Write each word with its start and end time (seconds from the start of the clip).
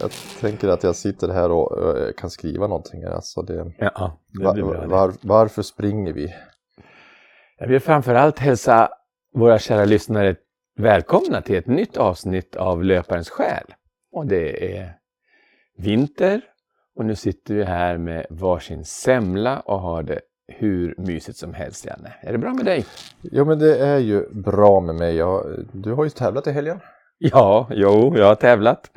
Ja, 0.00 0.08
jag 0.34 0.40
tänker 0.40 0.68
att 0.68 0.82
jag 0.82 0.96
sitter 0.96 1.28
här 1.28 1.50
och 1.50 1.98
eh, 1.98 2.12
kan 2.12 2.30
skriva 2.30 2.66
någonting. 2.66 3.04
Alltså 3.04 3.42
det, 3.42 3.72
Ja, 3.78 4.18
det 4.28 4.52
blir 4.52 4.64
bra. 4.64 4.86
var, 4.86 5.12
varför 5.22 5.62
springer 5.62 6.12
vi? 6.12 6.34
Jag 7.58 7.68
vill 7.68 7.80
framförallt 7.80 8.38
hälsa 8.38 8.88
våra 9.34 9.58
kära 9.58 9.84
lyssnare 9.84 10.36
välkomna 10.78 11.42
till 11.42 11.56
ett 11.56 11.66
nytt 11.66 11.96
avsnitt 11.96 12.56
av 12.56 12.84
Löparens 12.84 13.30
själ. 13.30 13.64
Och 14.12 14.26
det 14.26 14.76
är 14.78 14.92
vinter 15.78 16.40
och 16.96 17.04
nu 17.04 17.14
sitter 17.14 17.54
vi 17.54 17.64
här 17.64 17.98
med 17.98 18.26
varsin 18.30 18.84
semla 18.84 19.60
och 19.60 19.80
har 19.80 20.02
det 20.02 20.20
hur 20.52 20.94
mysigt 20.98 21.38
som 21.38 21.54
helst, 21.54 21.86
Janne. 21.86 22.12
Är 22.20 22.32
det 22.32 22.38
bra 22.38 22.54
med 22.54 22.64
dig? 22.64 22.84
Jo, 23.22 23.44
men 23.44 23.58
det 23.58 23.78
är 23.78 23.98
ju 23.98 24.28
bra 24.30 24.80
med 24.80 24.94
mig. 24.94 25.16
Jag, 25.16 25.66
du 25.72 25.92
har 25.92 26.04
ju 26.04 26.10
tävlat 26.10 26.46
i 26.46 26.50
helgen. 26.50 26.80
Ja, 27.18 27.66
jo, 27.70 28.12
jag 28.16 28.26
har 28.26 28.34
tävlat. 28.34 28.90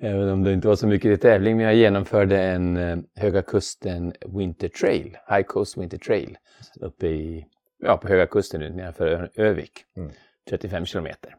Även 0.00 0.28
om 0.28 0.44
det 0.44 0.52
inte 0.52 0.68
var 0.68 0.76
så 0.76 0.86
mycket 0.86 1.10
i 1.10 1.16
tävling, 1.16 1.56
men 1.56 1.64
jag 1.66 1.74
genomförde 1.74 2.42
en 2.42 2.76
eh, 2.76 2.98
Höga 3.16 3.42
Kusten 3.42 4.12
Winter 4.26 4.68
Trail, 4.68 5.16
High 5.28 5.42
Coast 5.42 5.76
Winter 5.76 5.98
Trail, 5.98 6.38
uppe 6.80 7.06
i, 7.06 7.46
ja, 7.78 7.96
på 7.96 8.08
Höga 8.08 8.26
Kusten 8.26 8.60
nu, 8.60 8.70
nedanför 8.70 9.30
Övik, 9.34 9.72
Mm. 9.96 10.10
35 10.50 10.86
kilometer. 10.86 11.36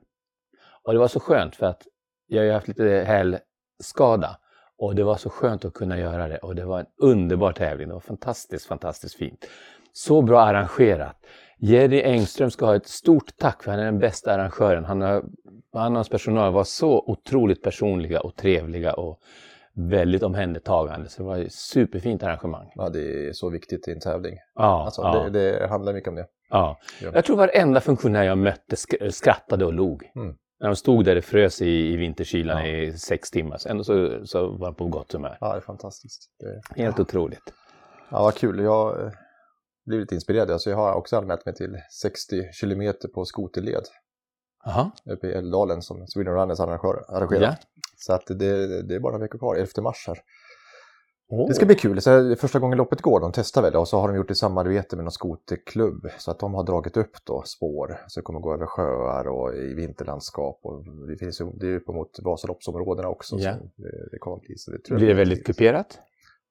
Och 0.83 0.93
det 0.93 0.99
var 0.99 1.07
så 1.07 1.19
skönt 1.19 1.55
för 1.55 1.65
att 1.65 1.87
jag 2.27 2.39
har 2.41 2.45
ju 2.45 2.51
haft 2.51 2.67
lite 2.67 2.83
hälskada 2.83 4.37
och 4.77 4.95
det 4.95 5.03
var 5.03 5.17
så 5.17 5.29
skönt 5.29 5.65
att 5.65 5.73
kunna 5.73 5.99
göra 5.99 6.27
det 6.27 6.37
och 6.37 6.55
det 6.55 6.65
var 6.65 6.79
en 6.79 6.85
underbar 6.97 7.51
tävling. 7.51 7.87
Det 7.87 7.93
var 7.93 8.01
fantastiskt, 8.01 8.65
fantastiskt 8.65 9.15
fint. 9.15 9.45
Så 9.93 10.21
bra 10.21 10.41
arrangerat. 10.41 11.25
Jerry 11.61 12.01
Engström 12.03 12.51
ska 12.51 12.65
ha 12.65 12.75
ett 12.75 12.87
stort 12.87 13.37
tack 13.37 13.63
för 13.63 13.71
han 13.71 13.79
är 13.79 13.85
den 13.85 13.99
bästa 13.99 14.33
arrangören. 14.33 14.85
Han, 14.85 15.01
har, 15.01 15.23
han 15.73 15.91
och 15.91 15.97
hans 15.97 16.09
personal 16.09 16.53
var 16.53 16.63
så 16.63 17.03
otroligt 17.07 17.63
personliga 17.63 18.19
och 18.21 18.35
trevliga 18.35 18.93
och 18.93 19.19
väldigt 19.73 20.23
omhändertagande. 20.23 21.09
Så 21.09 21.21
det 21.21 21.27
var 21.27 21.37
ett 21.37 21.53
superfint 21.53 22.23
arrangemang. 22.23 22.71
Ja, 22.75 22.89
det 22.89 23.27
är 23.29 23.33
så 23.33 23.49
viktigt 23.49 23.87
i 23.87 23.91
en 23.91 23.99
tävling. 23.99 24.37
Ja, 24.55 24.85
Alltså, 24.85 25.01
ja, 25.01 25.29
det, 25.29 25.59
det 25.59 25.67
handlar 25.67 25.93
mycket 25.93 26.09
om 26.09 26.15
det. 26.15 26.25
ja. 26.49 26.79
Ja. 27.01 27.11
Jag 27.13 27.25
tror 27.25 27.37
varenda 27.37 27.81
funktionär 27.81 28.23
jag 28.23 28.37
mötte 28.37 28.75
sk- 28.75 29.09
skrattade 29.09 29.65
och 29.65 29.73
log. 29.73 30.11
Mm. 30.15 30.35
När 30.59 30.67
de 30.69 30.75
stod 30.75 31.05
där 31.05 31.15
och 31.17 31.23
frös 31.23 31.61
i, 31.61 31.93
i 31.93 31.95
vinterkylan 31.97 32.57
Ja. 32.61 32.67
i 32.67 32.93
sex 32.93 33.31
timmar. 33.31 33.57
Så 33.57 33.69
ändå 33.69 33.83
så, 33.83 34.25
så 34.25 34.47
var 34.47 34.67
de 34.67 34.75
på 34.75 34.87
gott 34.87 35.13
humör. 35.13 35.37
Ja, 35.41 35.51
det 35.51 35.57
är 35.57 35.61
fantastiskt. 35.61 36.29
Det, 36.39 36.81
Helt 36.81 36.99
otroligt. 36.99 37.53
ja, 38.11 38.23
vad 38.23 38.35
kul. 38.35 38.59
Jag 38.59 39.11
blir 39.89 39.99
lite 39.99 40.15
inspirerad. 40.15 40.51
Alltså, 40.51 40.69
jag 40.69 40.77
har 40.77 40.93
också 40.93 41.17
anmält 41.17 41.45
mig 41.45 41.55
till 41.55 41.77
60 41.91 42.53
kilometer 42.53 43.07
på 43.07 43.25
skoterled 43.25 43.83
Jaha, 44.65 44.91
uppe 45.05 45.27
i 45.27 45.31
Älvdalen 45.31 45.81
som 45.81 46.07
Sweden 46.07 46.33
Runners 46.33 46.59
arrangerar. 46.59 47.41
ja. 47.41 47.55
Så 47.97 48.13
att 48.13 48.25
det, 48.27 48.81
det 48.83 48.95
är 48.95 48.99
bara 48.99 49.11
några 49.11 49.23
veckor 49.23 49.39
kvar, 49.39 49.55
11 49.55 49.81
mars 49.81 50.03
här. 50.07 50.19
Åh. 51.31 51.47
Det 51.47 51.53
ska 51.53 51.65
bli 51.65 51.75
kul. 51.75 52.01
Så 52.01 52.35
första 52.35 52.59
gången 52.59 52.77
loppet 52.77 53.01
går, 53.01 53.19
de 53.19 53.31
testar 53.31 53.61
väl 53.61 53.75
och 53.75 53.87
så 53.87 53.99
har 53.99 54.07
de 54.07 54.17
gjort 54.17 54.27
det 54.27 54.31
i 54.31 54.35
samarbete 54.35 54.95
med 54.95 55.05
någon 55.05 55.11
skoterklubb. 55.11 56.09
Så 56.17 56.31
att 56.31 56.39
de 56.39 56.53
har 56.53 56.63
dragit 56.63 56.97
upp 56.97 57.25
då 57.25 57.43
spår. 57.45 57.97
Så 58.07 58.19
det 58.19 58.23
kommer 58.23 58.39
gå 58.39 58.53
över 58.53 58.65
sjöar 58.65 59.27
och 59.27 59.55
i 59.55 59.73
vinterlandskap. 59.73 60.59
Och 60.63 60.83
det 61.07 61.17
finns 61.17 61.41
ju, 61.41 61.51
det 61.53 61.67
är 61.67 61.75
uppemot 61.75 62.19
Vasaloppsområdena 62.19 63.07
också. 63.07 63.35
Ja. 63.39 63.53
Som 63.57 63.71
det, 63.75 64.09
det 64.11 64.17
kommer 64.17 64.37
bli. 64.37 64.57
Så 64.57 64.71
det 64.71 64.83
tror 64.83 64.97
Blir 64.97 65.07
det 65.07 65.13
väldigt 65.13 65.45
kuperat? 65.45 65.99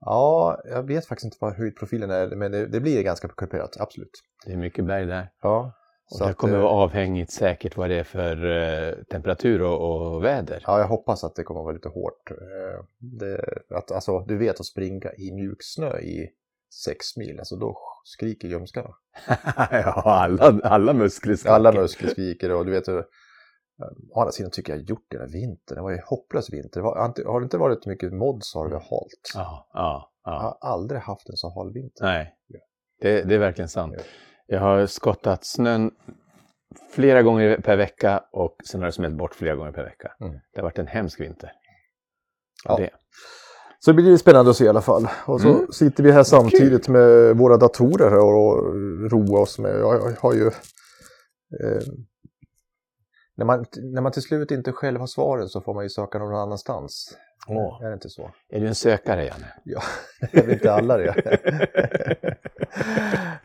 Ja, 0.00 0.60
jag 0.64 0.82
vet 0.82 1.06
faktiskt 1.06 1.24
inte 1.24 1.36
vad 1.40 1.54
höjdprofilen 1.54 2.10
är, 2.10 2.26
men 2.36 2.52
det, 2.52 2.66
det 2.66 2.80
blir 2.80 3.02
ganska 3.02 3.28
kuperat, 3.28 3.76
absolut. 3.80 4.10
Det 4.46 4.52
är 4.52 4.56
mycket 4.56 4.84
berg 4.84 5.06
där. 5.06 5.30
Ja, 5.42 5.72
Och 6.10 6.26
det 6.28 6.34
kommer 6.34 6.54
eh, 6.54 6.60
vara 6.60 6.72
avhängigt 6.72 7.32
säkert 7.32 7.76
vad 7.76 7.90
det 7.90 7.98
är 7.98 8.04
för 8.04 8.44
eh, 8.50 8.94
temperatur 9.04 9.62
och, 9.62 10.14
och 10.14 10.24
väder. 10.24 10.62
Ja, 10.66 10.78
jag 10.78 10.88
hoppas 10.88 11.24
att 11.24 11.34
det 11.34 11.42
kommer 11.42 11.60
att 11.60 11.64
vara 11.64 11.74
lite 11.74 11.88
hårt. 11.88 12.30
Eh, 12.30 12.84
Det, 12.98 13.44
att, 13.70 13.90
alltså, 13.92 14.20
du 14.20 14.36
vet 14.36 14.60
att 14.60 14.66
springa 14.66 15.12
i 15.18 15.32
mjuksnö 15.32 15.98
i 15.98 16.30
sex 16.84 17.16
mil, 17.16 17.38
alltså 17.38 17.56
då 17.56 17.78
skriker 18.04 18.48
ljumskarna. 18.48 18.90
ja, 19.70 20.02
alla, 20.04 20.60
alla 20.62 20.92
muskler 20.92 21.36
skriker. 21.36 21.54
Alla 21.54 21.72
muskler 21.72 22.10
skriker 22.10 22.54
och 22.54 22.66
du 22.66 22.72
vet 22.72 22.88
hur... 22.88 23.04
Å 24.12 24.20
andra 24.20 24.32
sidan 24.32 24.50
tycker 24.50 24.72
jag 24.72 24.82
gjort 24.82 25.06
det 25.10 25.18
den 25.18 25.30
vintern, 25.30 25.76
det 25.76 25.82
var 25.82 25.90
ju 25.90 25.98
hopplös 26.06 26.52
vinter. 26.52 26.80
Var, 26.80 26.96
har 27.26 27.40
det- 27.40 27.44
inte 27.44 27.58
varit 27.58 27.86
mycket 27.86 28.12
mods 28.12 28.54
har 28.54 28.68
det 28.68 28.74
varit 28.74 28.90
halt. 28.90 29.30
Ja, 29.34 29.68
ja, 29.74 30.10
Jag 30.24 30.34
ja. 30.34 30.38
har 30.60 30.70
aldrig 30.72 31.00
haft 31.00 31.28
en 31.28 31.36
så 31.36 31.50
hal 31.54 31.72
vinter. 31.72 32.04
Nej, 32.04 32.34
det, 33.00 33.22
det 33.22 33.34
är 33.34 33.38
verkligen 33.38 33.68
sant. 33.68 33.94
Ja. 33.96 34.02
Jag 34.46 34.60
har 34.60 34.86
skottat 34.86 35.44
snön 35.44 35.90
flera 36.90 37.22
gånger 37.22 37.58
per 37.60 37.76
vecka 37.76 38.24
och 38.32 38.56
sen 38.70 38.80
har 38.80 38.86
det 38.86 38.92
smält 38.92 39.16
bort 39.16 39.34
flera 39.34 39.54
gånger 39.54 39.72
per 39.72 39.84
vecka. 39.84 40.12
Mm. 40.20 40.32
Det 40.32 40.60
har 40.60 40.62
varit 40.62 40.78
en 40.78 40.86
hemsk 40.86 41.20
vinter. 41.20 41.52
Ja. 42.64 42.76
Det. 42.76 42.90
Så 43.80 43.90
det 43.92 43.94
blir 44.02 44.16
spännande 44.16 44.50
att 44.50 44.56
se 44.56 44.64
i 44.64 44.68
alla 44.68 44.80
fall. 44.80 45.08
Och 45.26 45.40
så 45.40 45.48
Mm. 45.48 45.72
sitter 45.72 46.02
vi 46.02 46.12
här 46.12 46.22
samtidigt 46.22 46.88
med 46.88 47.36
våra 47.36 47.56
datorer 47.56 48.18
och 48.18 48.74
roa 49.12 49.40
oss 49.40 49.58
med. 49.58 49.70
Jag, 49.80 49.94
jag 50.10 50.16
har 50.20 50.34
ju... 50.34 50.46
Eh, 50.46 51.82
när, 53.38 53.44
man, 53.44 53.64
när 53.82 54.02
man 54.02 54.12
till 54.12 54.22
slut 54.22 54.50
inte 54.50 54.72
själv 54.72 55.00
har 55.00 55.06
svaren 55.06 55.48
så 55.48 55.60
får 55.60 55.74
man 55.74 55.84
ju 55.84 55.88
söka 55.88 56.18
någon 56.18 56.34
annanstans. 56.34 57.18
Åh. 57.48 57.82
Är 57.82 57.88
det 57.88 57.94
inte 57.94 58.08
så? 58.08 58.30
Är 58.50 58.60
du 58.60 58.66
en 58.66 58.74
sökare, 58.74 59.24
Janne? 59.24 59.46
Ja, 59.64 59.80
jag 60.32 60.42
vet 60.42 60.52
inte 60.52 60.72
alla 60.72 60.96
det. 60.96 61.14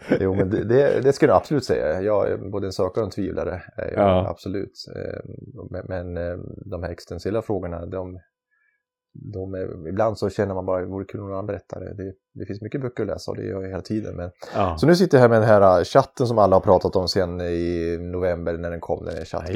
jo, 0.20 0.36
men 0.36 0.50
det, 0.50 0.64
det, 0.64 1.02
det 1.02 1.14
skulle 1.14 1.32
jag 1.32 1.38
absolut 1.38 1.66
säga. 1.66 2.02
Jag 2.02 2.32
är 2.32 2.38
både 2.38 2.68
en 2.68 2.72
sökare 2.72 3.02
och 3.02 3.08
en 3.08 3.12
tvivlare. 3.12 3.62
är 3.78 3.92
jag, 3.92 4.00
Ja. 4.00 4.28
Absolut. 4.30 4.86
Eh, 4.96 5.20
Men, 5.72 5.86
men 5.88 6.18
eh, 6.18 6.38
de 6.66 6.84
här 6.84 6.90
existentiella 6.92 7.42
frågorna, 7.42 7.86
de, 7.86 8.20
de 9.14 9.54
är, 9.54 9.88
ibland 9.88 10.18
så 10.18 10.30
känner 10.30 10.54
man 10.56 10.66
bara 10.66 10.78
att 10.80 10.84
det 10.88 10.92
vore 10.92 11.06
kul 11.06 11.20
om 11.22 11.26
någon 11.28 11.34
annan 11.34 11.46
berättade. 11.46 11.94
Det, 11.94 12.14
det 12.34 12.46
finns 12.46 12.62
mycket 12.62 12.82
böcker 12.82 13.04
att 13.04 13.08
läsa 13.08 13.32
och 13.32 13.38
det 13.38 13.44
gör 13.44 13.62
jag 13.62 13.70
hela 13.70 13.82
tiden. 13.82 14.16
Men, 14.16 14.32
Ja. 14.56 14.78
så 14.78 14.88
nu 14.88 14.96
sitter 14.96 15.18
jag 15.18 15.22
här 15.22 15.30
med 15.30 15.42
den 15.42 15.48
här 15.50 15.80
äh, 15.80 15.84
chatten 15.84 16.28
som 16.28 16.38
alla 16.38 16.56
har 16.56 16.62
pratat 16.62 16.96
om 16.96 17.08
sen 17.08 17.42
i 17.42 17.98
november 18.02 18.58
när 18.58 18.72
den 18.72 18.80
kom. 18.80 19.06
Den 19.06 19.16
här 19.18 19.26
chatten, 19.26 19.56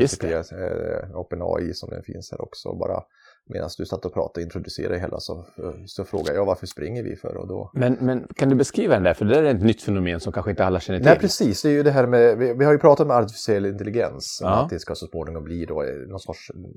Ja, 0.51 0.57
eh, 0.57 1.19
OpenAI 1.19 1.73
som 1.73 1.89
den 1.89 2.03
finns 2.03 2.31
här 2.31 2.41
också. 2.41 2.73
Bara 2.73 3.03
medan 3.49 3.69
du 3.77 3.85
satt 3.85 4.05
och 4.05 4.13
pratade 4.13 4.39
och 4.39 4.45
introducerade 4.45 4.99
hela 4.99 5.19
så, 5.19 5.45
så 5.85 6.05
frågade 6.05 6.33
jag 6.33 6.45
varför 6.45 6.67
springer 6.67 7.03
vi 7.03 7.15
för? 7.15 7.37
Och 7.37 7.47
då... 7.47 7.71
Men, 7.73 7.93
men 7.93 8.27
kan 8.35 8.49
du 8.49 8.55
beskriva 8.55 8.93
den 8.93 9.03
där? 9.03 9.13
För 9.13 9.25
det 9.25 9.33
där 9.33 9.43
är 9.43 9.55
ett 9.55 9.63
nytt 9.63 9.81
fenomen 9.81 10.19
som 10.19 10.33
kanske 10.33 10.51
inte 10.51 10.65
alla 10.65 10.79
känner 10.79 10.99
till. 10.99 11.07
Nej, 11.07 11.19
precis. 11.19 11.61
Det 11.61 11.69
är 11.69 11.73
ju 11.73 11.83
det 11.83 11.91
här 11.91 12.07
med, 12.07 12.37
vi, 12.37 12.53
vi 12.53 12.65
har 12.65 12.71
ju 12.71 12.79
pratat 12.79 13.07
med 13.07 13.15
artificiell 13.15 13.65
intelligens. 13.65 14.39
om 14.43 14.49
Ja. 14.49 14.63
Att 14.63 14.69
det 14.69 14.79
ska 14.79 14.95
så 14.95 15.07
småningom 15.07 15.43
bli 15.43 15.65
då 15.65 15.83
eh, 15.83 15.95
någon 15.95 16.19
sorts, 16.19 16.51
mm, 16.55 16.71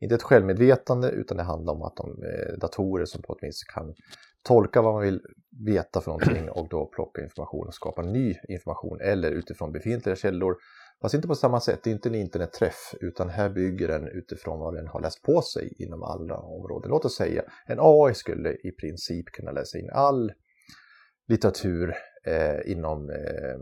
inte 0.00 0.14
ett 0.14 0.22
självmedvetande, 0.22 1.10
utan 1.10 1.36
det 1.36 1.42
handlar 1.42 1.72
om 1.72 1.82
att 1.82 1.96
de 1.96 2.10
eh, 2.10 2.58
datorer 2.58 3.04
som 3.04 3.22
på 3.22 3.32
ett 3.32 3.42
vis 3.42 3.64
kan 3.74 3.94
tolka 4.46 4.82
vad 4.82 4.94
man 4.94 5.02
vill 5.02 5.20
veta 5.66 6.00
för 6.00 6.10
någonting 6.10 6.50
och 6.58 6.68
då 6.70 6.86
plocka 6.86 7.22
information 7.22 7.66
och 7.66 7.74
skapa 7.74 8.02
ny 8.02 8.34
information 8.48 9.00
eller 9.00 9.30
utifrån 9.30 9.72
befintliga 9.72 10.16
källor. 10.16 10.56
Fast 11.02 11.14
inte 11.14 11.28
på 11.28 11.34
samma 11.34 11.60
sätt, 11.60 11.80
det 11.84 11.90
är 11.90 11.94
inte 11.94 12.08
en 12.08 12.14
internetträff 12.14 12.94
utan 13.00 13.28
här 13.28 13.48
bygger 13.50 13.88
den 13.88 14.08
utifrån 14.08 14.58
vad 14.58 14.74
den 14.74 14.86
har 14.86 15.00
läst 15.00 15.22
på 15.22 15.42
sig 15.42 15.74
inom 15.78 16.02
alla 16.02 16.36
områden. 16.36 16.90
Låt 16.90 17.04
oss 17.04 17.16
säga 17.16 17.42
en 17.66 17.78
AI 17.80 18.14
skulle 18.14 18.52
i 18.52 18.72
princip 18.80 19.26
kunna 19.26 19.50
läsa 19.52 19.78
in 19.78 19.90
all 19.92 20.32
litteratur 21.28 21.94
eh, 22.26 22.72
inom 22.72 23.10
eh, 23.10 23.58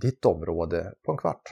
ditt 0.00 0.24
område 0.24 0.92
på 1.04 1.12
en 1.12 1.18
kvart. 1.18 1.42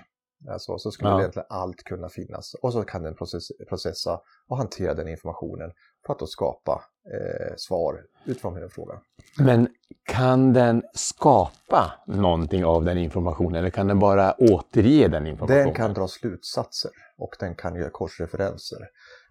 Alltså, 0.48 0.78
så 0.78 0.90
skulle 0.90 1.10
Ja. 1.10 1.18
egentligen 1.20 1.46
allt 1.48 1.82
kunna 1.84 2.08
finnas 2.08 2.54
och 2.62 2.72
så 2.72 2.82
kan 2.82 3.02
den 3.02 3.14
process, 3.14 3.48
processa 3.68 4.20
och 4.48 4.56
hantera 4.56 4.94
den 4.94 5.08
informationen 5.08 5.72
för 6.06 6.12
att 6.12 6.18
då 6.18 6.26
skapa 6.26 6.82
eh, 7.12 7.54
svar 7.56 8.02
utifrån 8.24 8.54
den 8.54 8.70
frågan. 8.70 9.00
Men 9.38 9.68
kan 10.04 10.52
den 10.52 10.82
skapa 10.94 11.92
någonting 12.06 12.64
av 12.64 12.84
den 12.84 12.98
informationen 12.98 13.54
eller 13.54 13.70
kan 13.70 13.86
den 13.86 13.98
bara 13.98 14.34
återge 14.38 15.08
den 15.08 15.26
informationen? 15.26 15.64
Den 15.64 15.74
kan 15.74 15.94
dra 15.94 16.08
slutsatser 16.08 16.90
och 17.18 17.36
den 17.40 17.54
kan 17.54 17.74
göra 17.74 17.90
korsreferenser. 17.90 18.78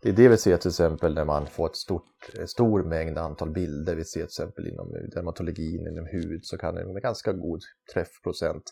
Det 0.01 0.09
är 0.09 0.13
det 0.13 0.27
vi 0.27 0.37
ser 0.37 0.57
till 0.57 0.69
exempel 0.69 1.13
när 1.13 1.25
man 1.25 1.47
får 1.47 1.65
ett 1.65 1.75
stort, 1.75 2.29
eh, 2.39 2.45
stor 2.45 2.83
mängd 2.83 3.17
antal 3.17 3.51
bilder. 3.51 3.95
Vi 3.95 4.05
ser 4.05 4.19
till 4.19 4.25
exempel 4.25 4.67
inom 4.67 4.91
dermatologin, 5.15 5.87
inom 5.87 6.05
hud, 6.05 6.45
så 6.45 6.57
kan 6.57 6.77
en 6.77 6.93
med 6.93 7.01
ganska 7.01 7.33
god 7.33 7.61
träffprocent 7.93 8.63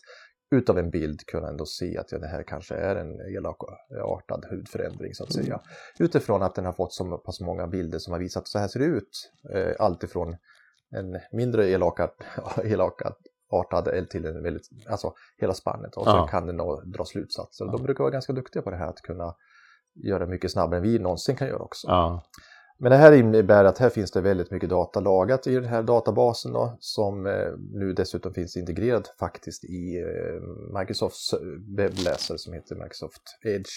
utav 0.50 0.78
en 0.78 0.90
bild 0.90 1.26
kunna 1.26 1.48
ändå 1.48 1.66
se 1.66 1.98
att 1.98 2.12
ja, 2.12 2.18
det 2.18 2.26
här 2.26 2.42
kanske 2.42 2.74
är 2.74 2.96
en 2.96 3.20
elakartad 3.36 4.44
hudförändring 4.50 5.14
så 5.14 5.24
att 5.24 5.32
säga. 5.32 5.60
Utifrån 5.98 6.42
att 6.42 6.54
den 6.54 6.64
har 6.64 6.72
fått 6.72 6.92
så 6.94 7.18
pass 7.18 7.40
många 7.40 7.66
bilder 7.66 7.98
som 7.98 8.12
har 8.12 8.20
visat 8.20 8.40
att 8.40 8.48
så 8.48 8.58
här 8.58 8.68
ser 8.68 8.80
det 8.80 8.86
ut. 8.86 9.30
Eh, 9.54 9.72
Alltifrån 9.78 10.36
en 10.96 11.18
mindre 11.32 11.68
elakart, 11.68 12.16
elakartad 12.64 13.88
eller 13.88 14.06
till 14.06 14.24
en 14.26 14.42
väldigt, 14.42 14.68
alltså 14.90 15.12
hela 15.36 15.54
spannet. 15.54 15.96
Och 15.96 16.06
Ja. 16.06 16.26
kan 16.26 16.46
den 16.46 16.56
dra 16.92 17.04
slutsatser. 17.04 17.64
Och 17.64 17.72
de 17.72 17.82
brukar 17.82 18.04
vara 18.04 18.12
ganska 18.12 18.32
duktiga 18.32 18.62
på 18.62 18.70
det 18.70 18.76
här 18.76 18.88
att 18.88 19.02
kunna 19.02 19.34
göra 19.94 20.26
mycket 20.26 20.50
snabbare 20.52 20.76
än 20.76 20.82
vi 20.82 20.98
någonsin 20.98 21.36
kan 21.36 21.48
göra 21.48 21.62
också. 21.62 21.88
Ja. 21.88 22.22
Men 22.80 22.90
det 22.90 22.96
här 22.96 23.12
innebär 23.12 23.64
att 23.64 23.78
här 23.78 23.90
finns 23.90 24.10
det 24.10 24.20
väldigt 24.20 24.50
mycket 24.50 24.70
data 24.70 25.00
lagrat 25.00 25.46
i 25.46 25.54
den 25.54 25.64
här 25.64 25.82
databasen 25.82 26.52
då, 26.52 26.76
som 26.80 27.26
eh, 27.26 27.52
nu 27.72 27.92
dessutom 27.92 28.34
finns 28.34 28.56
integrerad 28.56 29.08
faktiskt 29.18 29.64
i 29.64 29.98
eh, 29.98 30.78
Microsofts 30.80 31.32
eh, 31.32 31.38
webbläsare 31.76 32.38
som 32.38 32.52
heter 32.52 32.74
Microsoft 32.74 33.22
Edge. 33.44 33.70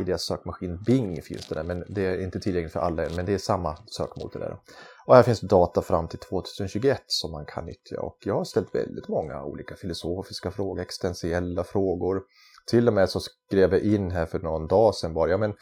i 0.00 0.04
deras 0.04 0.22
sökmaskin 0.22 0.82
Bing 0.86 1.22
finns 1.22 1.48
det 1.48 1.54
där, 1.54 1.64
men 1.64 1.84
det 1.88 2.06
är 2.06 2.22
inte 2.22 2.40
tillgängligt 2.40 2.72
för 2.72 2.80
alla 2.80 3.04
än, 3.04 3.14
men 3.14 3.26
det 3.26 3.34
är 3.34 3.38
samma 3.38 3.76
sökmotor 3.96 4.40
där. 4.40 4.58
Och 5.06 5.14
här 5.14 5.22
finns 5.22 5.40
data 5.40 5.82
fram 5.82 6.08
till 6.08 6.18
2021 6.18 7.02
som 7.06 7.30
man 7.30 7.46
kan 7.46 7.66
nyttja 7.66 8.00
och 8.00 8.18
jag 8.24 8.34
har 8.34 8.44
ställt 8.44 8.74
väldigt 8.74 9.08
många 9.08 9.44
olika 9.44 9.76
filosofiska 9.76 10.50
frågor, 10.50 10.82
existentiella 10.82 11.64
frågor. 11.64 12.22
Till 12.70 12.88
och 12.88 12.94
med 12.94 13.10
så 13.10 13.20
skrev 13.20 13.72
jag 13.72 13.82
in 13.82 14.10
här 14.10 14.26
för 14.26 14.38
någon 14.38 14.66
dag 14.66 14.94
sedan 14.94 15.14
bara, 15.14 15.30
ja 15.30 15.36
men 15.36 15.54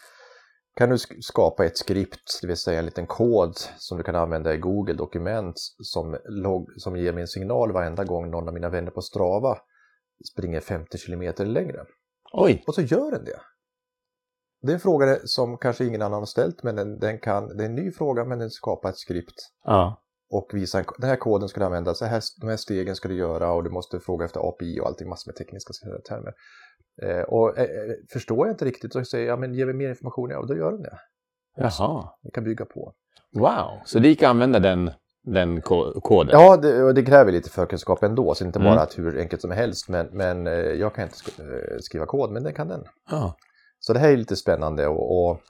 kan 0.75 0.91
du 0.91 0.99
skapa 1.21 1.65
ett 1.65 1.79
skript, 1.79 2.39
det 2.43 2.47
vill 2.47 2.57
säga 2.57 2.79
en 2.79 2.85
liten 2.85 3.07
kod 3.07 3.55
som 3.79 3.99
du 3.99 4.05
kan 4.05 4.17
använda 4.17 4.55
i 4.55 4.59
Google 4.59 4.95
dokument 4.95 5.55
som, 5.79 6.17
log, 6.25 6.69
som 6.77 6.97
ger 6.97 7.13
mig 7.13 7.21
en 7.21 7.29
signal 7.29 7.73
varenda 7.73 8.05
gång 8.05 8.31
någon 8.31 8.49
av 8.49 8.55
mina 8.55 8.69
vänner 8.69 8.91
på 8.91 9.03
Strava 9.03 9.59
springer 10.33 10.61
50 10.61 10.99
kilometer 10.99 11.47
längre. 11.47 11.85
Oj! 12.33 12.65
Och 12.67 12.75
så 12.75 12.83
gör 12.83 13.11
den 13.11 13.25
det. 13.25 13.41
Det 14.63 14.73
är 14.73 14.75
en 14.75 14.81
fråga 14.81 15.19
som 15.25 15.59
kanske 15.59 15.85
ingen 15.85 16.03
annan 16.03 16.19
har 16.19 16.27
ställt, 16.27 16.63
men 16.63 16.77
den, 16.77 16.99
den 16.99 17.19
kan, 17.19 17.57
det 17.57 17.65
är 17.65 17.69
en 17.69 17.75
ny 17.75 17.93
fråga 17.93 18.25
men 18.25 18.39
den 18.39 18.51
skapar 18.51 18.89
ett 18.89 18.99
skript. 18.99 19.35
Ja. 19.65 20.03
Och 20.31 20.51
visar, 20.53 20.85
den 20.99 21.11
här 21.11 21.17
koden 21.17 21.49
ska 21.49 21.61
du 21.61 21.67
använda, 21.67 21.95
så 21.95 22.05
här, 22.05 22.23
de 22.41 22.49
här 22.49 22.57
stegen 22.57 22.97
ska 22.97 23.09
du 23.09 23.17
göra 23.17 23.53
och 23.53 23.65
du 23.65 23.71
måste 23.71 24.01
fråga 24.01 24.25
efter 24.25 24.49
API 24.49 24.81
och 24.81 24.87
allting, 24.87 25.09
massor 25.09 25.29
med 25.29 25.37
tekniska 25.37 25.73
termer. 26.09 26.33
Eh, 27.03 27.23
och 27.23 27.59
eh, 27.59 27.65
eh, 27.65 27.95
förstår 28.13 28.47
jag 28.47 28.55
inte 28.55 28.65
riktigt 28.65 28.93
så 28.93 29.05
säger 29.05 29.27
jag, 29.27 29.39
men 29.39 29.55
ge 29.55 29.65
mig 29.65 29.75
mer 29.75 29.89
information, 29.89 30.31
ja, 30.31 30.39
och 30.39 30.47
då 30.47 30.57
gör 30.57 30.73
den 30.73 30.83
det. 30.83 30.99
Jaha. 31.57 32.09
Vi 32.23 32.31
kan 32.31 32.45
bygga 32.45 32.65
på. 32.65 32.93
Wow, 33.35 33.81
så 33.85 33.99
det 33.99 34.09
gick 34.09 34.23
att 34.23 34.31
använda 34.31 34.59
den, 34.59 34.91
den 35.25 35.63
koden? 35.63 36.29
Ja, 36.33 36.57
det, 36.57 36.93
det 36.93 37.03
kräver 37.03 37.33
lite 37.33 37.51
förkunskap 37.51 38.03
ändå, 38.03 38.35
så 38.35 38.45
inte 38.45 38.59
bara 38.59 38.69
mm. 38.69 38.83
att 38.83 38.99
hur 38.99 39.19
enkelt 39.19 39.43
som 39.43 39.51
helst, 39.51 39.89
men, 39.89 40.09
men 40.13 40.47
eh, 40.47 40.55
jag 40.55 40.95
kan 40.95 41.05
inte 41.05 41.17
skriva 41.81 42.07
kod, 42.07 42.31
men 42.31 42.43
det 42.43 42.53
kan 42.53 42.69
den. 42.69 42.85
Ja. 43.11 43.37
Så 43.79 43.93
det 43.93 43.99
här 43.99 44.13
är 44.13 44.17
lite 44.17 44.37
spännande 44.37 44.87
och, 44.87 45.13
och, 45.13 45.31
och 45.31 45.41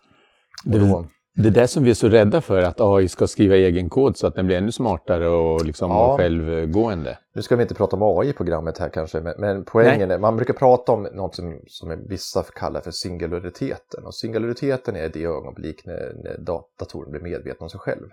då... 0.64 1.06
Det 1.34 1.48
är 1.48 1.52
det 1.52 1.68
som 1.68 1.84
vi 1.84 1.90
är 1.90 1.94
så 1.94 2.08
rädda 2.08 2.40
för, 2.40 2.62
att 2.62 2.80
AI 2.80 3.08
ska 3.08 3.26
skriva 3.26 3.56
egen 3.56 3.90
kod 3.90 4.16
så 4.16 4.26
att 4.26 4.34
den 4.34 4.46
blir 4.46 4.56
ännu 4.56 4.72
smartare 4.72 5.28
och 5.28 5.64
liksom 5.64 5.90
ja. 5.90 6.16
självgående. 6.16 7.18
Nu 7.34 7.42
ska 7.42 7.56
vi 7.56 7.62
inte 7.62 7.74
prata 7.74 7.96
om 7.96 8.02
AI 8.02 8.28
i 8.28 8.32
programmet 8.32 8.78
här 8.78 8.88
kanske, 8.88 9.20
men, 9.20 9.34
men 9.38 9.64
poängen 9.64 10.08
Nej. 10.08 10.14
är, 10.16 10.20
man 10.20 10.36
brukar 10.36 10.54
prata 10.54 10.92
om 10.92 11.02
något 11.02 11.34
som, 11.34 11.60
som 11.66 12.06
vissa 12.08 12.42
kallar 12.42 12.80
för 12.80 12.90
singulariteten. 12.90 14.04
Och 14.04 14.14
singulariteten 14.14 14.96
är 14.96 15.08
det 15.08 15.24
ögonblick 15.24 15.86
när, 15.86 16.12
när 16.24 16.38
datorn 16.38 17.10
blir 17.10 17.20
medveten 17.20 17.62
om 17.62 17.70
sig 17.70 17.80
själv. 17.80 18.08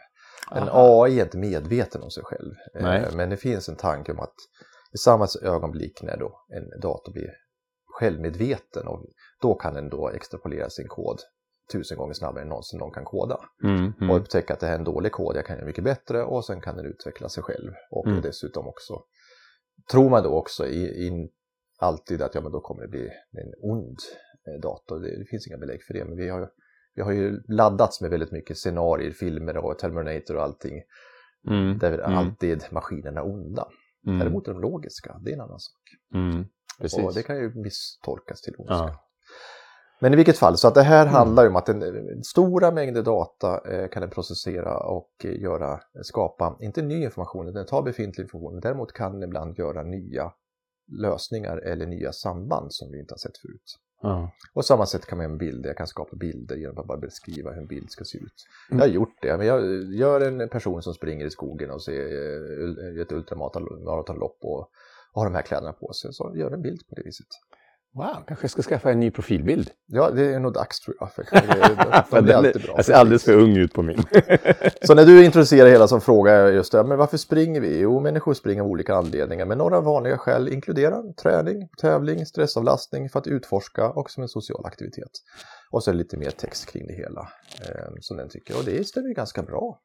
En 0.52 0.70
AI 0.72 1.20
är 1.20 1.24
inte 1.24 1.38
medveten 1.38 2.04
om 2.04 2.12
sig 2.12 2.24
själv, 2.24 2.54
eh, 2.76 2.84
Nej. 2.84 3.06
men 3.16 3.30
det 3.30 3.38
finns 3.38 3.70
en 3.70 3.76
tanke 3.76 4.12
om 4.12 4.20
att 4.20 4.36
i 4.94 4.98
samma 4.98 5.28
ögonblick 5.42 6.04
när 6.04 6.18
då 6.18 6.46
en 6.50 6.80
dator 6.80 7.12
blir 7.14 7.30
självmedveten 8.00 8.88
och 8.88 9.06
då 9.42 9.56
kan 9.56 9.74
den 9.74 9.90
då 9.90 10.10
extrapolera 10.10 10.70
sin 10.70 10.88
kod 10.88 11.20
tusen 11.72 11.98
gånger 11.98 12.14
snabbare 12.14 12.42
än 12.42 12.50
någonsin 12.50 12.80
någon 12.80 12.92
kan 12.92 13.06
koda. 13.06 13.38
Mm, 13.64 13.94
mm. 14.00 14.10
Och 14.10 14.18
upptäcka 14.18 14.54
att 14.54 14.60
det 14.60 14.68
här 14.68 14.74
är 14.74 14.80
en 14.80 14.84
dålig 14.84 15.12
kod, 15.12 15.36
jag 15.36 15.46
kan 15.46 15.56
göra 15.56 15.66
mycket 15.66 15.84
bättre 15.84 16.24
och 16.24 16.46
sen 16.46 16.62
kan 16.62 16.78
den 16.78 16.86
utveckla 16.86 17.30
sig 17.30 17.44
själv. 17.44 17.72
Och 17.92 18.08
mm. 18.08 18.22
dessutom 18.22 18.68
också, 18.68 19.04
tror 19.92 20.10
man 20.10 20.24
då 20.24 20.30
också 20.30 20.68
i, 20.68 21.08
in, 21.08 21.30
alltid 21.80 22.22
att 22.22 22.36
ja, 22.36 22.42
men 22.42 22.52
då 22.52 22.62
kommer 22.62 22.82
det 22.82 22.88
bli 22.88 23.10
en 23.32 23.54
ond 23.72 23.98
eh, 24.48 24.62
dator. 24.62 25.00
Det, 25.00 25.20
det, 25.20 25.26
finns 25.26 25.48
inga 25.48 25.58
belägg 25.58 25.84
för 25.84 25.94
det, 25.94 26.06
men 26.06 26.18
vi 26.18 26.30
har, 26.30 26.50
vi 26.96 27.02
har 27.02 27.12
ju 27.12 27.42
laddats 27.48 28.02
med 28.02 28.10
väldigt 28.10 28.32
mycket 28.32 28.58
scenarier, 28.58 29.12
filmer 29.12 29.58
och 29.58 29.80
Terminator 29.80 30.36
och 30.36 30.44
allting. 30.44 30.82
Mm, 31.48 31.78
där 31.78 32.00
mm. 32.00 32.18
alltid 32.18 32.64
maskinerna 32.72 33.24
onda. 33.24 33.68
Mm. 34.08 34.20
Däremot 34.20 34.48
är 34.48 34.52
de 34.52 34.62
logiska, 34.62 35.20
det 35.24 35.32
är 35.32 35.34
en 35.34 35.42
annan 35.42 35.60
sak. 35.60 35.82
Mm, 36.14 36.46
och 37.06 37.14
det 37.14 37.24
kan 37.24 37.38
ju 37.38 37.54
misstolkas 37.56 38.42
till 38.42 38.54
ondska. 38.58 38.76
Ja. 38.76 39.09
Men 40.02 40.14
i 40.14 40.16
vilket 40.16 40.38
fall, 40.38 40.58
så 40.58 40.68
att 40.68 40.76
det 40.76 40.82
här 40.82 41.02
mm. 41.02 41.14
handlar 41.14 41.44
ju 41.44 41.50
om 41.50 41.56
att 41.56 41.70
en, 41.70 42.24
stora 42.24 42.72
mängder 42.72 43.04
data 43.04 43.62
eh, 43.72 43.90
kan 43.90 44.02
den 44.02 44.10
processera 44.10 44.78
och 44.78 45.12
eh, 45.24 45.42
göra, 45.42 45.80
skapa, 46.02 46.58
inte 46.62 46.82
ny 46.82 47.04
information, 47.04 47.54
den 47.54 47.66
tar 47.66 47.82
befintlig 47.82 48.24
information, 48.24 48.60
däremot 48.60 48.94
kan 48.94 49.12
den 49.12 49.24
ibland 49.24 49.58
göra 49.58 49.84
nya 49.84 50.32
lösningar 50.92 51.58
eller 51.58 51.86
nya 51.86 52.12
samband 52.12 52.74
som 52.74 52.92
vi 52.92 53.00
inte 53.00 53.14
har 53.14 53.18
sett 53.18 53.38
förut. 53.38 53.76
Mm. 54.04 54.28
Och 54.54 54.66
samma 54.66 54.86
sätt 54.86 55.06
kan 55.06 55.18
man 55.18 55.24
göra 55.24 55.30
med 55.30 55.40
bilder, 55.40 55.70
jag 55.70 55.78
kan 55.78 55.88
skapa 55.88 56.16
bilder 56.16 56.56
genom 56.56 56.78
att 56.78 56.88
bara 56.88 56.98
beskriva 56.98 57.52
hur 57.52 57.62
en 57.62 57.68
bild 57.68 57.92
ska 57.92 58.04
se 58.04 58.18
ut. 58.18 58.48
Mm. 58.72 58.80
Jag 58.80 58.88
har 58.88 58.94
gjort 58.94 59.22
det, 59.22 59.38
men 59.38 59.48
jag 59.48 59.84
gör 59.94 60.22
en 60.22 60.50
person 60.50 60.82
som 60.82 60.94
springer 60.94 61.26
i 61.26 61.30
skogen 61.30 61.72
och 61.72 61.84
ser 61.84 62.06
eh, 62.96 63.02
ett 63.02 63.12
ultramaratonlopp 63.12 64.38
och 64.42 64.70
har 65.14 65.26
de 65.26 65.36
här 65.36 65.42
kläderna 65.42 65.74
på 65.74 65.94
sig, 65.94 66.14
så 66.14 66.34
gör 66.36 66.52
en 66.52 66.62
bild 66.62 66.88
på 66.90 66.96
det 66.96 67.02
viset. 67.06 67.28
Wow, 67.94 68.24
kanske 68.28 68.44
jag 68.44 68.52
ska 68.52 68.62
skaffa 68.62 68.92
en 68.92 69.00
ny 69.00 69.12
profilbild. 69.12 69.72
Ja, 69.86 70.10
det 70.10 70.34
är 70.34 70.40
nog 70.40 70.54
dags 70.54 70.80
tror 70.80 70.98
jag. 71.00 71.12
För 71.12 71.26
de 72.16 72.22
blir 72.22 72.34
alltid 72.34 72.62
bra. 72.62 72.74
Jag 72.76 72.86
ser 72.86 72.94
alldeles 72.94 73.24
för 73.24 73.34
ung 73.34 73.58
ut 73.58 73.74
på 73.74 73.82
min. 73.82 73.98
så 74.82 74.94
när 74.96 75.06
du 75.06 75.26
introducerar 75.26 75.70
hela 75.70 75.88
som 75.88 76.02
fråga 76.02 76.50
just 76.50 76.72
det, 76.72 76.84
men 76.84 76.98
varför 76.98 77.18
springer 77.18 77.62
vi? 77.62 77.80
Jo, 77.80 78.00
människor 78.00 78.34
springer 78.34 78.62
av 78.62 78.68
olika 78.68 78.96
anledningar, 78.96 79.46
men 79.46 79.58
några 79.58 79.82
vanliga 79.82 80.18
skäl 80.18 80.54
inkluderar 80.54 81.14
träning, 81.14 81.70
tävling, 81.82 82.26
stressavlastning 82.26 83.10
för 83.10 83.20
att 83.20 83.28
utforska 83.28 83.90
och 83.90 84.12
som 84.12 84.24
en 84.24 84.30
social 84.30 84.66
aktivitet. 84.66 85.12
Och 85.72 85.84
så 85.84 85.92
är 85.92 85.94
det 85.94 85.98
lite 85.98 86.18
mer 86.18 86.32
text 86.32 86.66
kring 86.66 86.88
det 86.88 86.94
hela 86.94 87.30
eh, 87.62 87.94
som 88.00 88.18
den 88.18 88.30
tycker, 88.30 88.58
och 88.58 88.64
det 88.66 88.88
stämmer 88.88 89.08
ju 89.08 89.14
ganska 89.14 89.42
bra. 89.42 89.80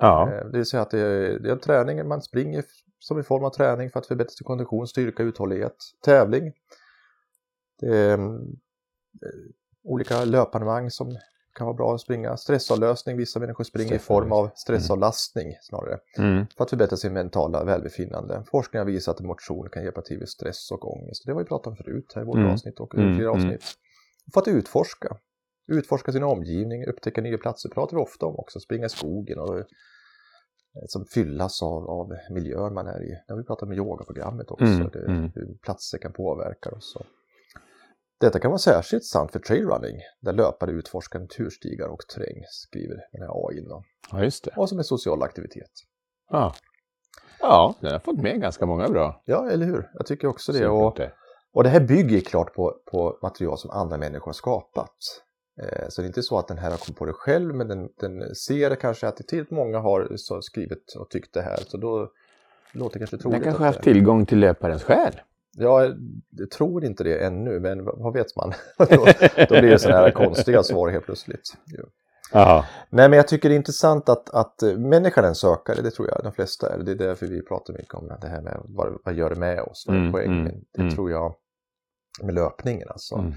Ja. 0.00 0.32
Eh, 0.32 0.46
det 0.46 0.58
vill 0.58 0.66
säga 0.66 0.82
att 0.82 0.90
det 0.90 1.00
är, 1.00 1.38
det 1.38 1.50
är 1.50 1.56
träning, 1.56 2.08
man 2.08 2.22
springer 2.22 2.64
som 2.98 3.18
en 3.18 3.24
form 3.24 3.44
av 3.44 3.50
träning 3.50 3.90
för 3.90 3.98
att 3.98 4.06
förbättra 4.06 4.30
sin 4.30 4.44
kondition, 4.44 4.86
styrka, 4.86 5.22
uthållighet. 5.22 5.76
Tävling, 6.04 6.52
det 7.80 7.96
är 7.96 8.14
mm, 8.14 8.34
eh, 9.22 9.52
olika 9.84 10.24
löparmang 10.24 10.90
som 10.90 11.16
kan 11.54 11.66
vara 11.66 11.76
bra 11.76 11.94
att 11.94 12.00
springa. 12.00 12.36
Stressavlösning, 12.36 13.16
vissa 13.16 13.40
människor 13.40 13.64
springer 13.64 13.94
i 13.94 13.98
form 13.98 14.32
av 14.32 14.50
stressavlastning 14.54 15.46
mm. 15.46 15.58
snarare. 15.62 15.98
Mm. 16.18 16.46
För 16.56 16.64
att 16.64 16.70
förbättra 16.70 16.96
sin 16.96 17.12
mentala 17.12 17.64
välbefinnande. 17.64 18.44
Forskning 18.50 18.78
har 18.78 18.86
visat 18.86 19.20
att 19.20 19.26
motion 19.26 19.68
kan 19.70 19.84
hjälpa 19.84 20.02
till 20.02 20.18
vid 20.18 20.28
stress 20.28 20.70
och 20.70 20.92
ångest. 20.92 21.22
Det 21.26 21.32
har 21.32 21.38
vi 21.38 21.44
pratat 21.44 21.66
om 21.66 21.76
förut 21.76 22.12
här 22.14 22.22
i 22.22 22.24
vårt 22.24 22.36
mm. 22.36 22.50
avsnitt 22.50 22.80
och 22.80 22.94
mm. 22.94 23.16
flera 23.16 23.30
mm. 23.30 23.44
avsnitt. 23.44 23.64
För 24.34 24.40
att 24.40 24.48
utforska. 24.48 25.16
Utforska 25.72 26.12
sin 26.12 26.22
omgivning, 26.22 26.86
upptäcka 26.86 27.20
nya 27.20 27.38
platser 27.38 27.68
pratar 27.68 27.96
vi 27.96 28.02
ofta 28.02 28.26
om 28.26 28.36
också. 28.36 28.60
Springa 28.60 28.86
i 28.86 28.88
skogen 28.88 29.38
och 29.38 29.58
eh, 29.58 29.64
som 30.86 31.04
fyllas 31.04 31.62
av, 31.62 31.90
av 31.90 32.16
miljön 32.30 32.74
man 32.74 32.86
är 32.86 33.02
i. 33.02 33.22
Har 33.28 33.36
vi 33.36 33.44
pratat 33.44 33.62
om 33.62 33.72
yogaprogrammet 33.72 34.50
också, 34.50 34.64
mm, 34.64 34.90
det, 34.90 35.32
hur 35.34 35.58
platser 35.62 35.98
kan 35.98 36.12
påverka 36.12 36.70
oss. 36.70 36.96
Detta 38.20 38.38
kan 38.38 38.50
vara 38.50 38.58
särskilt 38.58 39.04
sant 39.04 39.32
för 39.32 39.38
trailrunning, 39.38 39.96
där 40.20 40.32
löpare 40.32 40.70
utforskar 40.70 41.18
naturstigar 41.20 41.88
och 41.88 42.00
terräng, 42.00 42.44
skriver 42.50 42.96
den 43.12 43.22
här 43.22 43.48
AI. 43.48 43.66
Ja, 44.12 44.24
just 44.24 44.44
det. 44.44 44.50
Och 44.56 44.68
som 44.68 44.78
en 44.78 44.84
social 44.84 45.22
aktivitet. 45.22 45.70
Ja. 46.30 46.54
ja, 47.40 47.74
den 47.80 47.92
har 47.92 47.98
fått 47.98 48.22
med 48.22 48.40
ganska 48.40 48.66
många 48.66 48.88
bra 48.88 49.22
Ja, 49.24 49.50
eller 49.50 49.66
hur? 49.66 49.90
Jag 49.94 50.06
tycker 50.06 50.28
också 50.28 50.52
det. 50.52 50.68
Och, 50.68 51.00
och 51.52 51.62
det 51.64 51.68
här 51.68 51.80
bygger 51.80 52.20
klart 52.20 52.54
på, 52.54 52.76
på 52.90 53.18
material 53.22 53.58
som 53.58 53.70
andra 53.70 53.96
människor 53.96 54.26
har 54.26 54.32
skapat. 54.32 54.96
Eh, 55.62 55.88
så 55.88 56.00
det 56.00 56.06
är 56.06 56.08
inte 56.08 56.22
så 56.22 56.38
att 56.38 56.48
den 56.48 56.58
här 56.58 56.70
har 56.70 56.78
kommit 56.78 56.98
på 56.98 57.04
det 57.04 57.12
själv, 57.12 57.54
men 57.54 57.68
den, 57.68 57.88
den 58.00 58.34
ser 58.34 58.74
kanske 58.74 59.08
att 59.08 59.16
tillräckligt 59.16 59.50
många 59.50 59.78
har 59.78 60.40
skrivit 60.40 60.94
och 60.98 61.10
tyckt 61.10 61.34
det 61.34 61.42
här. 61.42 61.56
Så 61.56 61.76
då 61.76 62.10
låter 62.72 62.92
det 62.92 62.98
kanske 62.98 63.18
troligt. 63.18 63.36
Den 63.36 63.44
kanske 63.44 63.62
har 63.62 63.66
haft 63.66 63.82
tillgång 63.82 64.26
till 64.26 64.38
löparens 64.38 64.82
själ. 64.82 65.20
Jag 65.56 65.96
tror 66.56 66.84
inte 66.84 67.04
det 67.04 67.24
ännu, 67.24 67.60
men 67.60 67.84
vad 67.84 68.12
vet 68.12 68.36
man? 68.36 68.52
då, 68.78 68.86
då, 69.48 69.60
blir 69.60 69.70
det 69.70 69.78
sådana 69.78 70.00
här 70.00 70.10
konstiga 70.10 70.62
svar 70.62 70.88
helt 70.88 71.04
plötsligt. 71.04 71.56
Aha. 72.32 72.66
Nej, 72.90 73.08
men 73.08 73.16
jag 73.16 73.28
tycker 73.28 73.48
det 73.48 73.54
är 73.54 73.56
intressant 73.56 74.08
att, 74.08 74.30
att 74.30 74.62
människan 74.78 75.24
är 75.24 75.28
en 75.28 75.34
sökare, 75.34 75.82
det 75.82 75.90
tror 75.90 76.08
jag 76.08 76.20
de 76.22 76.32
flesta 76.32 76.74
är. 76.74 76.78
Det 76.78 76.92
är 76.92 76.96
därför 76.96 77.26
vi 77.26 77.42
pratar 77.42 77.74
mycket 77.74 77.94
om 77.94 78.08
det 78.20 78.28
här 78.28 78.42
med 78.42 78.60
vad, 78.64 78.98
vad 79.04 79.14
gör 79.14 79.30
det 79.30 79.36
med 79.36 79.60
oss, 79.60 79.84
vad 79.86 79.96
är 79.96 80.00
mm, 80.00 80.12
poängen? 80.12 80.46
Mm, 80.46 80.64
det 80.72 80.80
mm. 80.80 80.94
tror 80.94 81.10
jag 81.10 81.34
med 82.22 82.34
löpningen 82.34 82.88
alltså. 82.90 83.14
Mm. 83.14 83.32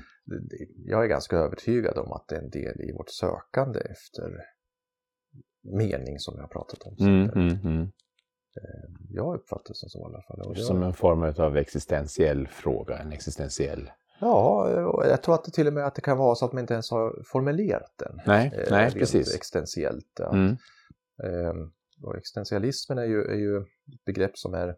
Jag 0.85 1.03
är 1.03 1.07
ganska 1.07 1.37
övertygad 1.37 1.97
om 1.97 2.11
att 2.11 2.27
det 2.27 2.35
är 2.35 2.41
en 2.41 2.49
del 2.49 2.81
i 2.81 2.91
vårt 2.91 3.09
sökande 3.09 3.79
efter 3.79 4.37
mening 5.77 6.19
som 6.19 6.33
jag 6.35 6.43
har 6.43 6.47
pratat 6.47 6.83
om. 6.83 6.95
Eh, 8.57 8.89
jag 9.09 9.35
uppfattar 9.35 9.67
det 9.67 9.75
som 9.75 9.89
så 9.89 9.99
i 9.99 10.03
alla 10.03 10.21
fall. 10.21 10.55
Som 10.55 10.83
en 10.83 10.93
form 10.93 11.33
av 11.37 11.57
existentiell 11.57 12.47
fråga, 12.47 12.97
en 12.97 13.11
existentiell... 13.11 13.91
Ja, 14.19 14.69
jag 15.07 15.23
tror 15.23 15.35
att 15.35 15.43
det 15.43 15.51
till 15.51 15.67
och 15.67 15.73
med 15.73 15.85
att 15.85 15.95
det 15.95 16.01
kan 16.01 16.17
vara 16.17 16.35
så 16.35 16.45
att 16.45 16.53
man 16.53 16.61
inte 16.61 16.73
ens 16.73 16.91
har 16.91 17.23
formulerat 17.25 17.93
den. 17.97 18.21
Nej, 18.25 18.51
eh, 18.53 18.67
nej 18.71 18.91
precis. 18.91 19.35
Existentiellt. 19.35 20.19
Att, 20.19 20.33
mm. 20.33 20.57
eh, 21.23 22.17
existentialismen 22.17 22.97
är 22.97 23.05
ju, 23.05 23.23
är 23.23 23.35
ju 23.35 23.57
ett 23.57 24.05
begrepp 24.05 24.37
som 24.37 24.53
är 24.53 24.75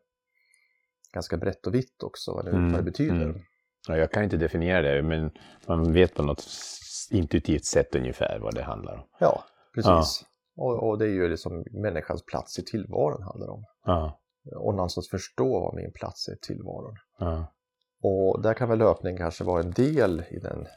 ganska 1.14 1.38
brett 1.38 1.68
och 1.68 1.76
vitt 1.76 2.04
också, 2.04 2.34
vad 2.34 2.46
det, 2.46 2.52
mm. 2.52 2.72
vad 2.72 2.80
det 2.80 2.84
betyder. 2.84 3.26
Mm. 3.26 3.42
Ja, 3.88 3.98
jag 3.98 4.12
kan 4.12 4.24
inte 4.24 4.38
definiera 4.38 4.82
det, 4.82 5.02
men 5.02 5.32
man 5.68 5.94
vet 5.94 6.14
på 6.14 6.24
något 6.24 6.46
intuitivt 7.12 7.66
sätt 7.66 7.96
ungefär 7.96 8.40
vad 8.40 8.56
det 8.56 8.64
handlar 8.64 8.94
om. 8.94 9.08
Ja, 9.20 9.44
precis. 9.76 9.88
Ja. 10.22 10.28
Och, 10.56 10.90
och, 10.90 10.98
det 10.98 11.06
är 11.06 11.10
ju 11.10 11.30
liksom 11.30 11.66
människans 11.72 12.26
plats 12.26 12.60
i 12.60 12.64
tillvaron 12.64 13.24
handlar 13.24 13.50
om. 13.50 13.64
Ja. 13.86 14.20
Och 14.56 14.76
någonstans 14.76 15.10
förstå 15.10 15.60
vad 15.60 15.76
min 15.76 15.92
plats 15.92 16.28
är 16.28 16.34
i 16.34 16.38
tillvaron. 16.38 16.96
Ja. 17.20 17.48
Och 18.04 18.42
där 18.42 18.54
kan 18.54 18.70
väl 18.70 18.80
löpning 18.80 19.18
kanske 19.18 19.44
vara 19.44 19.64
en 19.64 19.72
del 19.72 20.24
i 20.30 20.40
den 20.40 20.68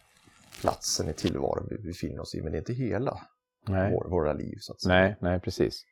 platsen 0.60 1.08
i 1.08 1.12
tillvaron 1.12 1.68
vi 1.70 1.78
befinner 1.78 2.20
oss 2.20 2.34
i, 2.34 2.42
men 2.42 2.52
det 2.52 2.58
är 2.58 2.60
inte 2.60 2.72
hela 2.72 3.18
Nej. 3.68 3.92
vår, 3.92 4.08
våra 4.08 4.32
liv. 4.32 4.56
Så 4.60 4.72
att 4.72 4.80
säga. 4.80 4.94
Nej, 4.94 5.16
nej, 5.20 5.40
precis. 5.40 5.84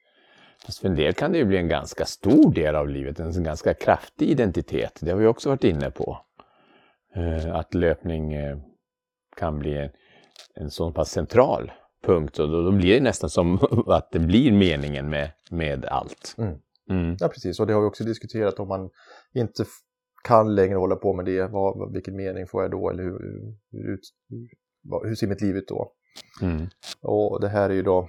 Fast 0.67 0.79
för 0.79 0.89
en 0.89 0.95
del 0.95 1.15
kan 1.15 1.33
det 1.33 1.39
ju 1.39 1.45
bli 1.45 1.57
en 1.57 1.69
ganska 1.69 2.05
stor 2.05 2.55
del 2.55 2.75
av 2.75 2.89
livet, 2.89 3.21
en 3.21 3.45
ganska 3.45 3.75
kraftig 3.75 4.31
identitet. 4.31 4.99
Det 5.01 5.11
har 5.11 5.19
vi 5.19 5.27
också 5.27 5.49
varit 5.49 5.65
inne 5.65 5.91
på. 5.91 6.19
Eh, 7.15 7.55
Att 7.55 7.75
löpning 7.75 8.33
eh, 8.33 8.59
kan 9.37 9.59
bli 9.59 9.79
en, 9.79 9.91
en 10.55 10.71
så 10.71 10.93
pass 10.93 11.11
central 11.11 11.73
punkt. 12.07 12.39
Och 12.39 12.49
då, 12.49 12.63
då 12.63 12.73
blir 12.73 12.95
det 12.95 13.01
nästan 13.01 13.31
som 13.31 13.59
att 13.87 14.11
det 14.13 14.19
blir 14.19 14.53
meningen 14.53 15.11
med, 15.11 15.31
med 15.51 15.85
allt. 15.85 16.35
Mm. 16.39 16.55
Mm. 16.91 17.17
Ja, 17.21 17.29
precis. 17.29 17.61
Och 17.61 17.67
det 17.67 17.73
har 17.73 17.81
vi 17.81 17.87
också 17.87 18.05
diskuterat 18.05 18.61
om 18.61 18.69
man 18.69 18.91
inte 19.35 19.65
kan 20.25 20.55
längre 20.55 20.77
hålla 20.77 20.97
på 20.97 21.13
med 21.15 21.25
det. 21.25 21.47
Vad, 21.47 21.93
vilken 21.93 22.17
mening 22.17 22.47
får 22.47 22.63
jag 22.63 22.71
då? 22.71 22.91
Eller 22.91 23.03
hur, 23.03 23.19
hur, 23.73 23.99
hur, 24.29 25.09
hur 25.09 25.15
ser 25.15 25.27
mitt 25.27 25.41
liv 25.41 25.57
ut 25.57 25.69
då? 25.69 25.93
Mm. 26.43 26.67
Och 27.03 27.41
det 27.41 27.49
här 27.49 27.71
är 27.71 27.75
ju 27.75 27.83
då... 27.83 28.09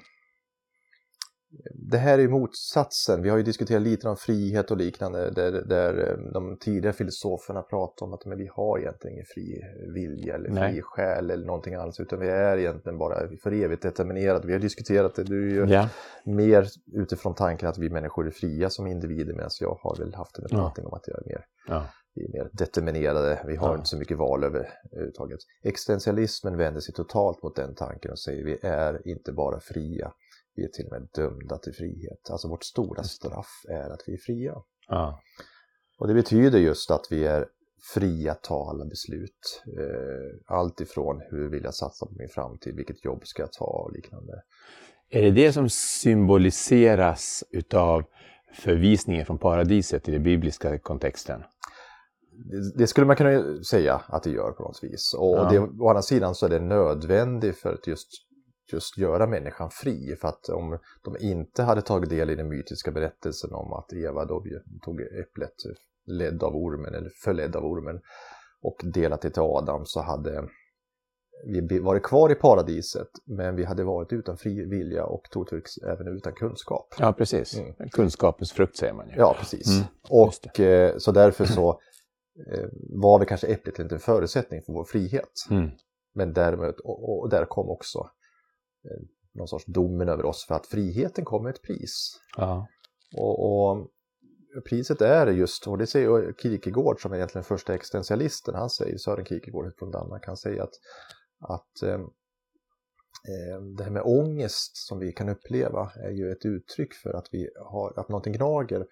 Det 1.73 1.97
här 1.97 2.13
är 2.17 2.21
ju 2.21 2.29
motsatsen. 2.29 3.21
Vi 3.21 3.29
har 3.29 3.37
ju 3.37 3.43
diskuterat 3.43 3.81
lite 3.81 4.09
om 4.09 4.17
frihet 4.17 4.71
och 4.71 4.77
liknande 4.77 5.31
där, 5.31 5.51
där 5.51 6.09
eh, 6.09 6.31
de 6.33 6.57
tidigare 6.59 6.93
filosoferna 6.93 7.61
pratar 7.61 8.05
om 8.05 8.13
att 8.13 8.25
men 8.25 8.37
vi 8.37 8.49
har 8.53 8.79
egentligen 8.79 9.13
ingen 9.13 9.25
fri 9.25 9.61
vilja 9.93 10.35
eller 10.35 10.49
Nej. 10.49 10.73
fri 10.73 10.81
själ 10.81 11.31
eller 11.31 11.45
någonting 11.45 11.73
alls 11.75 11.99
utan 11.99 12.19
vi 12.19 12.27
är 12.29 12.57
egentligen 12.57 12.97
bara 12.97 13.29
för 13.43 13.51
evigt 13.53 13.81
determinerade. 13.81 14.47
Vi 14.47 14.53
har 14.53 14.59
diskuterat 14.59 15.15
det. 15.15 15.23
Du 15.23 15.49
är 15.49 15.65
ju 15.67 15.73
Ja. 15.73 15.89
mer 16.25 16.67
utifrån 16.93 17.33
tanken 17.35 17.69
att 17.69 17.77
vi 17.77 17.89
människor 17.89 18.27
är 18.27 18.31
fria 18.31 18.69
som 18.69 18.87
individer 18.87 19.33
medan 19.33 19.49
jag 19.59 19.79
har 19.81 19.95
väl 19.97 20.13
haft 20.13 20.37
en 20.37 20.45
uppfattning 20.45 20.85
om 20.85 20.93
att 20.93 21.07
jag 21.07 21.17
är 21.21 21.25
mer, 21.25 21.45
Ja. 21.67 21.85
vi 22.15 22.25
är 22.25 22.29
mer 22.33 22.49
determinerade. 22.53 23.43
Vi 23.47 23.55
har 23.55 23.67
Ja. 23.69 23.75
inte 23.75 23.87
så 23.87 23.97
mycket 23.97 24.17
val 24.17 24.43
överhuvudtaget. 24.43 25.39
Existentialismen 25.63 26.57
vänder 26.57 26.81
sig 26.81 26.93
totalt 26.93 27.43
mot 27.43 27.55
den 27.55 27.75
tanken 27.75 28.11
och 28.11 28.19
säger 28.19 28.43
vi 28.45 28.59
är 28.61 29.07
inte 29.07 29.31
bara 29.33 29.59
fria, 29.59 30.11
vi 30.57 30.63
är 30.63 30.67
till 30.67 30.85
och 30.85 30.91
med 30.91 31.07
dömda 31.15 31.57
till 31.57 31.73
frihet. 31.73 32.29
Alltså 32.29 32.47
vårt 32.47 32.63
stora 32.63 33.03
straff 33.03 33.51
är 33.69 33.89
att 33.89 34.01
vi 34.07 34.13
är 34.13 34.17
fria. 34.17 34.53
Ja. 34.87 35.21
Och 35.99 36.07
det 36.07 36.13
betyder 36.13 36.59
just 36.59 36.91
att 36.91 37.07
vi 37.09 37.25
är 37.25 37.45
fria 37.93 38.31
att 38.31 38.43
ta 38.43 38.69
alla 38.69 38.85
beslut. 38.85 39.63
Eh, 39.77 40.55
allt 40.55 40.81
ifrån 40.81 41.21
hur 41.29 41.49
vill 41.49 41.63
jag 41.63 41.73
satsa 41.73 42.05
på 42.05 42.13
min 42.17 42.29
framtid, 42.29 42.75
vilket 42.75 43.05
jobb 43.05 43.27
ska 43.27 43.41
jag 43.41 43.51
ta 43.51 43.65
och 43.65 43.91
liknande. 43.93 44.41
Är 45.09 45.21
det 45.21 45.31
det 45.31 45.53
som 45.53 45.69
symboliseras 45.69 47.43
utav 47.51 48.03
förvisningen 48.53 49.25
från 49.25 49.37
paradiset 49.37 50.09
i 50.09 50.11
den 50.11 50.23
bibliska 50.23 50.79
kontexten? 50.79 51.43
Det, 52.51 52.77
det 52.77 52.87
skulle 52.87 53.07
man 53.07 53.15
kunna 53.15 53.63
säga 53.63 54.01
att 54.07 54.23
det 54.23 54.29
gör 54.29 54.51
på 54.51 54.63
något 54.63 54.79
vis. 54.83 55.13
Och 55.13 55.37
Ja. 55.37 55.49
det, 55.51 55.59
å 55.59 55.89
andra 55.89 56.01
sidan 56.01 56.35
så 56.35 56.45
är 56.45 56.49
det 56.49 56.59
nödvändigt 56.59 57.57
för 57.57 57.73
att 57.73 57.87
just, 57.87 58.07
just 58.73 58.97
göra 58.97 59.27
människan 59.27 59.69
fri. 59.71 60.15
För 60.21 60.27
att 60.27 60.49
om 60.49 60.79
de 61.03 61.17
inte 61.19 61.63
hade 61.63 61.81
tagit 61.81 62.09
del 62.09 62.29
i 62.29 62.35
den 62.35 62.49
mytiska 62.49 62.91
berättelsen 62.91 63.53
om 63.53 63.73
att 63.73 63.93
Eva 63.93 64.25
då 64.25 64.43
tog 64.81 65.01
äpplet 65.01 65.53
ledd 66.05 66.43
av 66.43 66.55
ormen 66.55 66.95
eller 66.95 67.09
förledd 67.23 67.55
av 67.55 67.65
ormen 67.65 67.99
och 68.61 68.77
delat 68.93 69.21
det 69.21 69.29
till 69.29 69.41
Adam 69.41 69.85
så 69.85 70.01
hade 70.01 70.49
vi 71.69 71.79
varit 71.79 72.03
kvar 72.03 72.31
i 72.31 72.35
paradiset 72.35 73.07
men 73.25 73.55
vi 73.55 73.63
hade 73.63 73.83
varit 73.83 74.13
utan 74.13 74.37
fri 74.37 74.65
vilja 74.65 75.05
och 75.05 75.23
troligtvis 75.33 75.77
även 75.77 76.07
utan 76.07 76.33
kunskap. 76.33 76.95
Ja, 76.99 77.13
precis. 77.13 77.57
Mm. 77.57 77.89
Kunskapens 77.91 78.51
frukt 78.51 78.77
säger 78.77 78.93
man 78.93 79.09
ju. 79.09 79.15
Ja, 79.17 79.35
precis. 79.39 79.67
Mm, 79.67 79.87
och 80.09 80.59
eh, 80.59 80.97
så 80.97 81.11
därför 81.11 81.45
så 81.45 81.69
eh, 82.51 82.65
var 82.89 83.19
vi 83.19 83.25
kanske 83.25 83.47
äpplet 83.47 83.79
inte 83.79 83.95
en 83.95 83.99
förutsättning 83.99 84.61
för 84.65 84.73
vår 84.73 84.85
frihet. 84.85 85.31
Mm. 85.49 85.69
Men 86.15 86.33
däremot, 86.33 86.79
och, 86.79 87.19
och 87.19 87.29
där 87.29 87.45
kom 87.45 87.69
också 87.69 88.09
någon 89.33 89.47
sorts 89.47 89.65
domen 89.65 90.09
över 90.09 90.25
oss 90.25 90.45
för 90.47 90.55
att 90.55 90.67
friheten 90.67 91.25
kom 91.25 91.43
med 91.43 91.49
ett 91.49 91.61
pris. 91.61 92.19
Ja. 92.37 92.67
Och, 93.17 93.69
och 93.69 93.87
priset 94.65 95.01
är 95.01 95.27
just, 95.27 95.67
och 95.67 95.77
det 95.77 95.87
säger 95.87 96.33
Kierkegaard 96.33 97.01
som 97.01 97.11
är 97.11 97.15
egentligen 97.15 97.43
första 97.43 97.73
existentialisten, 97.73 98.55
han 98.55 98.69
säger, 98.69 98.97
Sören 98.97 99.25
Kierkegaard 99.25 99.73
från 99.79 99.91
Danmark, 99.91 100.23
han 100.27 100.37
säger 100.37 100.61
att, 100.61 100.73
att 101.39 101.83
eh, 101.83 101.93
eh, 101.93 103.61
det 103.77 103.83
här 103.83 103.91
med 103.91 104.03
ångest 104.05 104.87
som 104.87 104.99
vi 104.99 105.11
kan 105.11 105.29
uppleva 105.29 105.91
är 105.95 106.11
ju 106.11 106.31
ett 106.31 106.45
uttryck 106.45 106.93
för 106.93 107.13
att 107.13 107.27
vi 107.31 107.49
har, 107.65 107.99
att 107.99 108.09
någonting 108.09 108.33
gnager 108.33 108.85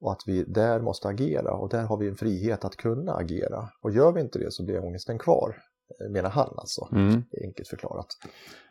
och 0.00 0.12
att 0.12 0.22
vi 0.26 0.44
där 0.44 0.80
måste 0.80 1.08
agera 1.08 1.52
och 1.52 1.68
där 1.68 1.82
har 1.82 1.96
vi 1.96 2.08
en 2.08 2.16
frihet 2.16 2.64
att 2.64 2.76
kunna 2.76 3.14
agera. 3.14 3.68
Och 3.82 3.90
gör 3.90 4.12
vi 4.12 4.20
inte 4.20 4.38
det 4.38 4.52
så 4.52 4.64
blir 4.64 4.84
ångesten 4.84 5.18
kvar, 5.18 5.48
eh, 5.48 5.69
menar 6.10 6.30
han 6.30 6.54
alltså, 6.56 6.88
Mm. 6.92 7.24
enkelt 7.44 7.68
förklarat. 7.68 8.06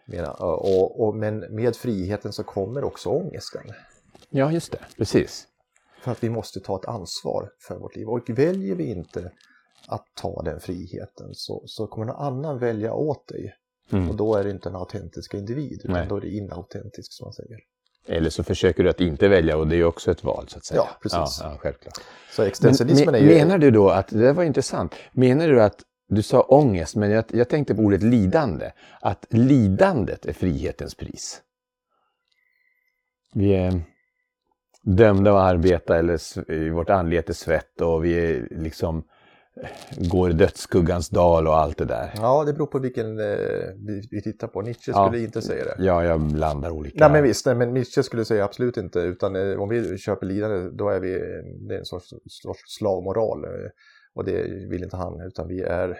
Menar, 0.05 0.41
och, 0.43 1.07
och, 1.07 1.15
men 1.15 1.39
med 1.39 1.75
friheten 1.75 2.33
så 2.33 2.43
kommer 2.43 2.83
också 2.83 3.09
ångesten. 3.09 3.61
ja, 4.29 4.51
just 4.51 4.71
det. 4.71 4.79
Precis. 4.97 5.47
För 6.03 6.11
att 6.11 6.23
vi 6.23 6.29
måste 6.29 6.59
ta 6.59 6.75
ett 6.79 6.85
ansvar 6.85 7.49
för 7.67 7.75
vårt 7.79 7.95
liv. 7.95 8.07
Och 8.09 8.29
väljer 8.29 8.75
vi 8.75 8.83
inte 8.91 9.31
att 9.87 10.05
ta 10.21 10.41
den 10.41 10.59
friheten 10.59 11.29
så, 11.33 11.63
så 11.65 11.87
kommer 11.87 12.05
någon 12.07 12.15
annan 12.25 12.59
välja 12.59 12.93
åt 12.93 13.27
dig. 13.27 13.53
Mm. 13.91 14.09
Och 14.09 14.15
då 14.15 14.35
är 14.35 14.43
det 14.43 14.49
inte 14.51 14.69
en 14.69 14.75
autentisk 14.75 15.33
individ, 15.33 15.81
utan 15.83 15.91
Nej. 15.93 16.05
då 16.09 16.15
är 16.17 16.21
det 16.21 16.29
inautentisk 16.29 17.13
som 17.13 17.25
man 17.25 17.33
säger. 17.33 17.57
Eller 18.07 18.29
så 18.29 18.43
försöker 18.43 18.83
du 18.83 18.89
att 18.89 19.01
inte 19.01 19.27
välja 19.27 19.57
och 19.57 19.67
det 19.67 19.75
är 19.75 19.83
också 19.83 20.11
ett 20.11 20.23
val 20.23 20.45
så 20.49 20.57
att 20.57 20.65
säga. 20.65 20.81
Ja, 20.81 20.87
precis. 21.01 21.39
Ja, 21.43 21.51
ja 21.51 21.57
självklart. 21.59 21.93
Så 22.31 22.41
Men, 22.41 22.47
existentialismen 22.49 23.15
me- 23.15 23.17
är 23.17 23.21
ju... 23.21 23.27
Menar 23.35 23.57
du 23.57 23.71
då 23.71 23.89
att, 23.89 24.07
det 24.07 24.19
där 24.19 24.33
var 24.33 24.43
intressant, 24.43 24.95
menar 25.11 25.47
du 25.47 25.61
att 25.61 25.81
du 26.09 26.21
sa 26.21 26.41
ångest, 26.41 26.95
men 26.95 27.11
jag, 27.11 27.23
jag 27.27 27.49
tänkte 27.49 27.75
på 27.75 27.81
ordet 27.81 28.03
lidande. 28.03 28.71
Att 29.01 29.25
lidandet 29.29 30.25
är 30.25 30.33
frihetens 30.33 30.95
pris. 30.95 31.41
Vi 33.33 33.53
är 33.53 33.81
dömda 34.83 35.31
att 35.31 35.53
arbeta 35.53 35.97
eller 35.97 36.51
i 36.51 36.69
vårt 36.69 36.89
anlete 36.89 37.33
svett 37.33 37.81
och 37.81 38.05
vi 38.05 38.13
är 38.13 38.47
liksom 38.51 39.03
eh, 39.63 40.07
går 40.09 40.29
dödsskuggans 40.29 41.09
dal 41.09 41.47
och 41.47 41.57
allt 41.57 41.77
det 41.77 41.85
där. 41.85 42.11
Ja, 42.15 42.43
det 42.43 42.53
beror 42.53 42.67
på 42.67 42.79
vilken 42.79 43.19
eh, 43.19 43.35
vi, 43.87 44.07
vi 44.11 44.21
tittar 44.21 44.47
på. 44.47 44.61
Nietzsche 44.61 44.91
Ja. 44.91 45.07
skulle 45.07 45.23
inte 45.23 45.41
säga 45.41 45.63
det. 45.65 45.75
Ja, 45.79 46.03
jag 46.03 46.21
blandar 46.21 46.69
olika. 46.69 46.97
Nej 46.99 47.11
men 47.11 47.23
visst, 47.23 47.45
nej, 47.45 47.55
men 47.55 47.73
Nietzsche 47.73 48.03
skulle 48.03 48.25
säga 48.25 48.43
absolut 48.45 48.77
inte. 48.77 48.99
Utan 48.99 49.35
eh, 49.35 49.61
om 49.61 49.69
vi 49.69 49.97
köper 49.97 50.25
lidande, 50.25 50.69
då 50.77 50.89
är 50.89 50.99
vi, 50.99 51.11
det 51.67 51.75
är 51.75 51.79
en 51.79 51.85
sorts, 51.85 52.09
sorts 52.27 52.61
slavmoral. 52.77 53.43
eh, 53.43 53.49
Och 54.15 54.25
det 54.25 54.41
vill 54.69 54.83
inte 54.83 54.97
han, 54.97 55.21
utan 55.21 55.47
vi 55.47 55.61
är 55.61 55.99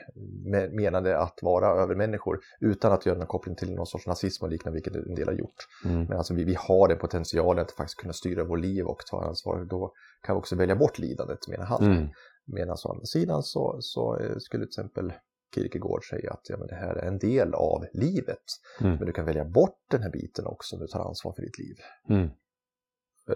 me- 0.53 0.69
menade 0.69 1.17
att 1.17 1.39
vara 1.41 1.67
övermänniskor 1.83 2.39
utan 2.59 2.91
att 2.91 3.05
göra 3.05 3.17
någon 3.17 3.27
koppling 3.27 3.55
till 3.55 3.75
någon 3.75 3.85
sorts 3.85 4.07
nazism 4.07 4.45
och 4.45 4.51
liknande, 4.51 4.75
vilket 4.75 4.95
en 4.95 5.15
del 5.15 5.27
har 5.27 5.35
gjort. 5.35 5.55
Mm. 5.85 6.03
Men 6.03 6.17
alltså 6.17 6.33
vi, 6.33 6.43
vi 6.43 6.55
har 6.59 6.87
den 6.87 6.97
potentialen 6.97 7.61
att 7.61 7.71
faktiskt 7.71 7.99
kunna 7.99 8.13
styra 8.13 8.43
vår 8.43 8.57
liv 8.57 8.85
och 8.85 8.99
ta 9.09 9.21
ansvar. 9.23 9.65
Då 9.69 9.93
kan 10.25 10.35
vi 10.35 10.39
också 10.39 10.55
välja 10.55 10.75
bort 10.75 10.99
lidandet, 10.99 11.47
menar 11.47 11.65
han. 11.65 11.83
Mm. 11.83 12.09
Medan 12.45 12.75
å 12.85 12.91
andra 12.91 13.05
sidan 13.05 13.43
så, 13.43 13.77
så 13.79 14.17
eh, 14.17 14.37
skulle 14.37 14.63
till 14.65 14.69
exempel 14.69 15.13
Kierkegaard 15.55 16.03
säga 16.09 16.31
att 16.31 16.49
ja, 16.49 16.57
men 16.57 16.67
det 16.67 16.75
här 16.75 16.95
är 16.95 17.07
en 17.07 17.17
del 17.17 17.53
av 17.53 17.85
livet. 17.93 18.43
Mm. 18.81 18.95
Men 18.95 19.05
du 19.05 19.11
kan 19.11 19.25
välja 19.25 19.45
bort 19.45 19.79
den 19.91 20.03
här 20.03 20.11
biten 20.11 20.45
också 20.45 20.75
om 20.75 20.81
du 20.81 20.87
tar 20.87 20.99
ansvar 20.99 21.33
för 21.33 21.41
ditt 21.41 21.59
liv. 21.59 21.75
Mm. 22.09 22.29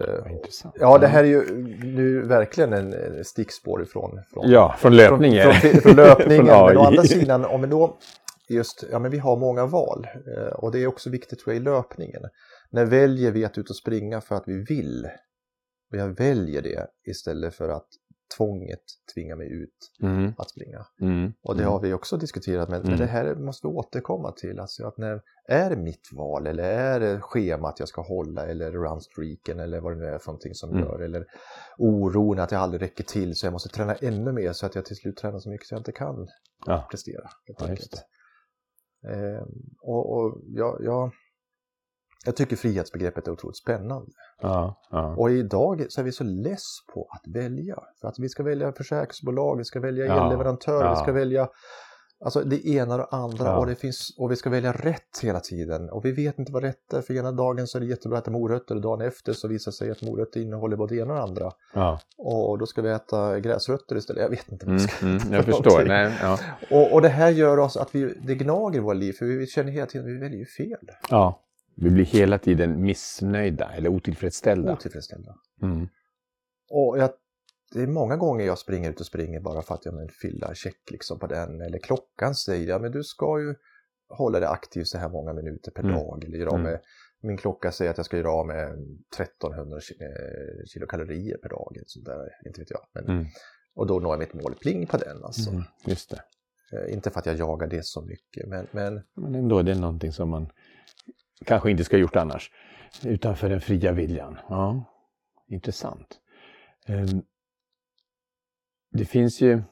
Eh, 0.00 0.32
intressant. 0.32 0.74
Ja, 0.78 0.98
det 0.98 1.06
här 1.06 1.24
är 1.24 1.28
ju 1.28 1.66
nu 1.84 2.22
verkligen 2.26 2.72
en 2.72 3.24
stickspår 3.24 3.82
ifrån, 3.82 4.20
från, 4.32 4.50
Ja, 4.50 4.74
från 4.78 4.96
löpningen. 4.96 5.52
från, 5.52 5.70
från, 5.70 5.80
från 5.80 5.96
löpningen. 5.96 6.46
Från 6.46 6.66
men 6.66 6.76
å 6.76 6.80
andra 6.80 7.02
sidan, 7.02 7.44
om 7.44 7.60
vi 7.62 7.66
då 7.66 7.98
just, 8.48 8.84
ja 8.90 8.98
men 8.98 9.10
vi 9.10 9.18
har 9.18 9.36
många 9.36 9.66
val. 9.66 10.06
Eh, 10.36 10.52
Och 10.52 10.72
det 10.72 10.78
är 10.82 10.86
också 10.86 11.10
viktigt 11.10 11.38
tror 11.38 11.54
jag 11.54 11.60
i 11.62 11.64
löpningen. 11.64 12.22
När 12.70 12.84
väljer 12.84 13.30
vi 13.30 13.44
att 13.44 13.58
ut 13.58 13.70
och 13.70 13.76
springa 13.76 14.20
för 14.20 14.34
att 14.34 14.44
vi 14.46 14.64
vill? 14.68 15.08
Och 15.92 15.98
jag 15.98 16.08
väljer 16.08 16.62
det 16.62 16.86
istället 17.06 17.54
för 17.54 17.68
att 17.68 17.88
tvånget 18.36 18.82
tvingar 19.14 19.36
mig 19.36 19.52
ut 19.52 19.90
Mm. 20.02 20.32
att 20.38 20.50
springa. 20.50 20.86
Mm. 21.00 21.32
Och 21.42 21.56
det 21.56 21.62
Mm. 21.62 21.72
har 21.72 21.80
vi 21.80 21.92
också 21.92 22.16
diskuterat, 22.16 22.68
men, 22.68 22.78
men 22.80 22.88
Mm. 22.88 22.98
det 23.00 23.06
här 23.06 23.34
måste 23.34 23.66
vi 23.66 23.72
återkomma 23.72 24.32
till. 24.32 24.60
Alltså 24.60 24.86
att 24.86 24.98
när, 24.98 25.20
är 25.48 25.70
det 25.70 25.76
mitt 25.76 26.08
val 26.12 26.46
eller 26.46 26.62
är 26.64 27.00
det 27.00 27.20
schemat 27.20 27.78
jag 27.78 27.88
ska 27.88 28.02
hålla 28.02 28.46
eller 28.46 28.70
runstreaken 28.72 29.60
eller 29.60 29.80
vad 29.80 29.92
det 29.92 29.98
nu 29.98 30.06
är 30.06 30.18
för 30.18 30.26
någonting 30.26 30.54
som 30.54 30.70
Mm. 30.70 30.82
gör. 30.84 30.98
Eller 31.00 31.24
oron 31.78 32.38
att 32.38 32.52
jag 32.52 32.60
aldrig 32.60 32.82
räcker 32.82 33.04
till 33.04 33.36
så 33.36 33.46
jag 33.46 33.52
måste 33.52 33.68
träna 33.68 33.94
ännu 33.94 34.32
mer 34.32 34.52
så 34.52 34.66
att 34.66 34.74
jag 34.74 34.84
till 34.84 34.96
slut 34.96 35.16
tränar 35.16 35.38
så 35.38 35.50
mycket 35.50 35.66
så 35.66 35.74
jag 35.74 35.80
inte 35.80 35.92
kan 35.92 36.28
Ja. 36.66 36.86
prestera. 36.90 37.28
helt 37.58 37.94
Ja, 37.94 39.10
Ehm, 39.10 39.48
och 39.80 40.12
och 40.16 40.40
jag, 40.46 40.78
jag, 40.84 41.10
jag 42.24 42.36
tycker 42.36 42.56
frihetsbegreppet 42.56 43.26
är 43.28 43.32
otroligt 43.32 43.56
spännande. 43.56 44.10
Ja, 44.40 44.80
ja. 44.90 45.14
Och 45.18 45.30
idag 45.30 45.86
så 45.88 46.00
är 46.00 46.04
vi 46.04 46.12
så 46.12 46.24
less 46.24 46.64
på 46.94 47.08
att 47.10 47.34
välja. 47.34 47.78
För 48.00 48.08
att 48.08 48.18
vi 48.18 48.28
ska 48.28 48.42
välja 48.42 48.72
försäkringsbolag, 48.72 49.56
vi 49.56 49.64
ska 49.64 49.80
välja 49.80 50.06
Ja, 50.06 50.26
elleverantör, 50.26 50.90
vi 50.90 50.96
ska 50.96 51.12
välja 51.12 51.48
Alltså 52.24 52.40
det 52.40 52.66
ena 52.66 52.94
och 52.94 52.98
det 52.98 53.16
andra 53.16 53.58
och, 53.58 53.66
det 53.66 53.74
finns, 53.74 54.14
och 54.18 54.30
vi 54.30 54.36
ska 54.36 54.50
välja 54.50 54.72
rätt 54.72 55.20
hela 55.22 55.40
tiden. 55.40 55.90
Och 55.90 56.04
vi 56.04 56.12
vet 56.12 56.38
inte 56.38 56.52
vad 56.52 56.62
rätt 56.62 56.92
är. 56.92 57.00
För 57.00 57.14
ena 57.14 57.32
dagen 57.32 57.66
så 57.66 57.78
är 57.78 57.80
det 57.80 57.86
jättebra 57.86 58.18
att 58.18 58.24
äta 58.24 58.30
morötter 58.30 58.74
och 58.74 58.80
dagen 58.80 59.00
efter 59.00 59.32
så 59.32 59.48
visar 59.48 59.70
det 59.70 59.76
sig 59.76 59.90
att 59.90 60.02
morötter 60.02 60.40
innehåller 60.40 60.76
både 60.76 60.94
det 60.94 61.00
ena 61.00 61.12
och 61.12 61.16
det 61.16 61.22
andra. 61.22 61.52
Och 62.18 62.58
då 62.58 62.66
ska 62.66 62.82
vi 62.82 62.90
äta 62.90 63.40
gräsrötter 63.40 63.96
istället. 63.96 64.22
Jag 64.22 64.30
vet 64.30 64.52
inte 64.52 64.66
vad 64.66 64.74
Mm, 64.74 64.82
vi 64.82 64.88
ska 64.88 65.06
mm, 65.06 65.16
äta 65.16 65.34
jag 65.34 65.44
för 65.44 65.52
förstår. 65.52 65.84
Nej. 65.84 66.38
Och, 66.70 66.92
och 66.92 67.02
det 67.02 67.08
här 67.08 67.30
gör 67.30 67.58
oss 67.58 67.76
att 67.76 67.94
vi, 67.94 68.14
det 68.22 68.34
gnager 68.34 68.78
i 68.78 68.82
våra 68.82 68.94
liv 68.94 69.12
för 69.12 69.24
vi 69.24 69.46
känner 69.46 69.72
hela 69.72 69.86
tiden 69.86 70.06
att 70.06 70.14
vi 70.14 70.18
väljer 70.18 70.44
fel. 70.44 70.88
ja. 71.10 71.40
Vi 71.76 71.90
blir 71.90 72.04
hela 72.04 72.38
tiden 72.38 72.82
missnöjda 72.82 73.70
eller 73.76 73.88
otillfredsställda. 73.88 74.72
Otillfredsställda. 74.72 75.34
Mm. 75.62 75.88
Och 76.70 76.98
jag, 76.98 77.10
det 77.72 77.82
är 77.82 77.86
många 77.86 78.16
gånger 78.16 78.44
jag 78.46 78.58
springer 78.58 78.90
ut 78.90 79.00
och 79.00 79.06
springer 79.06 79.40
bara 79.40 79.62
för 79.62 79.74
att 79.74 79.84
jag 79.84 79.98
vill 80.00 80.10
fylla 80.22 80.54
check 80.54 80.90
liksom 80.90 81.18
på 81.18 81.26
den. 81.26 81.60
Eller 81.60 81.78
klockan 81.78 82.34
säger 82.34 82.68
ja, 82.68 82.78
men 82.78 82.92
du 82.92 83.02
ska 83.04 83.40
ju 83.40 83.54
hålla 84.08 84.40
dig 84.40 84.48
aktiv 84.48 84.84
så 84.84 84.98
här 84.98 85.08
många 85.08 85.32
minuter 85.32 85.70
per 85.70 85.82
Mm. 85.82 85.94
dag. 85.96 86.24
Eller 86.24 86.38
göra 86.38 86.50
Mm. 86.50 86.62
med, 86.62 86.80
min 87.22 87.36
klocka 87.36 87.72
säger 87.72 87.90
att 87.90 87.96
jag 87.96 88.06
ska 88.06 88.16
göra 88.16 88.30
av 88.32 88.46
med 88.46 88.72
1300 89.16 89.78
ki- 89.78 90.02
eh, 90.02 90.64
kilokalorier 90.66 91.36
per 91.36 91.48
dag. 91.48 91.76
Sånt 91.86 92.06
där, 92.06 92.28
inte 92.46 92.60
vet 92.60 92.70
jag. 92.70 92.80
Men, 92.94 93.04
Mm. 93.04 93.26
Och 93.76 93.86
då 93.86 93.98
når 94.00 94.12
jag 94.12 94.18
mitt 94.18 94.34
mål. 94.34 94.54
Pling 94.60 94.86
på 94.86 94.96
den 94.96 95.24
alltså. 95.24 95.50
Mm. 95.50 95.62
Just 95.86 96.10
det. 96.10 96.22
Eh, 96.72 96.94
Inte 96.94 97.10
för 97.10 97.20
att 97.20 97.26
jag 97.26 97.36
jagar 97.36 97.66
det 97.66 97.84
så 97.84 98.02
mycket. 98.02 98.48
Men, 98.48 98.66
men 98.72 99.02
Men 99.14 99.34
ändå, 99.34 99.62
det 99.62 99.70
är 99.70 99.74
någonting 99.76 100.12
som 100.12 100.28
man 100.28 100.50
kanske 101.44 101.70
inte 101.70 101.84
ska 101.84 101.96
ha 101.96 102.00
gjort 102.00 102.16
annars. 102.16 102.50
Utanför 103.04 103.48
den 103.48 103.60
fria 103.60 103.92
viljan. 103.92 104.38
Ja, 104.48 104.84
intressant. 105.48 106.18
Ehm, 106.86 107.22
det 108.92 109.04
finns 109.04 109.40
ju, 109.40 109.62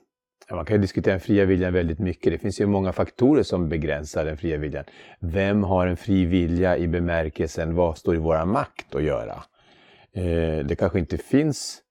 man 0.51 0.65
kan 0.65 0.77
ju 0.77 0.83
diskutera 0.83 1.13
den 1.13 1.21
fria 1.21 1.45
viljan 1.45 1.73
väldigt 1.73 1.99
mycket. 1.99 2.33
Det 2.33 2.39
finns 2.39 2.61
ju 2.61 2.67
många 2.67 2.93
faktorer 2.93 3.43
som 3.43 3.69
begränsar 3.69 4.25
den 4.25 4.37
fria 4.37 4.57
viljan. 4.57 4.85
Vem 5.21 5.63
har 5.63 5.87
en 5.87 5.97
fri 5.97 6.25
vilja 6.25 6.77
i 6.77 6.89
bemärkelsen 6.89 7.75
vad 7.75 7.99
står 7.99 8.15
i 8.15 8.19
våra 8.19 8.45
makt 8.45 8.95
att 8.95 9.03
göra? 9.03 9.45
Ehm, 10.13 10.67
det 10.67 10.77
kanske 10.77 10.99
inte 10.99 11.19
finns 11.19 11.83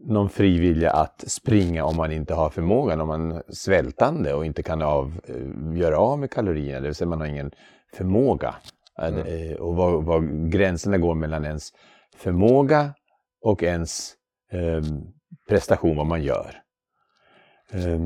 någon 0.00 0.30
fri 0.30 0.58
vilja 0.58 0.90
att 0.90 1.24
springa 1.26 1.84
om 1.84 1.96
man 1.96 2.12
inte 2.12 2.34
har 2.34 2.50
förmågan, 2.50 3.00
om 3.00 3.08
man 3.08 3.32
är 3.32 3.42
svältande 3.48 4.34
och 4.34 4.46
inte 4.46 4.62
kan 4.62 4.82
av, 4.82 5.20
eh, 5.28 5.78
göra 5.78 5.98
av 5.98 6.18
med 6.18 6.30
kalorierna, 6.30 6.80
det 6.80 6.86
vill 6.86 6.94
säga 6.94 7.08
man 7.08 7.20
har 7.20 7.26
ingen 7.26 7.50
förmåga. 7.94 8.54
Att, 8.96 9.12
eh, 9.12 9.52
Och 9.58 9.76
var, 9.76 10.02
var 10.02 10.48
gränserna 10.50 10.98
går 10.98 11.14
mellan 11.14 11.44
ens 11.44 11.72
förmåga 12.16 12.94
och 13.40 13.62
ens 13.62 14.14
eh, 14.52 14.82
prestation, 15.48 15.96
vad 15.96 16.06
man 16.06 16.22
gör. 16.22 16.62
Eh, 17.72 18.00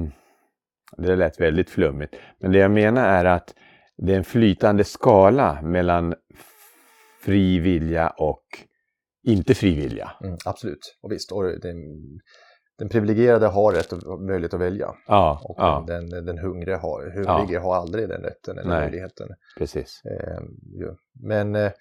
det 0.97 1.17
lät 1.17 1.41
väldigt 1.41 1.71
flummigt. 1.71 2.17
Men 2.39 2.53
det 2.53 2.59
jag 2.59 2.71
menar 2.71 3.09
är 3.09 3.25
att 3.25 3.55
det 3.97 4.13
är 4.13 4.17
en 4.17 4.25
flytande 4.25 4.85
skala 4.85 5.63
mellan 5.63 6.15
fri 7.23 7.59
vilja 7.59 8.09
och 8.09 8.45
inte 9.27 9.55
fri 9.55 9.75
vilja. 9.75 10.11
mm, 10.25 10.37
absolut. 10.45 10.99
Och 11.03 11.13
visst, 11.13 11.33
och 11.33 11.61
den, 11.61 11.77
den 12.79 12.89
privilegierade 12.89 13.47
har 13.47 13.73
rätt 13.73 13.93
och 13.93 14.21
möjlighet 14.21 14.55
att 14.55 14.61
välja. 14.61 14.95
Ja, 15.07 15.41
Och 15.45 15.57
ja 15.59 15.85
den, 15.87 16.11
den, 16.11 16.27
den 16.27 16.39
hungriga 16.39 16.79
har, 16.79 17.11
hungrige 17.11 17.59
har 17.59 17.75
aldrig 17.75 18.09
den 18.09 18.23
rätten 18.23 18.59
eller 18.59 18.71
Nej. 18.71 18.81
möjligheten. 18.81 19.29
precis. 19.59 20.03
Eh. 20.05 20.39
Men 21.23 21.55
eh, 21.55 21.73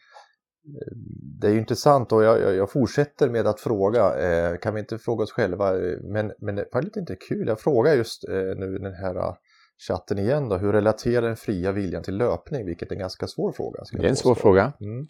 det 1.42 1.48
är 1.48 1.52
ju 1.52 1.60
intressant 1.60 2.12
och 2.12 2.24
jag, 2.24 2.56
jag, 2.56 2.72
fortsätter 2.72 3.30
med 3.30 3.48
att 3.48 3.60
fråga, 3.60 4.16
eh, 4.16 4.58
kan 4.58 4.74
vi 4.74 4.80
inte 4.80 4.98
fråga 4.98 5.24
oss 5.24 5.32
själva, 5.32 5.72
men, 6.02 6.32
men 6.40 6.56
det 6.56 6.66
var 6.72 6.82
lite 6.82 7.00
inte 7.00 7.16
kul, 7.16 7.48
jag 7.48 7.60
frågar 7.60 7.94
just 7.94 8.30
eh, 8.30 8.36
nu 8.36 8.78
den 8.78 8.94
här 8.94 9.16
eh, 9.16 9.36
chatten 9.88 10.20
igen 10.20 10.50
då, 10.50 10.58
hur 10.58 10.74
relaterar 10.74 11.22
den 11.22 11.36
fria 11.36 11.72
viljan 11.72 12.04
till 12.04 12.18
löpning, 12.18 12.66
vilket 12.66 12.92
är 12.92 12.96
en 12.96 13.00
ganska 13.00 13.28
svår 13.28 13.52
fråga. 13.52 13.84
Det 13.92 14.06
är 14.06 14.10
en 14.10 14.16
svår 14.16 14.36
fråga. 14.36 14.74
Mm. 14.82 15.08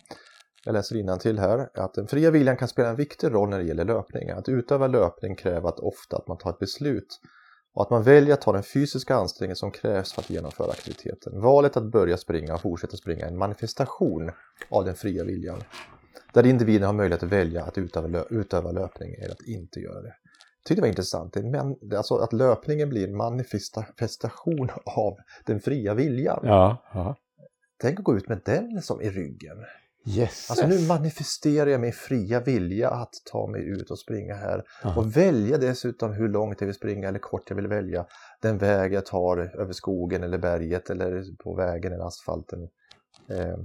Jag 0.66 0.74
läser 0.74 1.18
till 1.18 1.40
här 1.40 1.70
att 1.74 1.94
den 1.94 2.08
fria 2.08 2.32
viljan 2.32 2.58
kan 2.58 2.68
spela 2.68 2.90
en 2.90 2.96
viktig 2.96 3.34
roll 3.34 3.50
när 3.50 3.60
det 3.60 3.66
gäller 3.66 3.86
löpning. 3.86 4.30
Att 4.30 4.50
utöva 4.50 4.88
löpning 4.88 5.36
kräver 5.36 5.70
att 5.70 5.80
ofta 5.80 6.18
att 6.18 6.28
man 6.28 6.38
tar 6.38 6.50
ett 6.50 6.60
beslut 6.60 7.20
och 7.74 7.82
att 7.82 7.90
man 7.90 8.04
väljer 8.04 8.34
att 8.34 8.42
ta 8.42 8.52
den 8.52 8.64
fysiska 8.64 9.16
ansträngning 9.16 9.56
som 9.56 9.72
krävs 9.72 10.14
för 10.14 10.22
att 10.22 10.30
genomföra 10.30 10.72
aktiviteten. 10.72 11.42
Valet 11.42 11.78
att 11.78 11.92
börja 11.92 12.18
springa 12.18 12.54
och 12.54 12.62
fortsätta 12.62 12.98
springa 12.98 13.26
är 13.26 13.30
en 13.30 13.38
manifestation 13.38 14.32
av 14.70 14.86
den 14.86 14.96
fria 14.96 15.24
viljan. 15.24 15.64
Där 16.34 16.46
individen 16.46 16.86
har 16.88 16.94
möjlighet 16.94 17.24
att 17.24 17.30
välja 17.30 17.64
att 17.64 17.78
utöva, 17.78 18.08
lö- 18.08 18.28
utöva 18.30 18.72
löpning 18.72 19.14
eller 19.14 19.32
att 19.32 19.48
inte 19.48 19.80
göra 19.80 20.02
det. 20.02 20.08
Jag 20.08 20.68
tyckte 20.68 20.76
det 20.76 20.82
var 20.82 20.88
intressant, 20.88 21.36
men, 21.36 21.76
alltså 21.98 22.16
att 22.16 22.34
löpningen 22.34 22.90
blir 22.90 23.08
en 23.08 23.18
manifestation 23.18 24.70
av 24.86 25.18
den 25.46 25.60
fria 25.60 25.94
viljan. 25.94 26.40
Ja, 26.44 26.84
ja. 26.94 27.16
Tänk 27.82 28.00
att 28.00 28.06
gå 28.06 28.18
ut 28.18 28.30
med 28.30 28.42
den 28.46 28.82
som 28.82 29.02
i 29.02 29.10
ryggen. 29.10 29.58
Yes. 30.06 30.50
Alltså 30.50 30.68
nu 30.68 30.88
manifesterar 30.88 31.70
jag 31.70 31.82
min 31.82 31.94
fria 31.94 32.40
vilja 32.40 32.90
att 32.90 33.14
ta 33.32 33.48
mig 33.48 33.64
ut 33.70 33.92
och 33.92 34.00
springa 34.00 34.36
här 34.36 34.64
Ja. 34.84 34.96
och 34.98 35.18
välja 35.18 35.58
dessutom 35.58 36.14
hur 36.14 36.30
långt 36.30 36.62
jag 36.62 36.66
vill 36.66 36.76
springa 36.76 37.08
eller 37.08 37.20
kort 37.20 37.50
jag 37.50 37.56
vill 37.56 37.68
välja. 37.68 38.06
Den 38.42 38.58
väg 38.58 38.94
jag 38.94 39.06
tar 39.06 39.38
över 39.38 39.74
skogen 39.74 40.24
eller 40.24 40.38
berget 40.38 40.90
eller 40.90 41.24
på 41.44 41.56
vägen 41.56 41.94
eller 41.94 42.08
asfalten. 42.08 42.70
Eh, 43.30 43.58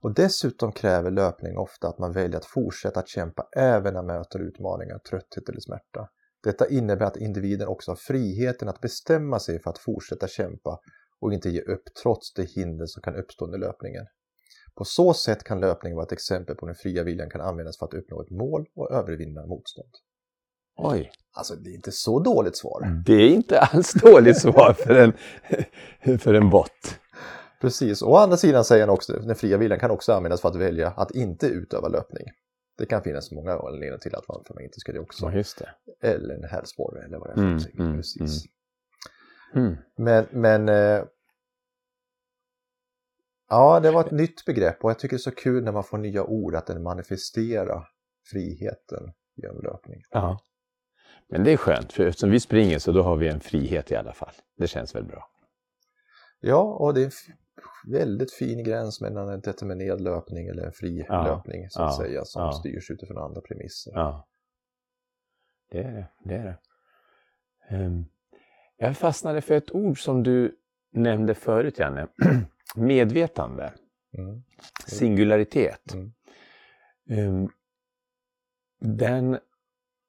och 0.00 0.14
dessutom 0.14 0.72
kräver 0.72 1.10
löpning 1.10 1.58
ofta 1.58 1.88
att 1.88 1.98
man 1.98 2.12
väljer 2.12 2.36
att 2.36 2.46
fortsätta 2.46 3.00
att 3.00 3.08
kämpa 3.08 3.48
även 3.56 3.94
när 3.94 4.02
man 4.02 4.18
möter 4.18 4.38
utmaningar, 4.38 4.98
trötthet 4.98 5.48
eller 5.48 5.60
smärta. 5.60 6.08
Detta 6.42 6.68
innebär 6.68 7.06
att 7.06 7.16
individen 7.16 7.68
också 7.68 7.90
har 7.90 7.96
friheten 7.96 8.68
att 8.68 8.80
bestämma 8.80 9.38
sig 9.38 9.62
för 9.62 9.70
att 9.70 9.78
fortsätta 9.78 10.28
kämpa 10.28 10.78
och 11.20 11.32
inte 11.32 11.50
ge 11.50 11.60
upp 11.60 11.84
trots 12.02 12.34
det 12.34 12.44
hinder 12.44 12.86
som 12.86 13.02
kan 13.02 13.16
uppstå 13.16 13.44
under 13.44 13.58
löpningen. 13.58 14.06
På 14.76 14.84
så 14.84 15.14
sätt 15.14 15.44
kan 15.44 15.60
löpning 15.60 15.94
vara 15.94 16.04
ett 16.06 16.12
exempel 16.12 16.56
på 16.56 16.66
hur 16.66 16.72
den 16.72 16.76
fria 16.76 17.02
viljan 17.02 17.30
kan 17.30 17.40
användas 17.40 17.78
för 17.78 17.86
att 17.86 17.94
uppnå 17.94 18.22
ett 18.22 18.30
mål 18.30 18.66
och 18.74 18.90
övervinna 18.90 19.46
motstånd. 19.46 19.90
Oj, 20.76 21.10
Alltså 21.32 21.54
det 21.54 21.70
är 21.70 21.74
inte 21.74 21.92
så 21.92 22.20
dåligt 22.20 22.56
svar. 22.56 23.02
det 23.06 23.12
är 23.12 23.28
inte 23.28 23.60
alls 23.60 23.92
dåligt 23.92 24.40
svar 24.40 24.72
för 24.72 24.94
en, 24.94 25.12
för 26.18 26.34
en 26.34 26.50
bot. 26.50 26.98
Precis, 27.60 28.02
å 28.02 28.16
andra 28.16 28.36
sidan 28.36 28.64
säger 28.64 28.82
han 28.86 28.90
också 28.94 29.12
den 29.12 29.36
fria 29.36 29.56
viljan 29.56 29.78
kan 29.78 29.90
också 29.90 30.12
användas 30.12 30.40
för 30.40 30.48
att 30.48 30.56
välja 30.56 30.88
att 30.88 31.10
inte 31.10 31.46
utöva 31.46 31.88
löpning. 31.88 32.24
Det 32.78 32.86
kan 32.86 33.02
finnas 33.02 33.32
många 33.32 33.52
anledningar 33.52 33.98
till 33.98 34.14
att 34.14 34.28
man, 34.28 34.62
inte 34.62 34.80
ska 34.80 34.92
det 34.92 34.98
också. 34.98 35.30
Ja, 35.32 35.42
det. 35.58 36.08
Eller 36.08 36.34
en 36.34 36.44
hällsporre 36.44 37.04
eller 37.04 37.18
vad 37.18 37.28
det 37.28 37.32
är 37.32 37.58
för 37.58 37.70
Mm, 37.70 37.86
mm, 37.86 37.96
Precis. 37.96 38.44
Mm. 39.54 39.76
Men, 39.96 40.26
men 40.30 40.68
eh, 40.68 41.04
ja, 43.48 43.80
det 43.80 43.90
var 43.90 44.00
ett 44.00 44.10
nytt 44.10 44.44
begrepp 44.44 44.84
och 44.84 44.90
jag 44.90 44.98
tycker 44.98 45.16
det 45.16 45.20
är 45.20 45.30
så 45.30 45.30
kul 45.30 45.64
när 45.64 45.72
man 45.72 45.84
får 45.84 45.98
nya 45.98 46.24
ord 46.24 46.54
att 46.54 46.66
den 46.66 46.82
manifesterar 46.82 47.88
friheten 48.30 49.12
genom 49.34 49.62
löpning. 49.62 50.02
Ja. 50.10 50.38
Men 51.28 51.44
det 51.44 51.52
är 51.52 51.56
skönt, 51.56 51.92
för 51.92 52.06
eftersom 52.06 52.30
vi 52.30 52.40
springer 52.40 52.78
så 52.78 52.92
då 52.92 53.02
har 53.02 53.16
vi 53.16 53.28
en 53.28 53.40
frihet 53.40 53.90
i 53.90 53.96
alla 53.96 54.12
fall. 54.12 54.32
Det 54.56 54.66
känns 54.66 54.94
väl 54.94 55.04
bra. 55.04 55.28
Ja, 56.40 56.62
och 56.62 56.94
det 56.94 57.00
är 57.00 57.04
en 57.04 57.12
väldigt 57.92 58.32
fin 58.32 58.64
gräns 58.64 59.00
mellan 59.00 59.28
en 59.28 59.40
determinerad 59.40 60.00
löpning 60.00 60.48
eller 60.48 60.62
en 60.62 60.72
fri 60.72 61.06
Ja, 61.08 61.24
löpning 61.24 61.70
så 61.70 61.82
att 61.82 61.92
ja, 61.92 62.04
säga 62.04 62.24
som 62.24 62.42
ja. 62.42 62.52
styrs 62.52 62.90
utifrån 62.90 63.18
andra 63.18 63.40
premisser. 63.40 63.92
Ja. 63.94 64.28
Det 65.70 65.78
är 65.78 65.92
det. 65.92 66.08
det, 66.24 66.34
är 66.34 66.44
det. 66.44 66.58
Ehm, 67.76 68.04
jag 68.76 68.96
fastnade 68.96 69.40
för 69.40 69.54
ett 69.54 69.74
ord 69.74 70.04
som 70.04 70.22
du 70.22 70.56
nämnde 70.92 71.34
förut, 71.34 71.78
Janne. 71.78 72.08
Medvetande. 72.74 73.72
Mm. 74.18 74.42
Singularitet. 74.86 75.94
Mm. 75.94 76.12
Ehm, 77.10 77.48
den, 78.80 79.38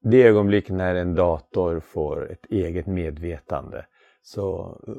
det 0.04 0.24
ögonblick 0.24 0.70
när 0.70 0.96
en 0.96 1.15
dator 1.15 1.80
får 1.80 2.32
ett 2.32 2.46
eget 2.46 2.88
medvetande 2.88 3.86
så 4.22 4.78
eh, 4.88 4.93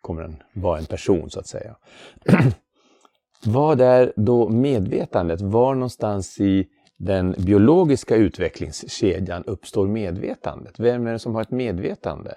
kommer 0.00 0.22
den 0.22 0.42
vara 0.52 0.78
en 0.78 0.86
person 0.86 1.30
så 1.30 1.40
att 1.40 1.46
säga. 1.46 1.76
Vad 3.44 3.80
är 3.80 4.12
då 4.16 4.48
medvetandet? 4.48 5.40
Var 5.40 5.74
någonstans 5.74 6.40
i 6.40 6.68
den 6.96 7.34
biologiska 7.38 8.16
utvecklingskedjan 8.16 9.44
uppstår 9.44 9.86
medvetandet? 9.86 10.80
Vem 10.80 11.06
är 11.06 11.12
det 11.12 11.18
som 11.18 11.34
har 11.34 11.42
ett 11.42 11.50
medvetande? 11.50 12.34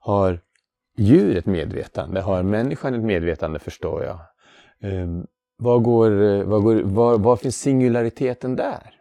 Har 0.00 0.40
djur 0.96 1.36
ett 1.36 1.46
medvetande? 1.46 2.20
Har 2.20 2.42
människan 2.42 2.94
ett 2.94 3.04
medvetande 3.04 3.58
förstår 3.58 4.04
jag? 4.04 4.20
Ehm, 4.82 5.02
um, 5.02 5.26
var, 5.56 5.78
går, 5.78 6.10
var, 6.44 6.60
går, 6.60 6.82
var, 6.82 7.18
var 7.18 7.36
finns 7.36 7.60
singulariteten 7.60 8.56
där? 8.56 8.96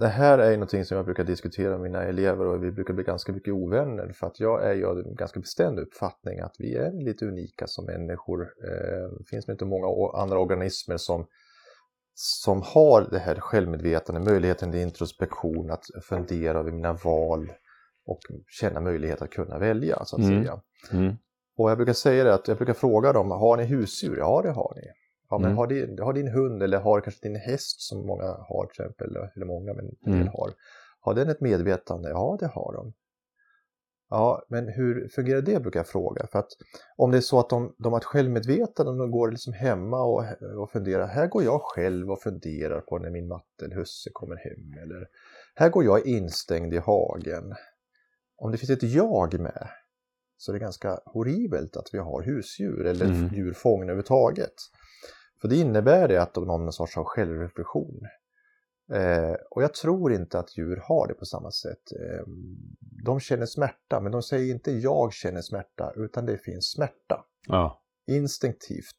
Det 0.00 0.08
här 0.08 0.38
är 0.38 0.52
någonting 0.52 0.84
som 0.84 0.96
jag 0.96 1.04
brukar 1.04 1.24
diskutera 1.24 1.70
med 1.70 1.80
mina 1.80 2.02
elever 2.02 2.46
och 2.46 2.64
vi 2.64 2.72
brukar 2.72 2.94
bli 2.94 3.04
ganska 3.04 3.32
mycket 3.32 3.54
ovänner 3.54 4.12
för 4.12 4.26
att 4.26 4.40
jag 4.40 4.64
är 4.64 4.74
ju 4.74 4.86
av 4.86 4.98
en 4.98 5.14
ganska 5.14 5.40
bestämd 5.40 5.78
uppfattning 5.78 6.40
att 6.40 6.54
vi 6.58 6.74
är 6.74 6.92
lite 7.04 7.26
unika 7.26 7.66
som 7.66 7.84
människor. 7.84 8.42
Ehm, 8.42 9.16
det 9.18 9.24
finns 9.30 9.48
inte 9.48 9.64
många 9.64 10.12
andra 10.14 10.38
organismer 10.38 10.96
som, 10.96 11.26
som 12.14 12.62
har 12.64 13.08
det 13.10 13.18
här 13.18 13.34
självmedvetande, 13.34 14.20
möjligheten 14.20 14.72
till 14.72 14.80
introspektion, 14.80 15.70
att 15.70 15.84
fundera 16.02 16.58
över 16.58 16.72
mina 16.72 16.92
val 16.92 17.52
och 18.06 18.18
känna 18.48 18.80
möjlighet 18.80 19.22
att 19.22 19.30
kunna 19.30 19.58
välja 19.58 20.04
så 20.04 20.16
att 20.16 20.22
Mm. 20.22 20.42
säga. 20.44 20.60
Mm. 20.92 21.14
Och 21.56 21.70
jag 21.70 21.76
brukar 21.78 21.92
säga 21.92 22.24
det 22.24 22.34
att 22.34 22.48
jag 22.48 22.56
brukar 22.56 22.74
fråga 22.74 23.12
dem, 23.12 23.30
har 23.30 23.56
ni 23.56 23.64
husdjur? 23.64 24.16
Ja, 24.18 24.40
det 24.42 24.50
har 24.50 24.72
ni. 24.76 24.82
Ja, 25.30 25.38
men 25.38 25.46
Mm. 25.46 25.56
har, 25.58 25.66
din, 25.66 25.98
har 25.98 26.12
din 26.12 26.28
hund 26.28 26.62
eller 26.62 26.78
har 26.78 27.00
kanske 27.00 27.28
din 27.28 27.36
häst 27.36 27.80
som 27.80 28.06
många 28.06 28.24
har 28.24 28.66
till 28.66 28.82
exempel, 28.84 29.16
eller 29.36 29.46
många 29.46 29.72
men 29.74 29.84
en 29.86 30.12
del 30.12 30.14
Mm. 30.14 30.28
har. 30.28 30.52
Har 31.00 31.14
den 31.14 31.28
ett 31.28 31.40
medvetande? 31.40 32.08
Ja, 32.08 32.36
det 32.40 32.46
har 32.46 32.72
de. 32.72 32.92
Ja, 34.10 34.42
men 34.48 34.68
hur 34.68 35.08
fungerar 35.08 35.40
det 35.42 35.60
brukar 35.62 35.80
jag 35.80 35.86
fråga. 35.86 36.26
För 36.26 36.38
att 36.38 36.48
om 36.96 37.10
det 37.10 37.16
är 37.16 37.20
så 37.20 37.38
att 37.40 37.48
de, 37.50 37.74
de 37.78 37.92
har 37.92 38.00
ett 38.00 38.04
självmedvetande 38.04 38.98
de 38.98 39.10
går 39.10 39.30
liksom 39.30 39.52
hemma 39.52 40.02
och, 40.02 40.24
och 40.58 40.70
funderar, 40.70 41.06
här 41.06 41.26
går 41.26 41.42
jag 41.44 41.60
själv 41.62 42.10
och 42.10 42.20
funderar 42.20 42.80
på 42.80 42.98
när 42.98 43.10
min 43.10 43.28
matte 43.28 43.64
eller 43.64 43.74
husse 43.76 44.10
kommer 44.12 44.36
hem. 44.36 44.82
Eller 44.82 45.08
här 45.54 45.68
går 45.68 45.84
jag 45.84 46.06
instängd 46.06 46.74
i 46.74 46.78
hagen. 46.78 47.54
Om 48.36 48.52
det 48.52 48.58
finns 48.58 48.70
ett 48.70 48.82
jag 48.82 49.40
med 49.40 49.68
så 50.36 50.52
är 50.52 50.52
det 50.52 50.60
ganska 50.60 51.00
horribelt 51.04 51.76
att 51.76 51.88
vi 51.92 51.98
har 51.98 52.22
husdjur 52.22 52.86
eller 52.86 53.04
Mm. 53.04 53.34
djurfång 53.34 53.82
överhuvudtaget. 53.82 54.54
För 55.40 55.48
det 55.48 55.56
innebär 55.56 56.08
det 56.08 56.22
att 56.22 56.34
de 56.34 56.48
har 56.48 56.58
någon 56.58 56.72
sorts 56.72 56.96
av 56.96 57.04
självreflektion. 57.04 58.00
Eh, 58.92 59.34
och 59.50 59.62
jag 59.62 59.74
tror 59.74 60.12
inte 60.12 60.38
att 60.38 60.58
djur 60.58 60.76
har 60.84 61.08
det 61.08 61.14
på 61.14 61.24
samma 61.24 61.50
sätt. 61.50 61.92
Eh, 62.00 62.24
de 63.04 63.20
känner 63.20 63.46
smärta, 63.46 64.00
men 64.00 64.12
de 64.12 64.22
säger 64.22 64.54
inte 64.54 64.70
jag 64.72 65.12
känner 65.12 65.40
smärta, 65.40 65.92
utan 65.96 66.26
det 66.26 66.38
finns 66.38 66.72
smärta. 66.72 67.24
Ja. 67.46 67.82
Instinktivt. 68.06 68.96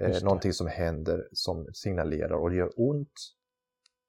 Eh, 0.00 0.22
någonting 0.22 0.52
som 0.52 0.66
händer 0.66 1.28
som 1.32 1.66
signalerar 1.72 2.32
och 2.32 2.50
det 2.50 2.56
gör 2.56 2.72
ont. 2.76 3.12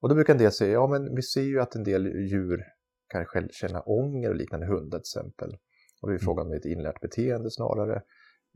Och 0.02 0.10
då 0.10 0.16
brukar 0.16 0.34
en 0.34 0.40
del 0.40 0.52
säga, 0.52 0.72
ja 0.74 0.88
men 0.88 1.16
vi 1.16 1.22
ser 1.22 1.42
ju 1.42 1.62
att 1.62 1.76
en 1.76 1.84
del 1.84 2.06
djur 2.06 2.64
kan 3.12 3.26
själv 3.26 3.48
känna 3.52 3.82
ånger 3.82 4.30
och 4.30 4.36
liknande, 4.36 4.66
hundar 4.66 5.00
till 5.00 5.20
exempel. 5.20 5.58
Och 6.02 6.10
då 6.10 6.14
är 6.14 6.18
frågan 6.18 6.46
om 6.46 6.52
det 6.52 6.58
ett 6.58 6.66
inlärt 6.66 7.02
beteende 7.02 7.52
snarare 7.52 8.02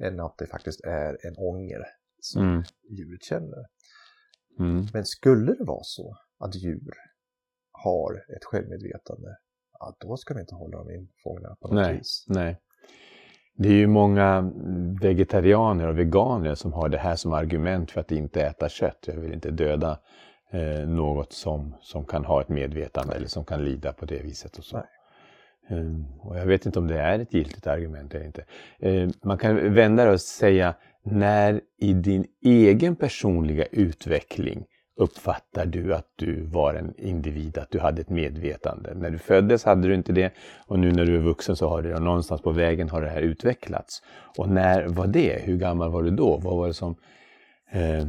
än 0.03 0.19
att 0.19 0.37
det 0.37 0.45
faktiskt 0.45 0.81
är 0.83 1.17
en 1.27 1.35
ånger 1.37 1.83
som 2.19 2.41
Mm. 2.41 2.63
djuret 2.89 3.23
känner. 3.23 3.65
Mm. 4.59 4.85
Men 4.93 5.05
skulle 5.05 5.53
det 5.53 5.63
vara 5.63 5.83
så 5.83 6.17
att 6.39 6.55
djur 6.55 6.93
har 7.71 8.13
ett 8.37 8.43
självmedvetande, 8.45 9.37
ja, 9.79 9.95
då 9.99 10.17
ska 10.17 10.33
vi 10.33 10.39
inte 10.39 10.55
hålla 10.55 10.77
dem 10.77 10.91
infångna 10.91 11.55
på 11.61 11.67
något 11.67 11.75
Nej. 11.75 11.97
vis. 11.97 12.25
Nej. 12.27 12.61
Det 13.57 13.69
är 13.69 13.73
ju 13.73 13.87
många 13.87 14.51
vegetarianer 15.01 15.87
och 15.87 15.99
veganer 15.99 16.55
som 16.55 16.73
har 16.73 16.89
det 16.89 16.97
här 16.97 17.15
som 17.15 17.33
argument 17.33 17.91
för 17.91 18.01
att 18.01 18.11
inte 18.11 18.41
äta 18.41 18.69
kött. 18.69 19.03
Jag 19.07 19.15
vill 19.15 19.33
inte 19.33 19.51
döda 19.51 19.99
eh, 20.55 20.87
något 20.87 21.33
som, 21.33 21.75
som 21.81 22.05
kan 22.05 22.25
ha 22.25 22.41
ett 22.41 22.49
medvetande 22.49 23.15
eller 23.15 23.27
som 23.27 23.45
kan 23.45 23.65
lida 23.65 23.93
på 23.93 24.05
det 24.05 24.23
viset. 24.23 24.57
Och 24.57 24.63
så. 24.63 24.77
Nej. 24.77 24.85
Eh, 25.69 26.27
och 26.27 26.37
jag 26.37 26.45
vet 26.45 26.65
inte 26.65 26.79
om 26.79 26.87
det 26.87 26.99
är 26.99 27.19
ett 27.19 27.33
giltigt 27.33 27.67
argument 27.67 28.15
eller 28.15 28.25
inte. 28.25 28.43
Eh, 28.79 29.09
man 29.23 29.37
kan 29.37 29.73
vända 29.73 30.05
det 30.05 30.11
och 30.11 30.21
säga 30.21 30.73
när 31.03 31.61
i 31.79 31.93
din 31.93 32.25
egen 32.41 32.95
personliga 32.95 33.65
utveckling 33.71 34.65
uppfattar 34.97 35.65
du 35.65 35.93
att 35.95 36.07
du 36.15 36.41
var 36.41 36.73
en 36.73 36.93
individ, 36.97 37.57
att 37.57 37.71
du 37.71 37.79
hade 37.79 38.01
ett 38.01 38.09
medvetande. 38.09 38.93
När 38.95 39.09
du 39.09 39.17
föddes 39.17 39.63
hade 39.63 39.87
du 39.87 39.93
inte 39.93 40.13
det 40.13 40.33
och 40.67 40.79
nu 40.79 40.91
när 40.91 41.05
du 41.05 41.15
är 41.15 41.19
vuxen 41.19 41.55
så 41.55 41.69
har 41.69 41.81
du 41.81 41.89
det 41.89 41.95
och 41.95 42.01
någonstans 42.01 42.41
på 42.41 42.51
vägen 42.51 42.89
har 42.89 43.01
det 43.01 43.09
här 43.09 43.21
utvecklats. 43.21 44.01
Och 44.37 44.49
när 44.49 44.87
var 44.87 45.07
det? 45.07 45.41
Hur 45.43 45.57
gammal 45.57 45.91
var 45.91 46.03
du 46.03 46.09
då? 46.09 46.37
Vad 46.37 46.57
var 46.57 46.67
det 46.67 46.73
som... 46.73 46.95
Eh, 47.71 48.07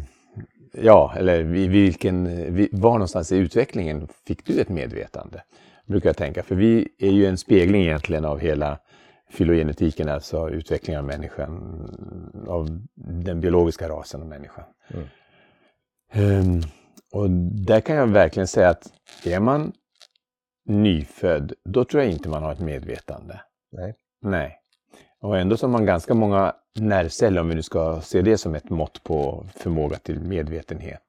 ja, 0.72 1.14
eller 1.16 1.42
vilken, 1.68 2.24
vi- 2.54 2.68
var 2.72 2.92
någonstans 2.92 3.32
i 3.32 3.36
utvecklingen 3.36 4.08
fick 4.26 4.46
du 4.46 4.60
ett 4.60 4.68
medvetande? 4.68 5.42
Brukar 5.86 6.08
jag 6.08 6.16
tänka, 6.16 6.42
för 6.42 6.54
vi 6.54 6.88
är 6.98 7.10
ju 7.10 7.26
en 7.26 7.38
spegling 7.38 7.82
egentligen 7.82 8.24
av 8.24 8.38
hela 8.38 8.78
filogenetiken, 9.30 10.08
alltså 10.08 10.50
utvecklingen 10.50 10.98
av 10.98 11.06
människan, 11.06 11.54
av 12.48 12.80
den 13.24 13.40
biologiska 13.40 13.88
rasen 13.88 14.22
av 14.22 14.28
människan. 14.28 14.64
Mm. 14.88 15.06
Ehm, 16.12 16.60
och 17.12 17.30
där 17.66 17.80
kan 17.80 17.96
jag 17.96 18.06
verkligen 18.06 18.46
säga 18.46 18.68
att 18.68 18.92
är 19.24 19.40
man 19.40 19.72
nyfödd, 20.68 21.52
då 21.64 21.84
tror 21.84 22.02
jag 22.02 22.12
inte 22.12 22.28
man 22.28 22.42
har 22.42 22.52
ett 22.52 22.60
medvetande. 22.60 23.40
Nej. 23.72 23.94
Nej. 24.22 24.58
Och 25.26 25.38
ändå 25.38 25.56
så 25.56 25.66
har 25.66 25.72
man 25.72 25.86
ganska 25.86 26.14
många 26.14 26.54
nervceller, 26.78 27.40
om 27.40 27.48
vi 27.48 27.54
nu 27.54 27.62
ska 27.62 28.00
se 28.00 28.22
det 28.22 28.38
som 28.38 28.54
ett 28.54 28.70
mått 28.70 29.02
på 29.04 29.46
förmåga 29.56 29.96
till 29.96 30.20
medvetenhet. 30.20 31.00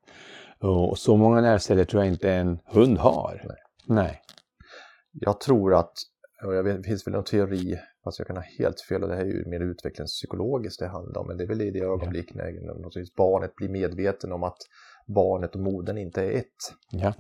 Och 0.60 0.98
så 0.98 1.18
många 1.18 1.42
nervceller 1.42 1.86
tror 1.86 2.04
jag 2.04 2.14
inte 2.14 2.32
en 2.34 2.60
hund 2.66 2.98
har. 2.98 3.42
Nej. 3.46 3.58
Nej. 3.88 4.22
Jag 5.12 5.40
tror 5.40 5.76
att, 5.76 5.92
och 6.46 6.56
jag 6.56 6.64
vet, 6.64 6.78
det 6.78 6.84
finns 6.84 7.08
väl 7.08 7.14
någon 7.14 7.24
teori, 7.24 7.80
fast 8.04 8.20
jag 8.20 8.28
kan 8.28 8.36
ha 8.36 8.44
helt 8.60 8.82
fel, 8.82 9.04
och 9.04 9.10
det 9.10 9.16
här 9.16 9.22
är 9.22 9.28
ju 9.28 9.46
mer 9.46 9.60
utvecklingspsykologiskt 9.60 10.80
det 10.80 10.88
handlar 10.88 11.22
om, 11.22 11.28
men 11.28 11.38
det 11.38 11.44
är 11.44 11.48
väl 11.48 11.62
i 11.62 11.72
det 11.72 11.80
ögonblick 11.80 12.36
när 12.36 12.76
någonstans 12.76 13.16
barnet 13.16 13.56
blir 13.56 13.70
medveten 13.70 14.32
om 14.32 14.44
att 14.44 14.58
barnet 15.08 15.56
och 15.56 15.62
modern 15.62 15.98
inte 15.98 16.24
är 16.24 16.32
ett. 16.32 16.74
Ja. 16.92 17.14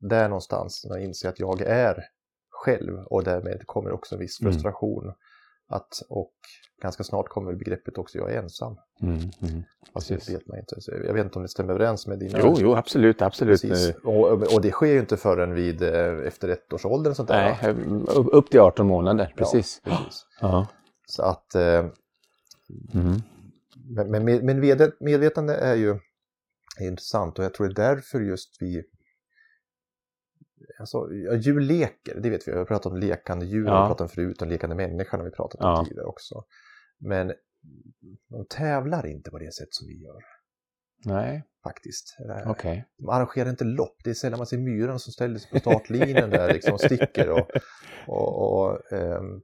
Där 0.00 0.28
någonstans, 0.28 0.86
när 0.88 0.96
jag 0.96 1.04
inser 1.04 1.28
att 1.28 1.40
jag 1.40 1.60
är 1.60 2.04
själv 2.50 2.98
och 3.10 3.24
därmed 3.24 3.62
kommer 3.66 3.92
också 3.92 4.14
en 4.14 4.20
viss 4.20 4.40
Mm. 4.40 4.52
Att, 5.72 6.02
och 6.08 6.32
ganska 6.82 7.04
snart 7.04 7.28
kommer 7.28 7.54
begreppet 7.54 7.98
också 7.98 8.18
jag 8.18 8.32
är 8.32 8.38
ensam. 8.38 8.76
Mm, 9.02 9.14
mm. 9.18 9.62
Fast 9.92 10.08
det 10.08 10.28
vet 10.28 10.46
man 10.48 10.58
inte. 10.58 10.80
Så 10.80 10.90
jag 11.06 11.14
vet 11.14 11.24
inte 11.24 11.36
om 11.38 11.42
det 11.42 11.48
stämmer 11.48 11.74
överens 11.74 12.06
med 12.06 12.18
dina... 12.18 12.38
Jo, 12.42 12.56
jo, 12.58 12.74
absolut, 12.74 13.22
absolut. 13.22 13.62
Och, 14.04 14.54
och 14.54 14.60
det 14.62 14.70
sker 14.70 14.86
ju 14.86 14.98
inte 14.98 15.16
förrän 15.16 15.54
vid, 15.54 15.82
eh, 15.82 16.26
efter 16.26 16.48
ett 16.48 16.72
års 16.72 16.84
ålder. 16.86 17.12
Sånt 17.12 17.28
där, 17.28 17.58
Nej, 17.62 17.74
va? 17.74 18.12
upp 18.12 18.50
till 18.50 18.60
18 18.60 18.86
månader, 18.86 19.34
precis. 19.36 19.80
Ja, 19.84 19.90
precis. 20.04 20.26
Ja. 20.40 20.66
Så 21.06 21.22
att, 21.22 21.54
eh, 21.54 21.86
Mm. 22.94 23.22
men, 23.88 24.10
men, 24.10 24.24
men 24.46 24.60
med- 24.60 24.92
medvetande 25.00 25.54
är 25.54 25.74
ju 25.74 25.90
är 26.80 26.86
intressant 26.86 27.38
och 27.38 27.44
jag 27.44 27.54
tror 27.54 27.68
det 27.68 27.82
är 27.82 27.94
därför 27.94 28.20
just 28.20 28.56
vi 28.60 28.82
Alltså, 30.78 30.98
ja, 31.12 31.34
djur 31.34 31.60
leker, 31.60 32.20
det 32.20 32.30
vet 32.30 32.48
vi. 32.48 32.52
Vi 32.52 32.58
har 32.58 32.64
pratat 32.64 32.92
om 32.92 32.98
lekande 32.98 33.46
djur, 33.46 33.64
Ja. 33.66 33.70
vi 33.72 33.76
har 33.78 33.86
pratat 33.86 34.00
om 34.00 34.08
förut, 34.08 34.42
om 34.42 34.48
lekande 34.48 34.76
människan 34.76 35.20
har 35.20 35.24
vi 35.24 35.30
pratat 35.32 35.60
om 35.60 35.66
Ja. 35.70 35.84
tidigare 35.84 36.06
också. 36.06 36.44
Men 37.00 37.32
de 38.28 38.46
tävlar 38.50 39.06
inte 39.06 39.30
på 39.30 39.38
det 39.38 39.54
sätt 39.54 39.68
som 39.70 39.86
vi 39.86 40.02
gör, 40.02 40.22
Nej, 41.04 41.44
faktiskt. 41.64 42.16
Eh, 42.28 42.50
okej. 42.50 42.84
De 42.98 43.08
arrangerar 43.08 43.50
inte 43.50 43.64
lopp, 43.64 43.96
det 44.04 44.10
är 44.10 44.14
sällan 44.14 44.38
man 44.38 44.46
ser 44.46 44.58
myran 44.58 44.98
som 44.98 45.12
ställer 45.12 45.38
sig 45.38 45.50
på 45.50 45.58
startlinjen 45.58 46.30
där 46.30 46.52
liksom 46.52 46.72
och 46.74 46.80
sticker. 46.80 47.30
Och, 47.30 47.46
och, 48.06 48.52
och, 48.52 48.92
ehm, 48.92 49.40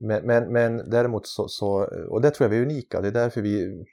men, 0.00 0.26
men, 0.26 0.52
men 0.52 0.90
däremot 0.90 1.26
så, 1.26 1.48
så, 1.48 1.68
och 2.08 2.20
det 2.22 2.30
tror 2.30 2.44
jag 2.44 2.50
vi 2.50 2.56
är 2.58 2.62
unika, 2.62 3.00
det 3.00 3.08
är 3.08 3.12
därför 3.12 3.42
vi 3.42 3.84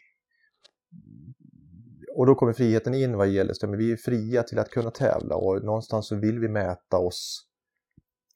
och 2.21 2.27
då 2.27 2.35
kommer 2.35 2.53
friheten 2.53 2.93
in 2.93 3.17
vad 3.17 3.27
gäller 3.27 3.67
men 3.67 3.77
vi 3.77 3.91
är 3.91 3.97
fria 3.97 4.43
till 4.43 4.59
att 4.59 4.69
kunna 4.69 4.91
tävla 4.91 5.35
och 5.35 5.63
någonstans 5.63 6.07
så 6.07 6.15
vill 6.15 6.39
vi 6.39 6.47
mäta 6.47 6.97
oss 6.97 7.43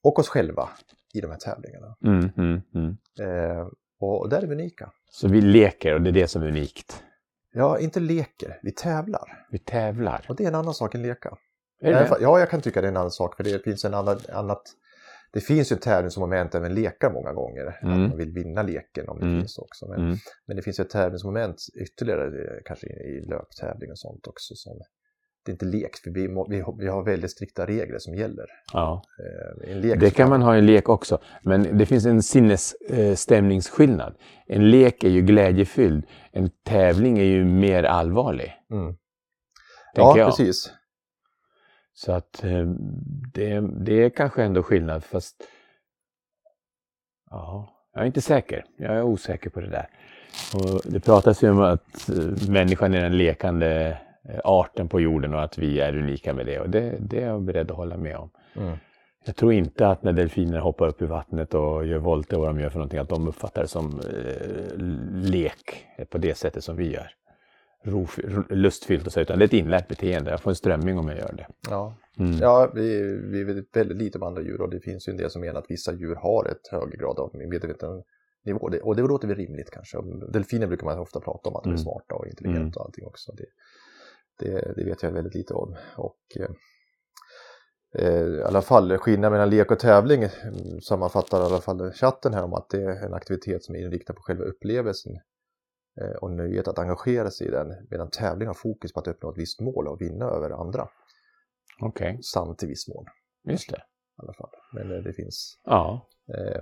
och 0.04 0.20
oss 0.20 0.30
själva 0.30 0.70
i 1.14 1.22
de 1.22 1.32
här 1.32 1.38
tävlingarna. 1.38 1.96
Mm, 2.06 2.30
mm, 2.38 2.62
mm. 2.76 2.98
Eh, 3.20 3.68
och 4.00 4.30
där 4.30 4.42
är 4.42 4.48
vi 4.48 4.54
unika. 4.54 4.92
Så 5.12 5.28
vi 5.28 5.42
leker 5.42 5.94
och 5.94 6.02
det 6.02 6.10
är 6.10 6.12
det 6.12 6.28
som 6.28 6.44
är 6.44 6.48
unikt. 6.48 7.04
Ja, 7.54 7.80
inte 7.80 8.00
leker, 8.00 8.60
vi 8.64 8.72
tävlar. 8.72 9.46
Vi 9.52 9.60
tävlar. 9.60 10.26
Och 10.30 10.36
det 10.36 10.44
är 10.44 10.48
en 10.48 10.56
annan 10.56 10.74
sak 10.74 10.96
än 10.96 11.02
leka. 11.02 11.38
Ja, 11.80 12.40
jag 12.40 12.50
kan 12.50 12.62
tycka 12.62 12.82
det 12.82 12.88
är 12.88 12.92
en 12.92 12.98
annan 12.98 13.12
sak 13.12 13.36
för 13.36 13.44
det 13.44 13.64
finns 13.64 13.86
en 13.86 13.94
annan, 13.94 14.20
annat 14.34 14.62
det 15.36 15.42
finns 15.42 15.72
ju 15.72 15.76
ett 15.76 15.82
tävlingsmoment 15.82 16.56
även 16.56 16.74
lekar 16.74 17.12
många 17.14 17.34
gånger. 17.34 17.80
Mm. 17.82 17.94
Att 18.04 18.10
man 18.10 18.18
vill 18.18 18.32
vinna 18.32 18.62
leken 18.64 19.10
om 19.10 19.20
det 19.20 19.26
Mm. 19.26 19.40
finns 19.42 19.58
också. 19.58 19.88
Men, 19.88 20.00
Mm. 20.06 20.16
men 20.48 20.56
det 20.58 20.62
finns 20.64 20.80
ju 20.80 20.82
ett 20.84 20.90
tävlingsmoment 20.90 21.58
ytterligare 21.82 22.26
eh, 22.26 22.58
kanske 22.66 22.88
i, 22.88 23.26
löptävling 23.30 23.92
och 23.92 24.00
sånt 24.00 24.28
också. 24.28 24.56
Som, 24.56 24.74
det 25.46 25.52
är 25.52 25.54
inte 25.54 25.66
lek, 25.66 25.96
för 26.04 26.12
vi, 26.12 26.28
må, 26.28 26.48
vi, 26.50 26.60
har- 26.62 26.78
vi 26.80 26.88
har 26.88 27.04
väldigt 27.06 27.32
strikta 27.32 27.66
regler 27.66 27.98
som 28.00 28.16
gäller. 28.16 28.46
Ja. 28.74 29.02
Eh, 29.68 29.98
Det 29.98 30.10
kan 30.16 30.30
man 30.30 30.42
ha 30.42 30.56
i 30.56 30.60
en 30.60 30.66
lek 30.66 30.90
också. 30.90 31.22
Men 31.44 31.78
det 31.78 31.86
finns 31.86 32.06
en 32.06 32.24
sinnesstämningsskillnad. 32.24 34.16
En 34.48 34.70
lek 34.72 35.04
är 35.04 35.10
ju 35.10 35.22
glädjefylld. 35.22 36.06
En 36.32 36.50
tävling 36.64 37.18
är 37.20 37.24
ju 37.24 37.46
mer 37.46 37.84
allvarlig. 37.84 38.54
Mm. 38.72 38.96
Ja, 39.96 40.18
jag. 40.18 40.28
precis. 40.30 40.72
Så 41.98 42.12
att 42.12 42.44
eh, 42.44 42.66
det, 43.34 43.60
det 43.60 44.04
är 44.04 44.10
kanske 44.10 44.44
ändå 44.44 44.64
skillnad 44.64 45.04
fast 45.04 45.36
ja, 47.30 47.70
jag 47.94 48.02
är 48.02 48.06
inte 48.06 48.22
säker. 48.22 48.66
Jag 48.78 48.96
är 48.96 49.04
osäker 49.04 49.50
på 49.50 49.60
det 49.60 49.70
där. 49.70 49.88
Och 50.54 50.82
det 50.92 51.00
pratas 51.00 51.44
ju 51.44 51.50
om 51.50 51.60
att 51.62 52.10
eh, 52.10 52.50
människan 52.50 52.94
är 52.94 53.02
den 53.02 53.18
lekande 53.18 53.98
eh, 54.30 54.40
arten 54.44 54.88
på 54.88 55.00
jorden 55.00 55.34
och 55.34 55.44
att 55.44 55.58
vi 55.58 55.80
är 55.80 55.98
unika 55.98 56.34
med 56.34 56.46
det. 56.46 56.60
Och 56.60 56.70
det, 56.70 56.98
det 57.00 57.22
är 57.22 57.28
jag 57.28 57.42
beredd 57.42 57.72
att 57.72 57.78
hålla 57.78 57.98
med 57.98 58.18
om. 58.18 58.30
Mm. 58.56 58.78
Jag 59.26 59.36
tror 59.36 59.54
inte 59.54 59.88
att 59.88 60.04
när 60.04 60.14
delfiner 60.14 60.60
hoppar 60.60 60.88
upp 60.88 61.02
i 61.02 61.06
vattnet 61.06 61.54
och 61.54 61.86
gör 61.86 61.98
volter 61.98 62.38
vad 62.38 62.48
de 62.48 62.60
gör 62.60 62.70
för 62.70 62.80
någonting, 62.80 63.00
att 63.00 63.10
de 63.10 63.28
uppfattar 63.28 63.62
det 63.62 63.68
som 63.68 64.00
eh, 64.00 64.78
lek 65.30 65.86
på 66.10 66.18
det 66.18 66.38
sättet 66.38 66.64
som 66.64 66.76
vi 66.76 66.94
gör. 66.94 67.12
Ro, 67.86 68.08
lustfyllt 68.50 69.08
och 69.08 69.14
så, 69.14 69.20
utan 69.20 69.40
det 69.40 69.44
är 69.44 69.48
ett 69.48 69.54
inlärt 69.54 69.88
beteende. 69.88 70.32
Jag 70.32 70.42
får 70.42 70.52
en 70.52 70.56
strömming 70.56 70.98
om 71.00 71.08
jag 71.08 71.18
gör 71.18 71.34
det. 71.38 71.48
Ja, 71.70 71.96
Mm. 72.20 72.38
ja 72.38 72.72
vi, 72.76 73.18
vi 73.32 73.44
vet 73.44 73.66
väldigt 73.76 73.98
lite 73.98 74.18
om 74.18 74.24
andra 74.24 74.42
djur 74.42 74.62
och 74.62 74.70
det 74.70 74.80
finns 74.80 75.08
ju 75.08 75.12
en 75.12 75.18
del 75.18 75.30
som 75.30 75.42
menar 75.42 75.60
att 75.60 75.66
vissa 75.72 75.94
djur 75.94 76.16
har 76.16 76.46
ett 76.52 76.68
högre 76.72 76.98
grad 76.98 77.20
av 77.20 77.32
medveten, 77.36 78.04
nivå. 78.46 78.70
Det, 78.70 78.82
och 78.82 78.96
det 78.96 79.02
låter 79.02 79.28
väl 79.28 79.38
rimligt 79.38 79.70
kanske. 79.72 79.98
Delfiner 80.34 80.68
brukar 80.68 80.86
man 80.86 81.00
ofta 81.00 81.20
prata 81.20 81.50
om 81.50 81.56
att 81.56 81.64
de 81.64 81.70
är 81.70 81.74
Mm. 81.74 81.84
smarta 81.84 82.16
och 82.16 82.28
intelligenta 82.28 82.62
Mm. 82.62 82.72
och 82.76 82.86
allting 82.86 83.06
också. 83.06 83.32
Det, 83.32 83.46
det, 84.40 84.74
det 84.76 84.84
vet 84.84 85.04
jag 85.04 85.12
väldigt 85.12 85.36
lite 85.36 85.54
om. 85.54 85.76
Och, 85.98 86.20
eh, 86.40 86.50
eh, 88.06 88.24
I 88.28 88.42
alla 88.44 88.62
fall 88.62 88.98
skillnaden 88.98 89.32
mellan 89.32 89.50
lek 89.50 89.72
och 89.72 89.80
tävling 89.80 90.24
mm, 90.24 90.82
sammanfattar 90.82 91.42
i 91.42 91.46
alla 91.46 91.62
fall 91.62 91.92
chatten 91.92 92.34
här 92.34 92.44
om 92.44 92.54
att 92.54 92.70
det 92.70 92.82
är 92.84 93.06
en 93.06 93.14
aktivitet 93.14 93.64
som 93.64 93.76
är 93.76 93.80
inriktad 93.80 94.14
på 94.14 94.22
själva 94.22 94.44
upplevelsen 94.44 95.12
och 96.22 96.32
nöjet 96.32 96.68
att 96.68 96.80
engagera 96.80 97.32
sig 97.32 97.48
i 97.48 97.52
den 97.52 97.74
medan 97.90 98.10
tävling 98.10 98.48
har 98.48 98.54
fokus 98.56 98.94
på 98.94 99.00
att 99.00 99.08
uppnå 99.08 99.32
ett 99.32 99.38
visst 99.38 99.62
mål 99.62 99.88
och 99.88 100.02
vinna 100.02 100.26
över 100.26 100.50
andra. 100.50 100.88
Okej, 101.82 102.20
Sant 102.22 102.64
i 102.64 102.68
viss 102.68 102.88
mån 102.88 103.06
just 103.50 103.70
det. 103.72 103.78
i 103.78 104.22
alla 104.22 104.34
fall. 104.34 104.50
Men 104.74 104.92
eh, 104.92 104.98
det 105.04 105.14
finns 105.14 105.60
Ja. 105.66 106.08
eh, 106.38 106.62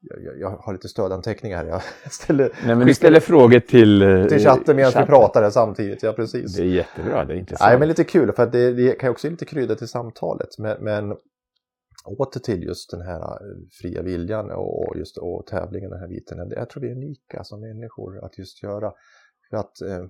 jag, 0.00 0.38
jag- 0.40 0.50
har 0.56 0.72
lite 0.72 0.88
stödanteckningar 0.88 1.56
här. 1.64 1.66
Jag 2.02 2.12
ställer 2.12 2.52
Nej, 2.66 2.76
men 2.76 2.86
vi 2.86 2.94
ställer 2.94 3.20
frågor 3.20 3.60
till, 3.60 4.02
eh, 4.02 4.24
till 4.26 4.44
chatten 4.44 4.76
medan 4.76 4.92
vi 5.02 5.06
pratar 5.06 5.42
här 5.42 5.50
samtidigt. 5.50 6.02
Ja, 6.02 6.12
precis. 6.12 6.56
Det 6.56 6.62
är 6.62 6.66
jättebra, 6.66 7.24
det 7.24 7.34
är 7.34 7.38
intressant. 7.38 7.70
Nej, 7.70 7.78
men 7.78 7.88
lite 7.88 8.04
kul 8.04 8.32
för 8.32 8.42
att 8.42 8.52
det, 8.52 8.72
det 8.72 8.92
kan 9.00 9.10
också 9.10 9.26
ge 9.26 9.30
lite 9.30 9.44
krydda 9.44 9.74
till 9.74 9.88
samtalet. 9.88 10.58
Men, 10.58 10.84
men 10.84 11.16
åter 12.06 12.40
till 12.40 12.62
just 12.62 12.90
den 12.90 13.00
här 13.00 13.20
eh, 13.20 13.56
fria 13.80 14.02
viljan 14.02 14.50
och, 14.50 14.96
just, 14.96 15.18
och 15.18 15.46
tävlingen, 15.46 15.90
den 15.90 16.00
här 16.00 16.08
biten. 16.08 16.50
Jag 16.50 16.70
tror 16.70 16.80
vi 16.82 16.88
är 16.88 16.96
unika 16.96 17.44
som 17.44 17.60
människor 17.60 18.24
att 18.24 18.38
just 18.38 18.62
göra. 18.62 18.92
För 19.50 19.56
att 19.56 19.80
eh, 19.80 20.04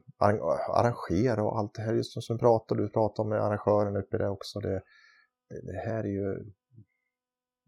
arrangera 0.75 1.43
och 1.43 1.59
allt 1.59 1.75
det 1.75 1.83
här 1.83 1.95
just 1.95 2.23
som 2.23 2.37
vi 2.37 2.41
pratar, 2.41 2.77
du 2.77 2.89
pratade 2.89 3.25
om 3.25 3.29
med 3.29 3.41
arrangören 3.41 3.97
uppe 3.97 4.19
där 4.19 4.29
också. 4.29 4.61
Det, 4.61 4.83
det, 5.49 5.73
det 5.73 5.79
här 5.79 6.05
är 6.05 6.09
ju 6.09 6.53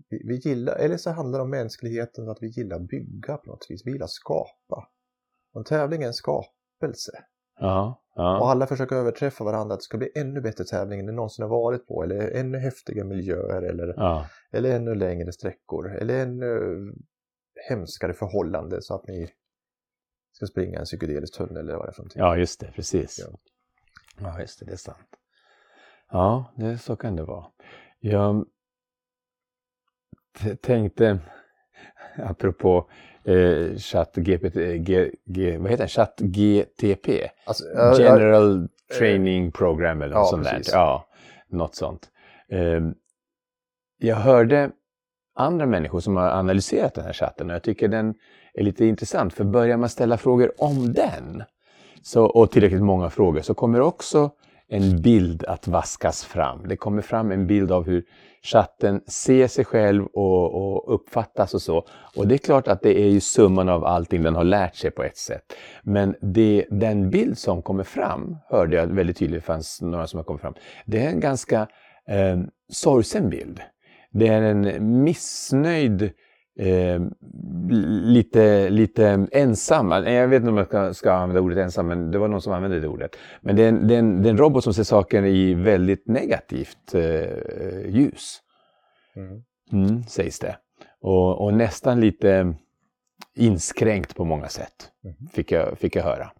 vi, 0.08 0.22
vi 0.24 0.36
gillar, 0.36 0.76
eller 0.76 0.96
så 0.96 1.10
handlar 1.10 1.38
det 1.38 1.42
om 1.42 1.50
mänskligheten 1.50 2.28
att 2.28 2.38
vi 2.42 2.46
gillar 2.46 2.78
bygga 2.78 3.36
på 3.36 3.50
något 3.50 3.66
vis. 3.68 3.86
Vi 3.86 3.92
gillar 3.92 4.06
skapa. 4.06 4.88
Och 5.52 5.60
en 5.60 5.64
tävling 5.64 6.02
är 6.02 6.06
en 6.06 6.14
skapelse. 6.14 7.12
Ja, 7.60 8.02
och 8.18 8.24
ja. 8.24 8.50
alla 8.50 8.66
försöker 8.66 8.96
överträffa 8.96 9.44
varandra 9.44 9.74
att 9.74 9.80
det 9.80 9.84
ska 9.84 9.98
bli 9.98 10.12
ännu 10.14 10.40
bättre 10.40 10.64
tävling 10.64 11.00
än 11.00 11.06
det 11.06 11.12
någonsin 11.12 11.42
har 11.42 11.48
varit 11.48 11.86
på. 11.86 12.02
Eller 12.02 12.30
ännu 12.30 12.58
häftigare 12.58 13.06
miljöer 13.06 13.62
eller, 13.62 13.94
ja. 13.96 14.26
eller 14.52 14.76
ännu 14.76 14.94
längre 14.94 15.32
sträckor. 15.32 15.96
Eller 15.96 16.22
ännu 16.22 16.60
hemskare 17.68 18.14
förhållande 18.14 18.82
så 18.82 18.94
att 18.94 19.08
ni 19.08 19.30
ska 20.32 20.46
springa 20.46 20.78
en 20.78 20.84
psykedelisk 20.84 21.34
tunnel 21.36 21.56
eller 21.56 21.76
vad 21.76 21.86
det 21.86 21.90
är 21.90 21.92
för 21.92 22.02
någonting. 22.02 22.20
Ja, 22.22 22.36
just 22.36 22.60
det, 22.60 22.72
precis. 22.72 23.18
Ja. 23.18 23.38
Ja, 24.20 24.40
just 24.40 24.60
det, 24.60 24.66
det 24.66 24.72
är 24.72 24.76
sant. 24.76 25.08
Ja, 26.10 26.52
det, 26.56 26.78
så 26.78 26.96
kan 26.96 27.16
det 27.16 27.24
vara. 27.24 27.46
Jag 27.98 28.46
tänkte, 30.60 31.18
apropå 32.16 32.90
eh, 33.24 33.76
chatt 33.76 34.14
GPT, 34.16 34.54
G, 34.78 35.10
G, 35.24 35.58
vad 35.58 35.70
heter 35.70 35.84
det? 35.84 35.88
Chatt 35.88 36.20
GTP? 36.20 37.28
Alltså, 37.46 37.64
jag- 37.74 37.98
General 38.00 38.68
Training 38.98 39.52
Program 39.52 40.02
eller 40.02 40.14
något 40.14 40.28
sånt 40.28 40.44
där. 40.44 40.52
Ja, 40.72 41.06
något 41.48 41.74
sånt. 41.74 42.08
Ehm, 42.50 42.94
jag 43.98 44.16
hörde 44.16 44.70
andra 45.34 45.66
människor 45.66 46.00
som 46.00 46.16
har 46.16 46.28
analyserat 46.30 46.94
den 46.94 47.04
här 47.04 47.12
chatten 47.12 47.50
och 47.50 47.54
jag 47.54 47.62
tycker 47.62 47.88
den 47.88 48.14
är 48.54 48.62
lite 48.62 48.84
intressant 48.84 49.34
för 49.34 49.44
börjar 49.44 49.76
man 49.76 49.88
ställa 49.88 50.16
frågor 50.16 50.52
om 50.58 50.92
den 50.92 51.42
så, 52.02 52.24
och 52.24 52.50
tillräckligt 52.50 52.82
många 52.82 53.10
frågor 53.10 53.40
så 53.40 53.54
kommer 53.54 53.80
också 53.80 54.30
en 54.68 55.02
bild 55.02 55.44
att 55.44 55.68
vaskas 55.68 56.24
fram. 56.24 56.68
Det 56.68 56.76
kommer 56.76 57.02
fram 57.02 57.30
en 57.32 57.46
bild 57.46 57.72
av 57.72 57.86
hur 57.86 58.04
chatten 58.42 59.00
ser 59.06 59.46
sig 59.46 59.64
själv 59.64 60.06
och, 60.06 60.54
och 60.54 60.94
uppfattas 60.94 61.54
och 61.54 61.62
så. 61.62 61.86
Och 62.16 62.28
det 62.28 62.34
är 62.34 62.38
klart 62.38 62.68
att 62.68 62.82
det 62.82 63.00
är 63.00 63.08
ju 63.08 63.20
summan 63.20 63.68
av 63.68 63.84
allting 63.84 64.22
den 64.22 64.34
har 64.34 64.44
lärt 64.44 64.76
sig 64.76 64.90
på 64.90 65.02
ett 65.02 65.16
sätt. 65.16 65.42
Men 65.82 66.14
det, 66.20 66.64
den 66.70 67.10
bild 67.10 67.38
som 67.38 67.62
kommer 67.62 67.84
fram, 67.84 68.36
hörde 68.50 68.76
jag 68.76 68.86
väldigt 68.86 69.16
tydligt, 69.16 69.40
det 69.40 69.46
fanns 69.46 69.82
några 69.82 70.06
som 70.06 70.16
har 70.16 70.24
kommit 70.24 70.42
fram, 70.42 70.54
det 70.86 71.04
är 71.04 71.08
en 71.08 71.20
ganska 71.20 71.60
eh, 72.08 72.38
sorgsen 72.72 73.30
bild. 73.30 73.60
Det 74.10 74.28
är 74.28 74.42
en 74.42 75.02
missnöjd, 75.02 76.10
eh, 76.58 77.00
lite, 78.02 78.70
lite 78.70 79.26
ensam. 79.32 79.90
Jag 79.90 80.28
vet 80.28 80.40
inte 80.40 80.50
om 80.50 80.56
jag 80.56 80.66
ska, 80.66 80.94
ska 80.94 81.12
använda 81.12 81.40
ordet 81.40 81.58
ensam, 81.58 81.86
men 81.86 82.10
det 82.10 82.18
var 82.18 82.28
någon 82.28 82.42
som 82.42 82.52
använde 82.52 82.80
det 82.80 82.88
ordet. 82.88 83.16
Men 83.40 83.56
det 83.56 83.64
är 83.64 83.68
en, 83.68 83.88
det 83.88 83.94
är 83.94 83.98
en, 83.98 84.22
det 84.22 84.28
är 84.28 84.30
en 84.30 84.38
robot 84.38 84.64
som 84.64 84.74
ser 84.74 84.82
saker 84.82 85.24
i 85.24 85.54
väldigt 85.54 86.08
negativt 86.08 86.94
eh, 86.94 87.88
ljus, 87.90 88.38
Mm. 89.16 89.42
mm, 89.72 90.02
sägs 90.02 90.38
det. 90.38 90.56
Och, 91.00 91.44
och 91.44 91.54
nästan 91.54 92.00
lite 92.00 92.54
inskränkt 93.36 94.16
på 94.16 94.24
många 94.24 94.48
sätt, 94.48 94.90
Mhm. 95.04 95.28
fick 95.32 95.52
jag, 95.52 95.78
fick 95.78 95.96
jag 95.96 96.02
höra. 96.02 96.30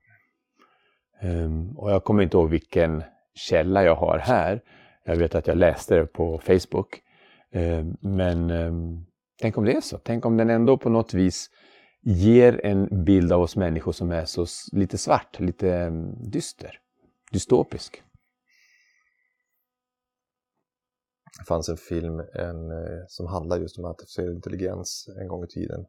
Ehm, 1.21 1.79
och 1.79 1.91
jag 1.91 2.05
kommer 2.05 2.23
inte 2.23 2.37
ihåg 2.37 2.51
vilken 2.51 3.03
källa 3.35 3.85
jag 3.85 3.95
har 3.95 4.19
här. 4.19 4.61
Jag 5.05 5.17
vet 5.17 5.35
att 5.35 5.47
jag 5.47 5.57
läste 5.57 5.95
det 5.95 6.07
på 6.07 6.39
Facebook. 6.39 7.01
Ehm, 7.53 7.97
men 8.01 8.51
ehm, 8.51 9.05
tänk 9.41 9.59
om 9.59 9.65
det 9.65 9.73
är 9.73 9.81
så. 9.81 9.99
Tänk 9.99 10.27
om 10.27 10.37
den 10.37 10.51
ändå 10.51 10.79
på 10.79 10.89
något 10.89 11.15
vis 11.15 11.51
ger 12.03 12.67
en 12.67 13.05
bild 13.05 13.33
av 13.33 13.43
oss 13.43 13.57
människor 13.57 13.93
som 13.93 14.11
är 14.11 14.25
så 14.25 14.47
lite 14.73 14.99
svart, 14.99 15.41
lite 15.41 15.75
mm, 15.75 16.31
dyster, 16.31 16.81
dystopisk. 17.33 18.03
Det 21.39 21.45
fanns 21.45 21.69
en 21.69 21.77
film 21.77 22.21
en, 22.21 22.71
eh, 22.71 23.05
som 23.07 23.27
handlar 23.27 23.61
just 23.61 23.79
om 23.79 23.85
artificiell 23.85 24.33
intelligens 24.33 25.09
en 25.21 25.29
gång 25.29 25.45
i 25.45 25.49
tiden. 25.49 25.87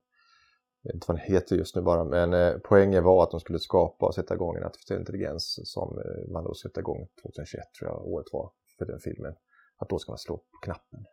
Jag 0.82 0.90
vet 0.90 0.94
inte 0.94 1.06
vad 1.08 1.18
den 1.18 1.34
heter 1.34 1.56
just 1.56 1.76
nu 1.76 1.82
bara, 1.82 2.04
men 2.04 2.34
eh, 2.34 2.54
poängen 2.64 3.04
var 3.04 3.24
att 3.24 3.32
de 3.32 3.40
skulle 3.40 3.60
skapa 3.60 4.06
och 4.06 4.16
sätta 4.16 4.34
igång 4.34 4.56
en 4.56 4.64
artificiell 4.64 5.00
intelligens 5.00 5.60
som 5.64 5.98
eh, 5.98 6.32
man 6.32 6.44
då 6.44 6.54
sätta 6.54 6.80
igång 6.80 7.08
2021 7.22 7.64
tror 7.80 7.90
jag 7.90 8.08
året 8.08 8.28
var 8.32 8.52
för 8.78 8.86
den 8.86 9.00
filmen. 9.00 9.36
Att 9.78 9.90
då 9.90 10.00
ska 10.00 10.12
man 10.12 10.18
slå 10.18 10.38
på 10.38 10.58
knappen. 10.62 11.06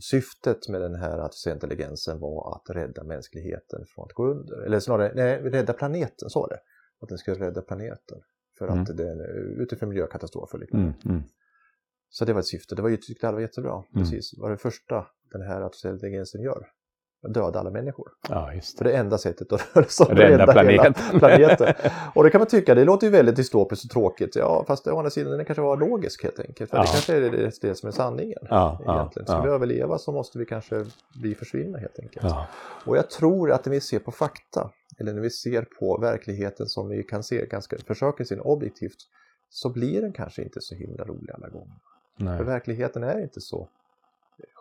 Syftet 0.00 0.68
med 0.68 0.80
den 0.80 0.94
här 0.94 1.18
artificiella 1.18 1.54
intelligensen 1.54 2.20
var 2.20 2.56
att 2.56 2.76
rädda 2.76 3.04
mänskligheten 3.04 3.84
från 3.94 4.04
att 4.04 4.12
gå 4.12 4.26
under. 4.26 4.62
Eller 4.66 4.80
snarare, 4.80 5.12
nej, 5.14 5.38
rädda 5.42 5.72
planeten, 5.72 6.30
så 6.30 6.40
var 6.40 6.48
det. 6.48 6.58
Att 7.00 7.08
den 7.08 7.18
skulle 7.18 7.46
rädda 7.46 7.62
planeten. 7.62 8.18
För 8.58 8.68
att 8.68 8.88
Mm. 8.88 8.96
den, 8.96 9.20
utifrån 9.60 9.88
miljökatastrofer 9.88 10.54
och 10.54 10.60
liknande. 10.60 10.94
Mm, 11.04 11.16
mm. 11.16 11.28
Så 12.08 12.24
det 12.24 12.32
var 12.32 12.40
ett 12.40 12.46
syfte. 12.46 12.74
Det 12.74 12.82
var 12.82 12.88
ju, 12.88 12.96
tyckte 12.96 13.28
alla 13.28 13.34
var 13.34 13.42
jättebra. 13.42 13.72
Mm. 13.72 13.84
Precis. 13.94 14.30
Det 14.30 14.40
var 14.40 14.50
det 14.50 14.56
första 14.56 15.06
den 15.32 15.42
här 15.42 15.60
artificiella 15.60 15.94
intelligensen 15.94 16.42
gör. 16.42 16.66
Döda 17.28 17.58
alla 17.60 17.70
människor. 17.70 18.08
Ja, 18.28 18.52
just 18.54 18.78
För 18.78 18.84
det. 18.84 18.90
det 18.90 18.96
är 18.96 19.00
enda 19.00 19.18
sättet 19.18 19.52
att 19.52 20.10
Rädda 20.10 20.26
hela 20.26 20.52
planeten. 20.52 20.94
planeten. 21.18 21.74
Och 22.14 22.24
det 22.24 22.30
kan 22.30 22.38
man 22.38 22.48
tycka, 22.48 22.74
det 22.74 22.84
låter 22.84 23.06
ju 23.06 23.10
väldigt 23.10 23.36
dystopiskt 23.36 23.84
och 23.84 23.90
tråkigt. 23.90 24.36
Ja, 24.36 24.64
fast 24.66 24.86
å 24.86 24.98
andra 24.98 25.10
sidan 25.10 25.36
den 25.36 25.44
kanske 25.44 25.62
var 25.62 25.76
logisk 25.76 26.22
helt 26.22 26.38
enkelt. 26.40 26.70
För 26.70 26.76
Ja. 26.76 26.82
det 26.82 26.88
kanske 26.88 27.16
är 27.16 27.20
det, 27.20 27.60
det 27.60 27.74
som 27.74 27.86
är 27.88 27.92
sanningen. 27.92 28.38
Ja, 28.50 28.80
egentligen. 28.88 29.26
Ska 29.26 29.36
ja. 29.36 29.42
vi 29.42 29.48
överleva 29.50 29.98
så 29.98 30.12
måste 30.12 30.38
vi 30.38 30.46
kanske 30.46 30.84
bli 31.14 31.34
försvinna 31.34 31.78
helt 31.78 31.98
enkelt. 31.98 32.26
Ja, 32.28 32.46
Och 32.86 32.96
jag 32.96 33.10
tror 33.10 33.52
att 33.52 33.64
när 33.66 33.70
vi 33.72 33.80
ser 33.80 33.98
på 33.98 34.10
fakta, 34.12 34.70
eller 34.98 35.12
när 35.12 35.20
vi 35.22 35.30
ser 35.30 35.66
på 35.78 35.98
verkligheten 36.00 36.66
som 36.66 36.88
vi 36.88 37.02
kan 37.02 37.22
se 37.22 37.46
ganska, 37.46 37.76
försöker 37.86 38.24
se 38.24 38.36
objektivt, 38.40 38.98
så 39.50 39.68
blir 39.68 40.00
den 40.00 40.12
kanske 40.12 40.42
inte 40.42 40.60
så 40.60 40.74
himla 40.74 41.04
rolig 41.04 41.30
alla 41.34 41.48
gånger. 41.48 41.74
För 42.18 42.24
nej. 42.24 42.44
verkligheten 42.44 43.02
är 43.02 43.20
inte 43.22 43.40
så 43.40 43.68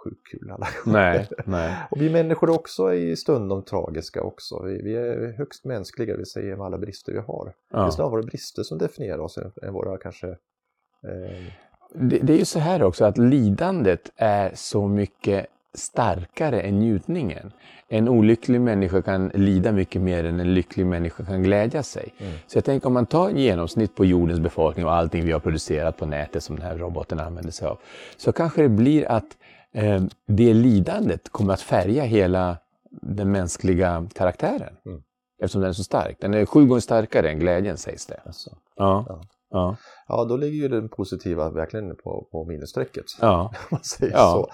sjukt 0.03 0.27
kul 0.31 0.51
alla 0.51 0.67
gånger. 0.85 0.99
nej, 0.99 1.27
nej. 1.45 1.75
Och 1.91 2.01
vi 2.01 2.09
människor 2.09 2.49
är 2.49 2.53
också 2.55 2.93
i 2.93 3.15
stundom 3.15 3.63
tragiska 3.63 4.21
också. 4.21 4.63
Vi, 4.63 4.81
vi 4.83 4.95
är 4.95 5.33
högst 5.37 5.65
mänskliga, 5.65 6.17
vi 6.17 6.25
säger 6.25 6.55
med 6.55 6.65
alla 6.65 6.77
brister 6.77 7.13
vi 7.13 7.19
har. 7.19 7.53
Det 7.71 7.77
är 7.77 7.81
Ja. 7.81 7.91
snarare 7.91 8.11
våra 8.11 8.23
brister 8.23 8.63
som 8.63 8.77
definierar 8.77 9.19
oss 9.19 9.37
än, 9.63 9.73
våra 9.73 9.97
kanske... 9.97 10.27
Eh, 10.27 11.43
Det, 11.93 12.19
det 12.19 12.33
är 12.33 12.37
ju 12.37 12.45
så 12.45 12.59
här 12.59 12.83
också 12.83 13.05
att 13.05 13.17
lidandet 13.17 14.11
är 14.15 14.51
så 14.55 14.87
mycket 14.87 15.45
starkare 15.73 16.61
än 16.61 16.79
njutningen. 16.79 17.51
En 17.87 18.09
olycklig 18.09 18.61
människa 18.61 19.01
kan 19.01 19.27
lida 19.33 19.71
mycket 19.71 20.01
mer 20.01 20.23
än 20.23 20.39
en 20.39 20.53
lycklig 20.53 20.85
människa 20.85 21.25
kan 21.25 21.43
glädja 21.43 21.83
sig. 21.83 22.13
Mm. 22.17 22.33
Så 22.47 22.57
jag 22.57 22.65
tänker 22.65 22.87
om 22.87 22.93
man 22.93 23.05
tar 23.05 23.29
genomsnitt 23.29 23.95
på 23.95 24.05
jordens 24.05 24.39
befolkning 24.39 24.85
och 24.85 24.93
allting 24.93 25.25
vi 25.25 25.31
har 25.31 25.39
producerat 25.39 25.97
på 25.97 26.05
nätet 26.05 26.43
som 26.43 26.55
den 26.55 26.65
här 26.65 26.77
roboten 26.77 27.19
använder 27.19 27.51
sig 27.51 27.67
av. 27.67 27.77
Så 28.17 28.31
kanske 28.31 28.61
det 28.61 28.69
blir 28.69 29.05
att 29.11 29.37
det 30.25 30.53
lidandet 30.53 31.29
kommer 31.29 31.53
att 31.53 31.61
färga 31.61 32.03
hela 32.03 32.57
den 33.01 33.31
mänskliga 33.31 34.07
karaktären. 34.13 34.75
Mm. 34.85 35.01
Eftersom 35.41 35.61
den 35.61 35.69
är 35.69 35.73
så 35.73 35.83
stark. 35.83 36.17
Den 36.21 36.33
är 36.33 36.45
sju 36.45 36.65
gånger 36.65 36.79
starkare 36.81 37.29
än 37.29 37.39
glädjen 37.39 37.77
sägs 37.77 38.05
det. 38.05 38.19
alltså. 38.25 38.49
Ja, 38.75 39.05
Ja. 39.09 39.21
ja, 39.49 39.75
Ja, 40.07 40.25
då 40.25 40.37
ligger 40.37 40.57
ju 40.61 40.67
den 40.67 40.89
positiva 40.89 41.49
verkligen 41.49 41.95
på, 41.95 42.27
på 42.31 42.45
minusstrecket. 42.45 43.05
ja, 43.21 43.53
man 43.71 43.83
säger 43.83 44.13
Ja. 44.13 44.31
så. 44.31 44.51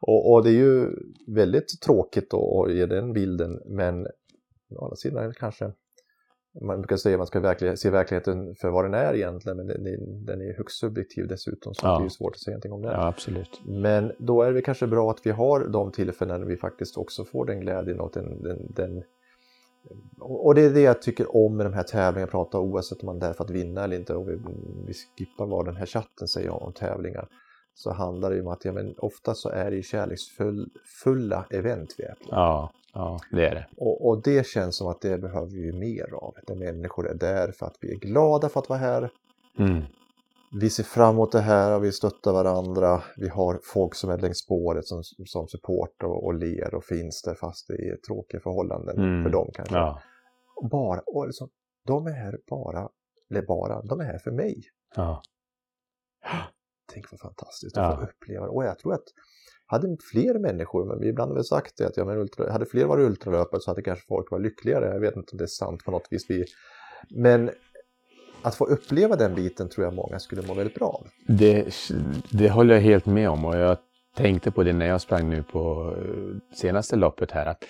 Och, 0.00 0.32
och 0.32 0.44
det 0.44 0.50
är 0.50 0.54
ju 0.54 0.90
väldigt 1.26 1.80
tråkigt 1.80 2.34
att 2.34 2.40
att 2.68 2.74
ge 2.74 2.86
den 2.86 3.12
bilden, 3.12 3.60
men 3.66 4.06
å 4.76 4.84
andra 4.84 4.96
sidan 4.96 5.24
är 5.24 5.28
det 5.28 5.34
kanske 5.34 5.72
man 6.60 6.80
brukar 6.80 6.96
säga 6.96 7.14
att 7.14 7.18
man 7.18 7.26
ska 7.26 7.40
verkligen, 7.40 7.76
se 7.76 7.90
verkligheten 7.90 8.54
för 8.54 8.70
vad 8.70 8.84
den 8.84 8.94
är 8.94 9.14
egentligen, 9.14 9.56
men 9.56 9.66
den, 9.66 9.84
den- 10.24 10.40
är 10.40 10.56
högst 10.56 10.78
subjektiv 10.78 11.28
dessutom, 11.28 11.74
så 11.74 11.86
Ja. 11.86 11.92
det 11.92 12.00
är 12.00 12.04
ju 12.04 12.10
svårt 12.10 12.34
att 12.34 12.40
säga 12.40 12.52
någonting 12.54 12.72
om 12.72 12.82
det. 12.82 12.88
ja 12.92 13.06
absolut. 13.06 13.60
Men 13.66 14.12
då 14.18 14.42
är 14.42 14.52
det 14.52 14.62
kanske 14.62 14.86
bra 14.86 15.10
att 15.10 15.20
vi 15.26 15.30
har 15.30 15.68
de 15.68 15.92
tillfällen 15.92 16.40
när 16.40 16.46
vi 16.48 16.56
faktiskt 16.56 16.96
också 16.96 17.24
får 17.24 17.44
den 17.44 17.60
glädjen 17.60 18.00
och 18.00 18.10
den, 18.14 18.42
den, 18.42 18.72
den 18.74 19.02
och 20.20 20.54
det 20.54 20.60
är 20.62 20.70
det 20.70 20.80
jag 20.80 21.02
tycker 21.02 21.36
om 21.36 21.56
med 21.56 21.66
de 21.66 21.72
här 21.72 21.82
tävlingarna, 21.82 22.30
prata 22.30 22.58
oavsett 22.60 23.00
om 23.02 23.06
man 23.06 23.16
är 23.16 23.20
där 23.20 23.32
för 23.32 23.44
att 23.44 23.50
vinna 23.50 23.84
eller 23.84 23.96
inte. 23.96 24.14
Och 24.14 24.28
vi, 24.28 24.38
vi 24.86 24.92
skippar 25.18 25.46
vad 25.46 25.64
den 25.64 25.76
här 25.76 25.86
chatten 25.86 26.28
säger 26.28 26.50
om 26.62 26.72
tävlingar. 26.72 27.28
Så 27.74 27.92
handlar 27.92 28.30
det 28.30 28.36
ju 28.36 28.42
om 28.42 28.48
att 28.48 28.64
ja, 28.64 28.72
men 28.72 28.94
ofta 28.98 29.34
så 29.34 29.48
är 29.48 29.70
det 29.70 29.76
ju 29.76 29.82
kärleksfulla 29.82 31.46
event 31.50 31.94
vi 31.98 32.04
är 32.04 32.14
på. 32.14 32.28
Ja, 32.30 32.70
ja, 32.98 33.18
det 33.30 33.46
är 33.46 33.54
det. 33.54 33.66
Och, 33.76 34.08
och 34.08 34.22
det 34.22 34.46
känns 34.46 34.76
som 34.76 34.86
att 34.88 35.00
det 35.00 35.18
behöver 35.18 35.50
vi 35.50 35.72
mer 35.72 36.14
av. 36.14 36.34
Där 36.46 36.54
människor 36.54 37.08
är 37.08 37.14
där 37.14 37.52
för 37.52 37.66
att 37.66 37.76
vi 37.80 37.92
är 37.92 37.98
glada 37.98 38.48
för 38.48 38.60
att 38.60 38.68
vara 38.68 38.78
här. 38.78 39.10
Mm. 39.58 39.82
Vi 40.60 40.70
ser 40.70 40.82
fram 40.84 41.14
emot 41.14 41.32
det 41.32 41.40
här 41.40 41.76
och 41.76 41.84
vi 41.84 41.92
stöttar 41.92 42.32
varandra. 42.32 43.02
Vi 43.16 43.28
har 43.28 43.60
folk 43.64 43.94
som 43.94 44.10
är 44.10 44.18
längs 44.18 44.38
spåret 44.38 44.86
som, 44.86 45.02
som 45.26 45.48
support 45.48 46.02
och, 46.02 46.24
och 46.24 46.34
ler 46.34 46.74
och 46.74 46.84
finns 46.84 47.22
där 47.22 47.34
fast 47.34 47.68
det 47.68 47.74
är 47.74 47.96
tråkiga 47.96 48.40
förhållanden 48.40 48.96
Mm. 48.98 49.22
för 49.24 49.30
dem 49.30 49.50
kanske. 49.54 49.74
Ja, 49.76 50.00
bara, 50.70 51.00
och 51.06 51.26
liksom, 51.26 51.48
de 51.86 52.06
är 52.06 52.12
här 52.12 52.38
bara, 52.50 52.88
eller 53.30 53.42
bara, 53.42 53.82
de 53.82 54.00
är 54.00 54.04
här 54.04 54.18
för 54.18 54.30
mig. 54.30 54.62
ja, 54.96 55.22
Tänk 56.92 57.10
vad 57.10 57.20
fantastiskt 57.20 57.76
att 57.78 57.84
Ja. 57.90 57.96
få 57.96 58.02
uppleva 58.04 58.44
det. 58.46 58.50
Och 58.52 58.64
jag 58.64 58.78
tror 58.78 58.94
att 58.94 59.04
hade 59.70 59.96
fler 60.12 60.38
människor, 60.38 60.84
men 60.84 61.00
vi 61.00 61.08
ibland 61.08 61.30
har 61.30 61.34
väl 61.34 61.44
sagt 61.44 61.76
det, 61.76 61.86
att 61.86 61.96
ja, 61.96 62.04
men 62.04 62.18
ultra, 62.18 62.52
hade 62.52 62.66
fler 62.66 62.84
varit 62.84 63.06
ultralöpare 63.06 63.60
så 63.60 63.70
hade 63.70 63.82
kanske 63.82 64.06
folk 64.06 64.30
varit 64.30 64.42
lyckligare. 64.42 64.84
Jag 64.84 65.00
vet 65.00 65.16
inte 65.16 65.32
om 65.32 65.38
det 65.38 65.44
är 65.44 65.46
sant 65.46 65.84
på 65.84 65.90
något 65.90 66.06
vis. 66.10 66.26
Vi, 66.28 66.44
men 67.10 67.50
att 68.42 68.54
få 68.54 68.64
uppleva 68.64 69.16
den 69.16 69.34
biten 69.34 69.68
tror 69.68 69.84
jag 69.84 69.94
många 69.94 70.18
skulle 70.18 70.42
må 70.42 70.54
väldigt 70.54 70.74
bra 70.74 70.86
av. 70.86 71.06
det, 71.26 71.74
det 72.30 72.50
håller 72.50 72.74
jag 72.74 72.82
helt 72.82 73.06
med 73.06 73.30
om 73.30 73.44
och 73.44 73.56
jag 73.56 73.76
tänkte 74.16 74.50
på 74.50 74.62
det 74.62 74.72
när 74.72 74.86
jag 74.86 75.00
sprang 75.00 75.30
nu 75.30 75.42
på 75.42 75.94
eh, 75.98 76.56
senaste 76.56 76.96
loppet 76.96 77.30
här. 77.30 77.46
att 77.46 77.64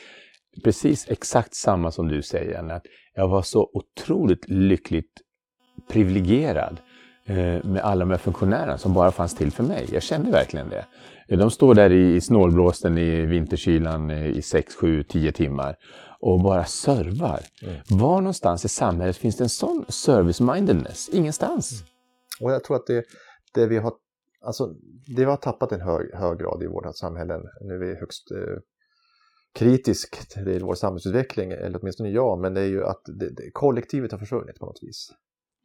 Precis 0.65 1.09
exakt 1.09 1.55
samma 1.55 1.91
som 1.91 2.09
du 2.09 2.23
säger, 2.23 2.71
att 2.71 2.83
jag 3.15 3.29
var 3.29 3.43
så 3.43 3.71
otroligt 3.73 4.49
lyckligt 4.49 5.21
privilegierad 5.89 6.81
med 7.65 7.81
alla 7.83 8.01
de 8.01 8.11
här 8.11 8.19
funktionärerna 8.19 8.79
som 8.79 8.95
bara 8.95 9.11
fanns 9.11 9.35
till 9.35 9.53
för 9.53 9.65
mig. 9.65 9.89
Jag 9.93 10.03
kände 10.03 10.31
verkligen 10.31 10.69
det. 10.69 10.87
Eh, 11.29 11.39
De 11.39 11.51
står 11.51 11.75
där 11.75 11.93
i, 11.93 12.21
snålblåsten 12.21 12.99
i 12.99 13.27
vinterkylan 13.27 14.11
eh, 14.11 14.27
i 14.27 14.43
6, 14.43 14.75
7, 14.75 15.03
10 15.03 15.33
timmar 15.33 15.77
och 16.21 16.41
bara 16.43 16.65
servar. 16.65 17.41
Mm. 17.63 17.77
Var 17.91 18.21
någonstans 18.21 18.65
i 18.65 18.69
samhället 18.69 19.17
finns 19.17 19.37
det 19.37 19.45
en 19.45 19.49
sån 19.49 19.85
service-mindedness? 19.89 21.09
Ingenstans. 21.13 21.83
Och 22.41 22.53
jag 22.53 22.65
tror 22.65 22.77
att 22.77 22.87
det, 22.87 23.05
det 23.55 23.67
vi 23.67 23.79
har 23.79 23.93
Alltså, 24.41 24.75
det 25.17 25.25
har 25.25 25.37
tappat 25.37 25.73
en 25.73 25.81
hög, 25.81 26.15
hög 26.15 26.39
grad 26.39 26.63
i 26.63 26.67
våra 26.67 26.93
samhällen, 26.93 27.41
nu 27.61 27.75
är 27.75 27.79
vi 27.79 27.95
högst 27.95 28.31
eh, 28.31 28.59
kritisk 29.55 30.29
till 30.29 30.65
vår 30.65 30.75
samhällsutveckling, 30.75 31.53
eller 31.53 31.79
åtminstone 31.83 32.11
jag, 32.11 32.41
men 32.41 32.55
det 32.55 32.61
är 32.61 32.67
ju 32.67 32.85
att 32.85 33.03
det, 33.05 33.31
det, 33.31 33.51
kollektivet 33.53 34.13
har 34.13 34.19
försvunnit 34.19 34.59
på 34.59 34.67
något 34.67 34.79
vis. 34.83 35.11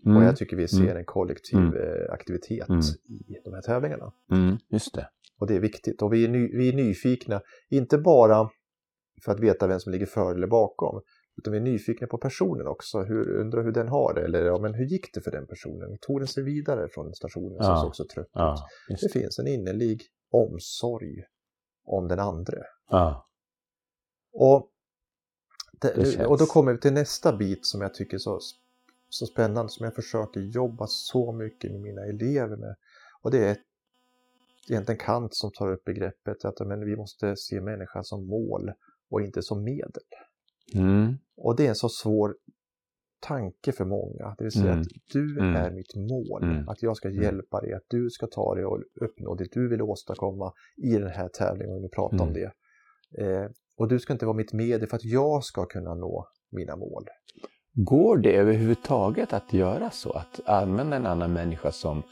Mm. 0.05 0.17
Och 0.17 0.23
jag 0.23 0.35
tycker 0.37 0.57
vi 0.57 0.67
ser 0.67 0.81
Mm. 0.83 0.97
en 0.97 1.05
kollektiv 1.05 1.59
Mm. 1.59 1.73
eh, 1.75 2.13
aktivitet 2.13 2.69
Mm. 2.69 2.81
i 3.09 3.41
de 3.45 3.53
här 3.53 3.61
tävlingarna. 3.61 4.13
Mm, 4.31 4.57
just 4.69 4.93
det. 4.95 5.09
Och 5.39 5.47
det 5.47 5.55
är 5.55 5.59
viktigt. 5.59 6.01
Och 6.01 6.13
vi 6.13 6.23
är, 6.25 6.29
ny, 6.29 6.57
vi 6.57 6.69
är 6.69 6.73
nyfikna, 6.73 7.41
inte 7.69 7.97
bara 7.97 8.49
för 9.25 9.31
att 9.31 9.39
veta 9.39 9.67
vem 9.67 9.79
som 9.79 9.91
ligger 9.91 10.05
före 10.05 10.35
eller 10.35 10.47
bakom, 10.47 11.01
utan 11.37 11.51
vi 11.53 11.57
är 11.59 11.63
nyfikna 11.63 12.07
på 12.07 12.17
personen 12.17 12.67
också. 12.67 13.01
Hur, 13.03 13.29
undrar 13.29 13.63
hur 13.63 13.71
den 13.71 13.87
har 13.87 14.13
det, 14.13 14.21
eller 14.25 14.45
ja, 14.45 14.59
men 14.59 14.73
hur 14.73 14.85
gick 14.85 15.13
det 15.13 15.21
för 15.21 15.31
den 15.31 15.47
personen? 15.47 15.97
Tog 16.01 16.19
den 16.19 16.27
sig 16.27 16.43
vidare 16.43 16.87
från 16.91 17.13
stationen 17.13 17.63
som 17.63 17.71
Ja. 17.73 17.81
såg 17.81 17.95
så 17.95 18.05
trött 18.13 18.25
ut? 18.25 18.31
Ja, 18.33 18.55
just 18.89 19.03
Det 19.03 19.19
finns 19.19 19.39
en 19.39 19.47
innerlig 19.47 20.01
omsorg 20.31 21.15
om 21.85 22.07
den 22.07 22.19
andre. 22.19 22.57
Ja. 22.89 23.27
Och, 24.33 24.69
det, 25.81 25.93
Det 26.17 26.25
och 26.25 26.37
då 26.37 26.45
kommer 26.45 26.71
vi 26.73 26.79
till 26.79 26.93
nästa 26.93 27.37
bit 27.37 27.65
som 27.65 27.81
jag 27.81 27.93
tycker 27.93 28.13
är 28.17 28.19
så, 28.19 28.39
så 29.13 29.25
spännande, 29.25 29.69
som 29.71 29.83
jag 29.83 29.95
försöker 29.95 30.41
jobba 30.41 30.87
så 30.87 31.31
mycket 31.31 31.71
med 31.71 31.81
mina 31.81 32.01
elever 32.05 32.57
med. 32.57 32.75
Och 33.21 33.31
det 33.31 33.45
är 33.45 33.57
egentligen 34.69 34.99
Kant 34.99 35.35
som 35.35 35.51
tar 35.51 35.71
upp 35.71 35.83
begreppet 35.83 36.45
att 36.45 36.67
men, 36.67 36.85
vi 36.85 36.95
måste 36.95 37.35
se 37.35 37.61
människan 37.61 38.03
som 38.03 38.27
mål 38.27 38.71
och 39.09 39.21
inte 39.21 39.41
som 39.41 39.63
medel. 39.63 40.03
Mm. 40.75 41.13
Och 41.37 41.55
det 41.55 41.65
är 41.65 41.69
en 41.69 41.75
så 41.75 41.89
svår 41.89 42.35
tanke 43.19 43.71
för 43.71 43.85
många. 43.85 44.35
Det 44.37 44.43
vill 44.43 44.51
säga 44.53 44.71
Mm. 44.71 44.81
att 44.81 44.87
du 45.13 45.39
Mm. 45.39 45.55
är 45.55 45.71
mitt 45.71 45.95
mål. 45.95 46.43
Mm. 46.43 46.69
Att 46.69 46.83
jag 46.83 46.97
ska 46.97 47.07
Mm. 47.09 47.23
hjälpa 47.23 47.61
dig, 47.61 47.73
att 47.73 47.85
du 47.87 48.09
ska 48.09 48.27
ta 48.27 48.55
dig 48.55 48.65
och 48.65 48.79
uppnå 49.01 49.35
det 49.35 49.47
du 49.51 49.67
vill 49.69 49.81
åstadkomma 49.81 50.53
i 50.77 50.97
den 50.97 51.11
här 51.11 51.27
tävlingen, 51.29 51.75
om 51.75 51.81
vi 51.81 51.89
pratar 51.89 52.21
om 52.21 52.29
Mm. 52.29 52.33
det. 52.33 52.51
Eh, 53.23 53.49
och 53.77 53.87
du 53.87 53.99
ska 53.99 54.13
inte 54.13 54.25
vara 54.25 54.37
mitt 54.37 54.53
medel 54.53 54.87
för 54.89 54.95
att 54.97 55.03
jag 55.05 55.43
ska 55.43 55.65
kunna 55.65 55.95
nå 55.95 56.27
mina 56.49 56.75
mål. 56.75 57.05
Går 57.75 58.17
det 58.17 58.35
överhuvudtaget 58.35 59.33
att 59.33 59.53
göra 59.53 59.89
så? 59.89 60.11
Att 60.11 60.39
använda 60.45 60.95
en 60.95 61.05
annan 61.05 61.33
människa 61.33 61.71
som 61.71 62.03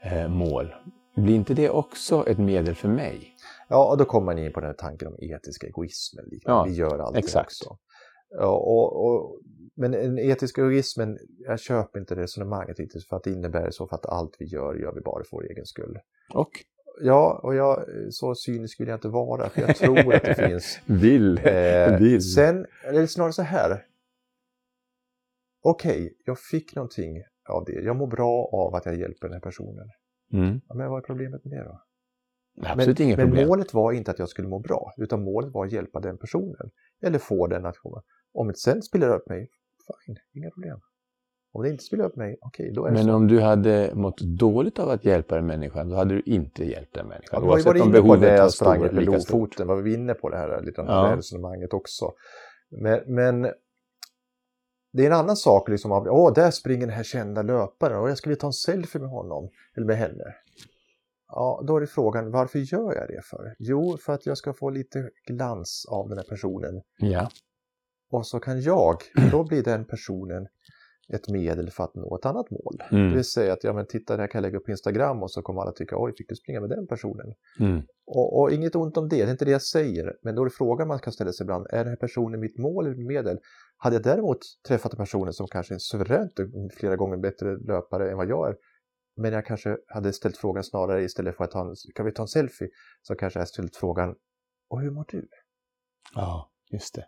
eh, 0.00 0.28
mål? 0.28 0.74
Blir 1.16 1.34
inte 1.34 1.54
det 1.54 1.70
också 1.70 2.26
ett 2.28 2.38
medel 2.38 2.74
för 2.74 2.88
mig? 2.88 3.34
Ja, 3.68 3.90
och 3.90 3.98
då 3.98 4.04
kommer 4.04 4.24
man 4.24 4.38
in 4.38 4.52
på 4.52 4.60
den 4.60 4.66
här 4.66 4.74
tanken 4.74 5.08
om 5.08 5.14
etisk 5.18 5.64
egoism. 5.64 6.18
Ja, 6.44 6.64
vi 6.64 6.72
gör 6.74 6.98
allt 6.98 7.16
exakt. 7.16 7.46
också. 7.46 7.76
Ja, 8.30 8.56
och, 8.56 9.06
och, 9.06 9.40
men 9.76 9.90
den 9.90 10.18
etiska 10.18 10.60
egoismen, 10.60 11.18
jag 11.38 11.60
köper 11.60 12.00
inte 12.00 12.16
resonemanget 12.16 12.78
riktigt 12.78 13.08
för 13.08 13.16
att 13.16 13.24
det 13.24 13.30
innebär 13.30 13.70
så 13.70 13.86
för 13.86 13.96
att 13.96 14.06
allt 14.06 14.36
vi 14.38 14.46
gör, 14.46 14.74
gör 14.74 14.92
vi 14.94 15.00
bara 15.00 15.24
för 15.24 15.36
vår 15.36 15.50
egen 15.50 15.66
skull. 15.66 15.98
Och 16.34 16.50
Ja, 17.00 17.40
och 17.42 17.54
jag, 17.54 17.84
så 18.10 18.34
cynisk 18.34 18.80
vill 18.80 18.88
jag 18.88 18.96
inte 18.96 19.08
vara, 19.08 19.48
för 19.48 19.60
jag 19.60 19.76
tror 19.76 20.14
att 20.14 20.22
det 20.22 20.34
finns. 20.48 20.78
vill. 20.86 21.40
Eh, 21.44 21.98
vill. 21.98 22.34
sen, 22.34 22.66
eller 22.88 23.06
snarare 23.06 23.32
så 23.32 23.42
här. 23.42 23.84
Okej, 25.66 26.16
jag 26.24 26.38
fick 26.38 26.74
någonting 26.74 27.22
av 27.48 27.64
det. 27.64 27.72
Jag 27.72 27.96
mår 27.96 28.06
bra 28.06 28.48
av 28.52 28.74
att 28.74 28.86
jag 28.86 28.96
hjälper 28.96 29.28
den 29.28 29.32
här 29.32 29.40
personen. 29.40 29.88
Mm. 30.32 30.60
Ja, 30.68 30.74
men 30.74 30.90
vad 30.90 30.98
är 31.02 31.06
problemet 31.06 31.44
med 31.44 31.58
det 31.58 31.64
då? 31.64 31.80
Absolut 32.62 32.98
men, 32.98 33.08
men 33.08 33.16
problem. 33.16 33.48
målet 33.48 33.74
var 33.74 33.92
inte 33.92 34.10
att 34.10 34.18
jag 34.18 34.28
skulle 34.28 34.48
må 34.48 34.58
bra, 34.58 34.92
utan 34.96 35.24
målet 35.24 35.54
var 35.54 35.66
att 35.66 35.72
hjälpa 35.72 36.00
den 36.00 36.18
personen. 36.18 36.70
Eller 37.02 37.18
få 37.18 37.46
den 37.46 37.66
att 37.66 37.76
komma. 37.78 38.02
Om 38.34 38.46
det 38.48 38.56
sen 38.56 38.82
spelar 38.82 39.16
upp 39.16 39.28
mig, 39.28 39.48
fine, 40.06 40.16
inga 40.34 40.50
problem. 40.50 40.78
Om 41.52 41.62
det 41.62 41.68
inte 41.70 41.84
spelar 41.84 42.04
upp 42.04 42.16
mig, 42.16 42.36
okej, 42.40 42.72
då 42.74 42.84
är 42.84 42.90
det 42.90 42.94
Men 42.94 43.04
så. 43.04 43.14
om 43.14 43.28
du 43.28 43.40
hade 43.40 43.90
mått 43.94 44.20
dåligt 44.20 44.78
av 44.78 44.88
att 44.90 45.04
hjälpa 45.04 45.34
den 45.34 45.46
människan, 45.46 45.88
då 45.88 45.96
hade 45.96 46.14
du 46.14 46.20
inte 46.26 46.64
hjälpt 46.64 46.94
den 46.94 47.04
Ja, 47.04 47.08
människan. 47.08 47.42
vi 47.42 47.48
har 47.48 47.58
ju 47.58 47.64
varit 47.64 47.82
om 47.82 47.88
på 47.92 47.96
det 47.96 48.02
behovet 48.02 48.40
var 48.40 48.48
stort, 48.48 48.78
med 48.80 48.94
lika 48.94 49.20
stort. 49.20 49.60
Var 49.60 49.76
vi 49.82 49.94
inne 49.94 50.14
på 50.14 50.28
det 50.28 50.36
här 50.36 50.60
lite 50.62 50.80
Ja. 50.80 50.84
det 51.02 51.08
här 51.08 51.16
resonemanget 51.16 51.72
också. 51.72 52.12
Men, 52.70 53.00
men 53.14 53.52
det 54.96 55.02
är 55.02 55.06
en 55.06 55.16
annan 55.16 55.36
sak, 55.36 55.68
liksom, 55.68 55.92
av, 55.92 56.06
åh, 56.06 56.34
där 56.34 56.50
springer 56.50 56.86
den 56.86 56.96
här 56.96 57.02
kända 57.02 57.42
löparen 57.42 57.98
och 57.98 58.10
jag 58.10 58.18
skulle 58.18 58.36
ta 58.36 58.46
en 58.46 58.52
selfie 58.52 59.00
med 59.00 59.10
honom, 59.10 59.50
eller 59.76 59.86
med 59.86 59.96
henne. 59.96 60.24
Ja, 61.28 61.64
då 61.66 61.76
är 61.76 61.80
det 61.80 61.86
frågan, 61.86 62.30
varför 62.30 62.58
gör 62.58 62.94
jag 62.94 63.08
det 63.08 63.22
för? 63.24 63.54
Jo, 63.58 63.96
för 63.96 64.12
att 64.12 64.26
jag 64.26 64.38
ska 64.38 64.52
få 64.52 64.70
lite 64.70 65.10
glans 65.26 65.86
av 65.90 66.08
den 66.08 66.18
här 66.18 66.24
personen. 66.28 66.82
Ja. 66.96 67.30
Och 68.10 68.26
så 68.26 68.40
kan 68.40 68.60
jag, 68.60 68.96
då 69.30 69.44
blir 69.44 69.62
den 69.62 69.84
personen 69.84 70.46
ett 71.08 71.28
medel 71.28 71.70
för 71.70 71.84
att 71.84 71.94
nå 71.94 72.16
ett 72.16 72.26
annat 72.26 72.50
mål. 72.50 72.82
Mm. 72.90 73.08
Det 73.08 73.14
vill 73.14 73.24
säga 73.24 73.52
att, 73.52 73.64
ja 73.64 73.72
men 73.72 73.86
titta 73.86 74.16
det 74.16 74.22
här 74.22 74.28
kan 74.28 74.38
jag 74.38 74.42
lägga 74.42 74.58
upp 74.58 74.64
på 74.64 74.70
Instagram 74.70 75.22
och 75.22 75.30
så 75.30 75.42
kommer 75.42 75.60
alla 75.60 75.72
tycka, 75.72 75.96
oj, 75.98 76.12
fick 76.18 76.28
du 76.28 76.34
springa 76.34 76.60
med 76.60 76.70
den 76.70 76.86
personen? 76.86 77.34
Mm. 77.60 77.82
Och, 78.06 78.40
och 78.40 78.52
inget 78.52 78.76
ont 78.76 78.96
om 78.96 79.08
det, 79.08 79.16
det 79.16 79.22
är 79.22 79.30
inte 79.30 79.44
det 79.44 79.50
jag 79.50 79.62
säger. 79.62 80.16
Men 80.22 80.34
då 80.34 80.42
är 80.42 80.44
det 80.44 80.50
frågan 80.50 80.88
man 80.88 80.98
kan 80.98 81.12
ställa 81.12 81.32
sig 81.32 81.44
ibland, 81.44 81.66
är 81.70 81.78
den 81.78 81.88
här 81.88 81.96
personen 81.96 82.40
mitt 82.40 82.58
mål 82.58 82.86
eller 82.86 83.06
medel? 83.06 83.38
Hade 83.76 83.96
jag 83.96 84.02
däremot 84.02 84.38
träffat 84.68 84.92
en 84.92 84.98
person 84.98 85.32
som 85.32 85.46
kanske 85.46 85.74
är 85.74 85.78
suveränt 85.78 86.32
flera 86.78 86.96
gånger 86.96 87.16
bättre 87.16 87.56
löpare 87.56 88.10
än 88.10 88.16
vad 88.16 88.28
jag 88.28 88.48
är, 88.48 88.56
men 89.16 89.32
jag 89.32 89.46
kanske 89.46 89.76
hade 89.86 90.12
ställt 90.12 90.36
frågan 90.36 90.64
snarare 90.64 91.02
istället 91.02 91.36
för 91.36 91.44
att 91.44 91.50
ta 91.50 91.60
en, 91.60 91.74
kan 91.94 92.06
vi 92.06 92.12
ta 92.12 92.22
en 92.22 92.28
selfie? 92.28 92.68
Så 93.02 93.14
kanske 93.14 93.38
jag 93.38 93.48
ställt 93.48 93.76
frågan, 93.76 94.14
och 94.68 94.80
hur 94.80 94.90
mår 94.90 95.04
du? 95.08 95.28
ja, 96.14 96.52
just 96.72 96.94
det. 96.94 97.06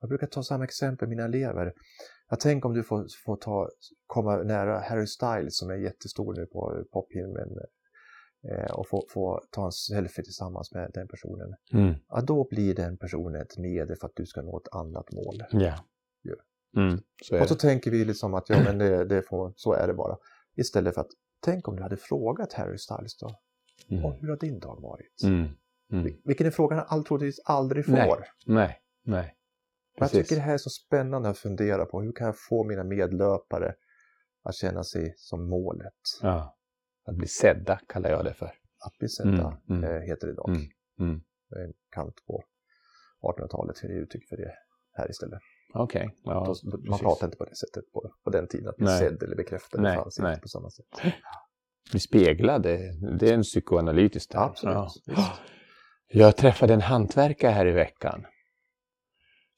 Jag 0.00 0.08
brukar 0.08 0.26
ta 0.26 0.42
samma 0.42 0.64
exempel 0.64 1.08
med 1.08 1.16
mina 1.16 1.24
elever. 1.24 1.72
Jag 2.28 2.40
tänker 2.40 2.68
om 2.68 2.74
du 2.74 2.82
får, 2.82 3.06
får 3.24 3.36
ta, 3.36 3.68
komma 4.06 4.36
nära 4.36 4.80
Harry 4.80 5.06
Styles 5.06 5.58
som 5.58 5.70
är 5.70 5.74
jättestor 5.74 6.34
nu 6.34 6.46
på 6.46 6.84
pophimlen 6.92 7.48
och 8.72 8.88
få, 8.88 9.06
få 9.10 9.40
ta 9.50 9.64
en 9.66 9.72
selfie 9.72 10.24
tillsammans 10.24 10.72
med 10.74 10.90
den 10.94 11.08
personen. 11.08 11.54
Mm. 11.72 11.94
Ja, 12.08 12.20
då 12.20 12.46
blir 12.50 12.74
den 12.74 12.98
personen 12.98 13.40
ett 13.42 13.58
medel 13.58 13.96
för 13.96 14.06
att 14.06 14.12
du 14.16 14.26
ska 14.26 14.42
nå 14.42 14.58
ett 14.58 14.74
annat 14.74 15.12
mål. 15.12 15.42
Ja. 15.50 15.74
Ja. 16.22 16.34
Mm. 16.76 17.00
Så 17.22 17.40
Och 17.40 17.48
så 17.48 17.54
det. 17.54 17.60
tänker 17.60 17.90
vi 17.90 18.04
liksom 18.04 18.34
att 18.34 18.48
ja, 18.48 18.62
men 18.64 18.78
det, 18.78 19.04
det 19.04 19.22
får, 19.28 19.52
så 19.56 19.72
är 19.72 19.86
det 19.86 19.94
bara. 19.94 20.16
Istället 20.56 20.94
för 20.94 21.00
att 21.00 21.10
tänk 21.40 21.68
om 21.68 21.76
du 21.76 21.82
hade 21.82 21.96
frågat 21.96 22.52
Harry 22.52 22.78
Styles 22.78 23.16
då. 23.16 23.30
Mm. 23.90 24.04
Och 24.04 24.14
hur 24.20 24.28
har 24.28 24.36
din 24.36 24.58
dag 24.60 24.80
varit? 24.82 25.22
Mm. 25.24 25.48
Mm. 25.92 26.06
Vil- 26.06 26.20
Vilken 26.24 26.46
är 26.46 26.50
frågan 26.50 26.78
han 26.78 26.86
all- 26.90 27.04
troligtvis 27.04 27.40
aldrig 27.44 27.84
får. 27.86 27.94
Nej. 27.94 28.26
Nej, 28.46 28.78
nej. 29.04 29.36
Jag 29.96 30.10
tycker 30.10 30.36
det 30.36 30.42
här 30.42 30.54
är 30.54 30.58
så 30.58 30.70
spännande 30.70 31.28
att 31.28 31.38
fundera 31.38 31.84
på. 31.86 32.02
Hur 32.02 32.12
kan 32.12 32.26
jag 32.26 32.36
få 32.48 32.64
mina 32.64 32.84
medlöpare 32.84 33.74
att 34.42 34.54
känna 34.54 34.84
sig 34.84 35.14
som 35.16 35.48
målet? 35.48 35.92
Ja. 36.22 36.56
Att 37.04 37.16
bli 37.16 37.26
sedda 37.26 37.80
kallar 37.88 38.10
jag 38.10 38.24
det 38.24 38.34
för. 38.34 38.52
Att 38.86 38.98
bli 38.98 39.08
sedda, 39.08 39.58
Mm, 39.68 39.84
mm. 39.84 39.84
eh, 39.84 40.00
heter 40.00 40.26
det 40.26 40.32
idag. 40.32 40.48
Mm, 40.48 40.62
mm. 41.00 41.20
Är 41.56 41.72
kant 41.90 42.14
på 42.26 42.44
1800-talet 43.22 43.84
är 43.84 43.88
det 43.88 43.94
uttryck 43.94 44.28
för 44.28 44.36
det. 44.36 44.52
här 44.92 45.10
istället. 45.10 45.40
Okej. 45.74 46.06
Okay. 46.06 46.16
Ja, 46.24 46.54
man 46.88 46.98
pratade 46.98 47.26
inte 47.26 47.38
på 47.38 47.44
det 47.44 47.56
sättet 47.56 47.92
på, 47.92 48.12
på 48.24 48.30
den 48.30 48.46
tiden, 48.48 48.68
att 48.68 48.76
bli 48.76 48.86
sedd 48.86 49.22
eller 49.22 49.36
bekräftad. 49.36 49.82
Det 49.82 49.94
fanns 49.94 50.18
nej. 50.18 50.30
inte 50.30 50.42
på 50.42 50.48
samma 50.48 50.70
sätt. 50.70 50.86
Bli 51.90 52.00
speglad, 52.00 52.62
det, 52.62 52.78
det 53.18 53.30
är 53.30 53.34
en 53.34 53.42
psykoanalytisk 53.42 54.30
term. 54.30 54.42
Absolut. 54.42 54.76
Ja. 55.04 55.32
Jag 56.12 56.36
träffade 56.36 56.74
en 56.74 56.80
hantverkare 56.80 57.50
här 57.50 57.66
i 57.66 57.72
veckan 57.72 58.26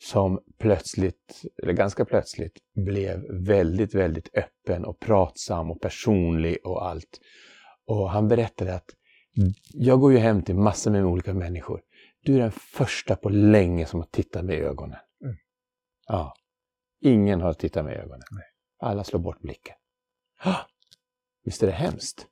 som 0.02 0.40
plötsligt, 0.58 1.42
eller 1.62 1.72
ganska 1.72 2.04
plötsligt, 2.04 2.58
blev 2.74 3.24
väldigt, 3.46 3.94
väldigt 3.94 4.28
öppen 4.34 4.84
och 4.84 5.00
pratsam 5.00 5.70
och 5.70 5.80
personlig 5.80 6.58
och 6.64 6.86
allt. 6.86 7.20
Och 7.86 8.10
han 8.10 8.28
berättade 8.28 8.74
att 8.74 8.90
jag 9.72 10.00
går 10.00 10.12
ju 10.12 10.18
hem 10.18 10.42
till 10.42 10.54
massor 10.54 10.90
med 10.90 11.04
olika 11.04 11.34
människor. 11.34 11.82
Du 12.24 12.34
är 12.34 12.38
den 12.38 12.52
första 12.52 13.16
på 13.16 13.28
länge 13.28 13.86
som 13.86 14.00
har 14.00 14.06
tittat 14.06 14.44
mig 14.44 14.56
i 14.56 14.60
ögonen. 14.60 14.98
Mm. 15.24 15.36
Ja. 16.06 16.34
Ingen 17.00 17.40
har 17.40 17.52
tittat 17.52 17.84
mig 17.84 17.94
i 17.94 17.98
ögonen. 17.98 18.22
Nej. 18.30 18.44
Alla 18.78 19.04
slår 19.04 19.20
bort 19.20 19.40
blicken. 19.40 19.74
Visst 21.44 21.62
är 21.62 21.66
det 21.66 21.72
hemskt? 21.72 22.26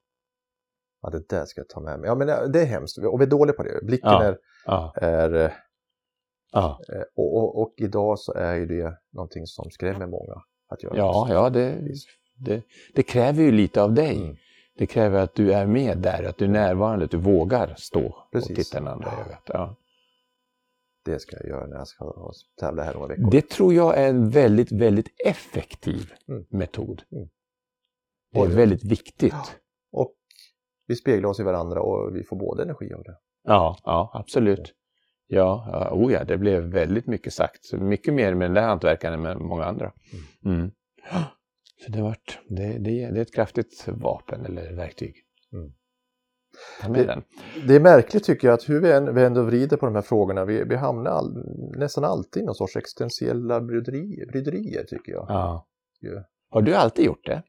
Ja, 1.03 1.11
det 1.11 1.29
där 1.29 1.45
ska 1.45 1.61
jag 1.61 1.69
ta 1.69 1.81
med 1.81 2.01
mig. 2.01 2.09
Ja, 2.09 2.15
men 2.15 2.53
det 2.53 2.61
är 2.61 2.67
hemskt. 2.67 2.99
Och 2.99 3.21
vi 3.21 3.25
är 3.25 3.31
dåliga 3.31 3.57
på 3.57 3.63
det. 3.63 3.81
Blicken 3.83 4.11
ja. 4.11 4.23
är, 4.23 4.39
ja. 4.65 4.95
är 4.97 5.55
Ja. 6.53 6.81
Eh, 6.89 7.03
och, 7.15 7.37
och, 7.37 7.63
och, 7.63 7.75
idag 7.77 8.19
så 8.19 8.33
är 8.33 8.55
ju 8.55 8.67
det 8.67 8.99
någonting 9.13 9.47
som 9.47 9.71
skrämmer 9.71 10.07
många 10.07 10.43
att 10.69 10.83
göra. 10.83 10.97
Ja, 10.97 11.27
ja 11.31 11.51
det, 11.51 11.79
det, 12.35 12.63
det, 12.95 13.03
kräver 13.03 13.43
ju 13.43 13.53
lite 13.53 13.83
av 13.83 13.95
dig. 13.95 14.17
Mm. 14.17 14.37
Det 14.77 14.87
kräver 14.87 15.23
att 15.23 15.35
du 15.35 15.53
är 15.53 15.67
med 15.67 15.99
där, 15.99 16.25
att 16.25 16.39
du 16.39 16.45
är 16.45 16.49
närvarande, 16.49 17.05
att 17.05 17.11
du 17.11 17.17
vågar 17.17 17.75
stå 17.79 18.29
Precis. 18.33 18.51
och 18.51 18.57
titta 18.57 18.79
den 18.79 18.89
andra 18.89 19.07
i 19.07 19.21
ögat. 19.21 19.43
Ja. 19.47 19.77
Det 21.05 21.19
ska 21.19 21.37
jag 21.37 21.47
göra 21.47 21.67
när 21.67 21.77
jag 21.77 21.89
ska 21.89 22.33
tävla 22.61 22.83
här 22.83 22.95
några 22.95 23.07
veckor. 23.07 23.31
Det 23.31 23.49
tror 23.49 23.75
jag 23.75 23.99
är 23.99 24.09
en 24.09 24.31
väldigt, 24.31 24.73
väldigt 24.73 25.09
effektiv 25.27 26.13
mm. 26.29 26.47
metod. 26.49 27.03
Mm. 27.13 27.29
Det 28.33 28.41
är 28.41 28.57
väldigt 28.57 28.85
viktigt. 28.85 29.33
Ja. 29.33 29.47
Och 29.93 30.15
vi 30.87 30.97
speglar 30.97 31.31
oss 31.31 31.41
i 31.41 31.43
varandra 31.43 31.81
och 31.83 32.17
vi 32.17 32.25
får 32.25 32.37
både 32.37 32.63
energi 32.63 32.93
av 32.95 33.03
det. 33.03 33.17
Ja, 33.43 33.79
ja 33.85 34.11
absolut. 34.15 34.75
Ja, 35.33 35.89
oh 35.93 36.13
ja, 36.13 36.25
det 36.25 36.39
blev 36.39 36.63
väldigt 36.63 37.07
mycket 37.07 37.33
sagt. 37.33 37.73
Mycket 37.73 38.15
mer 38.15 38.35
med 38.35 38.45
den 38.45 38.55
där 38.55 38.63
hantverkaren 38.63 39.15
än 39.15 39.23
med 39.23 39.37
många 39.37 39.65
andra. 39.65 39.93
Mm. 40.45 40.57
mm. 40.59 40.71
Så 41.85 41.93
det, 41.93 42.03
varit, 42.03 42.39
det, 42.49 42.79
det, 42.79 43.11
det, 43.11 43.19
är 43.19 43.23
ett 43.23 43.35
kraftigt 43.35 43.89
vapen 43.89 44.47
eller 44.47 44.73
verktyg. 44.73 45.15
Mm. 45.53 45.73
Det, 46.95 47.23
det, 47.67 47.75
är 47.75 47.81
märkligt 47.81 48.25
tycker 48.25 48.49
jag 48.49 48.55
att 48.55 48.69
hur 48.69 48.81
vi 48.81 48.93
än 48.93 49.15
vänder 49.15 49.41
och 49.41 49.47
vrider 49.47 49.77
på 49.77 49.87
de 49.87 49.95
här 49.95 50.03
frågorna, 50.03 50.45
vi, 50.45 50.65
vi 50.65 50.77
hamnar 50.77 51.11
all, 51.11 51.45
nästan 51.77 52.05
alltid 52.05 52.43
i 52.43 52.47
någon 52.47 52.55
sorts 52.55 52.77
existentiella 52.77 53.61
bryderier, 53.61 54.27
bryderier 54.27 54.85
tycker 54.85 55.13
jag. 55.13 55.27
Ja. 55.29 55.67
Ja. 56.01 56.25
Har 56.51 56.63
du 56.63 56.75
alltid 56.75 57.05
gjort 57.05 57.27
det? 57.27 57.43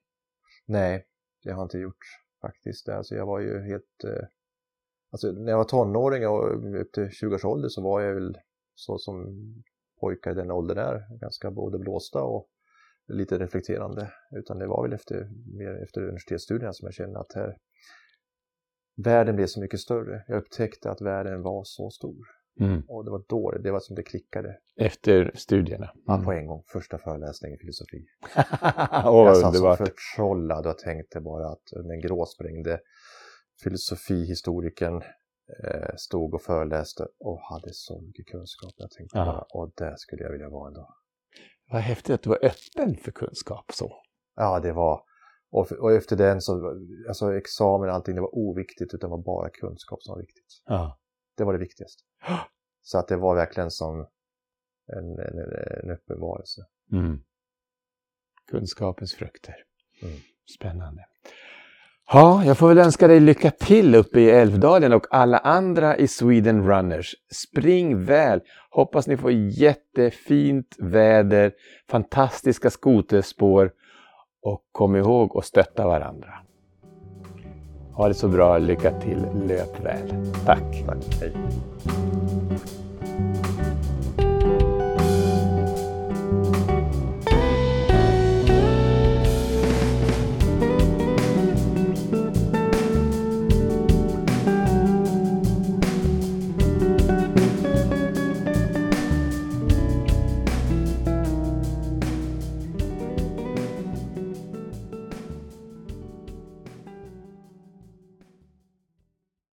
Nej, 0.68 1.06
det 1.44 1.52
har 1.52 1.58
jag 1.58 1.66
inte 1.66 1.78
gjort 1.78 2.06
faktiskt. 2.42 2.90
Alltså 2.90 3.16
jag 3.16 3.26
var 3.26 3.40
ju 3.40 3.62
helt 3.62 4.04
eh, 4.04 4.28
Alltså 5.12 5.32
när 5.32 5.52
jag 5.52 5.58
var 5.58 5.66
tonåring 5.66 6.28
och 6.28 6.82
upp 6.82 6.92
till 6.92 7.10
20 7.10 7.36
års 7.36 7.46
ålder 7.46 7.70
så 7.70 7.82
var 7.82 8.02
jag 8.02 8.14
väl 8.14 8.38
så 8.76 8.98
som 8.98 9.26
pojkar 10.00 10.32
i 10.32 10.34
den 10.34 10.52
åldern 10.52 10.78
är, 10.78 11.20
ganska 11.20 11.52
både 11.52 11.80
blåsta 11.80 12.24
och 12.24 12.48
lite 13.08 13.40
reflekterande. 13.40 14.12
Utan 14.32 14.60
det 14.60 14.68
var 14.68 14.84
väl 14.84 14.94
efter, 14.94 15.30
mer 15.58 15.84
efter 15.84 16.02
universitetsstudierna 16.02 16.74
som 16.74 16.86
jag 16.86 16.94
kände 16.94 17.20
att 17.20 17.34
här, 17.36 17.58
världen 18.98 19.36
blev 19.36 19.48
så 19.48 19.60
mycket 19.60 19.80
större. 19.80 20.24
Jag 20.28 20.38
upptäckte 20.38 20.92
att 20.92 21.02
världen 21.02 21.42
var 21.42 21.64
så 21.64 21.90
stor. 21.90 22.28
Mm. 22.60 22.82
Och 22.88 23.06
det 23.06 23.12
var 23.12 23.24
då 23.28 23.52
det 23.52 23.72
var 23.72 23.80
som 23.80 23.96
det 23.96 24.04
klickade. 24.04 24.58
Efter 24.76 25.32
studierna? 25.36 25.92
Mm. 26.10 26.26
På 26.26 26.32
en 26.32 26.48
gång. 26.48 26.64
Första 26.68 26.98
föreläsningen 26.98 27.56
i 27.56 27.60
filosofi. 27.60 28.06
oh, 29.06 29.28
jag 29.28 29.38
satt 29.38 29.56
som 29.56 29.78
förtrollad 29.78 30.68
och 30.68 30.78
tänkte 30.78 31.22
bara 31.22 31.48
att 31.48 31.64
den 31.72 32.02
gråsprängde 32.02 32.80
filosofihistorikern 33.64 35.02
eh, 35.64 35.96
stod 35.98 36.34
och 36.34 36.42
föreläste 36.42 37.08
och 37.20 37.40
hade 37.42 37.74
så 37.74 38.02
mycket 38.02 38.28
kunskap. 38.28 38.74
Jag 38.78 38.92
tänkte 38.92 39.20
Aha. 39.20 39.32
bara, 39.32 39.62
och 39.62 39.72
där 39.76 39.96
skulle 39.98 40.24
jag 40.24 40.32
vilja 40.32 40.50
vara 40.50 40.68
en 40.68 40.74
dag. 40.74 40.94
Vad 41.72 41.82
häftigt 41.82 42.14
att 42.14 42.22
du 42.22 42.30
var 42.30 42.46
öppen 42.46 42.98
för 42.98 43.12
kunskap 43.12 43.72
så. 43.74 44.02
Ja, 44.36 44.60
det 44.60 44.74
var, 44.74 45.04
och, 45.52 45.72
och 45.72 45.92
efter 45.92 46.16
den 46.16 46.42
så, 46.42 46.78
alltså 47.08 47.34
examen 47.34 47.90
och 47.90 47.96
allting, 47.96 48.16
det 48.16 48.22
var 48.22 48.36
oviktigt 48.36 48.94
utan 48.94 49.10
det 49.10 49.16
var 49.16 49.24
bara 49.24 49.50
kunskap 49.50 50.04
som 50.04 50.14
var 50.14 50.22
viktigt. 50.22 50.62
Ja. 50.66 51.00
Det 51.38 51.44
var 51.44 51.54
det 51.54 51.60
viktigaste. 51.60 52.04
Så 52.84 52.98
att 52.98 53.08
det 53.08 53.18
var 53.18 53.36
verkligen 53.36 53.72
som 53.72 54.08
en, 54.88 55.20
en, 55.20 55.40
en 55.84 55.92
uppenbarelse. 55.92 56.62
Mm. 56.92 57.24
Kunskapens 58.52 59.14
frukter. 59.14 59.56
Mm. 60.02 60.20
Spännande. 60.58 61.06
Ja, 62.14 62.44
jag 62.46 62.58
får 62.58 62.68
väl 62.68 62.78
önska 62.78 63.08
dig 63.08 63.20
lycka 63.20 63.52
till 63.52 63.96
uppe 63.96 64.20
i 64.20 64.30
Älvdalen 64.30 64.94
och 64.94 65.06
alla 65.10 65.38
andra 65.38 65.98
i 65.98 66.08
Sweden 66.08 66.68
Runners. 66.68 67.16
Spring 67.34 68.06
väl! 68.06 68.42
Hoppas 68.72 69.08
ni 69.08 69.18
får 69.18 69.32
jättefint 69.32 70.76
väder, 70.80 71.52
fantastiska 71.90 72.70
skoterspår 72.70 73.72
och 74.42 74.62
kom 74.72 74.96
ihåg 74.96 75.38
att 75.38 75.46
stötta 75.46 75.88
varandra. 75.88 76.30
Ha 77.94 78.08
det 78.08 78.14
så 78.14 78.28
bra, 78.28 78.58
lycka 78.58 79.00
till, 79.00 79.26
löp 79.48 79.86
väl. 79.86 80.34
Tack! 80.46 80.84
Tack, 80.86 81.22
hej! 81.22 81.34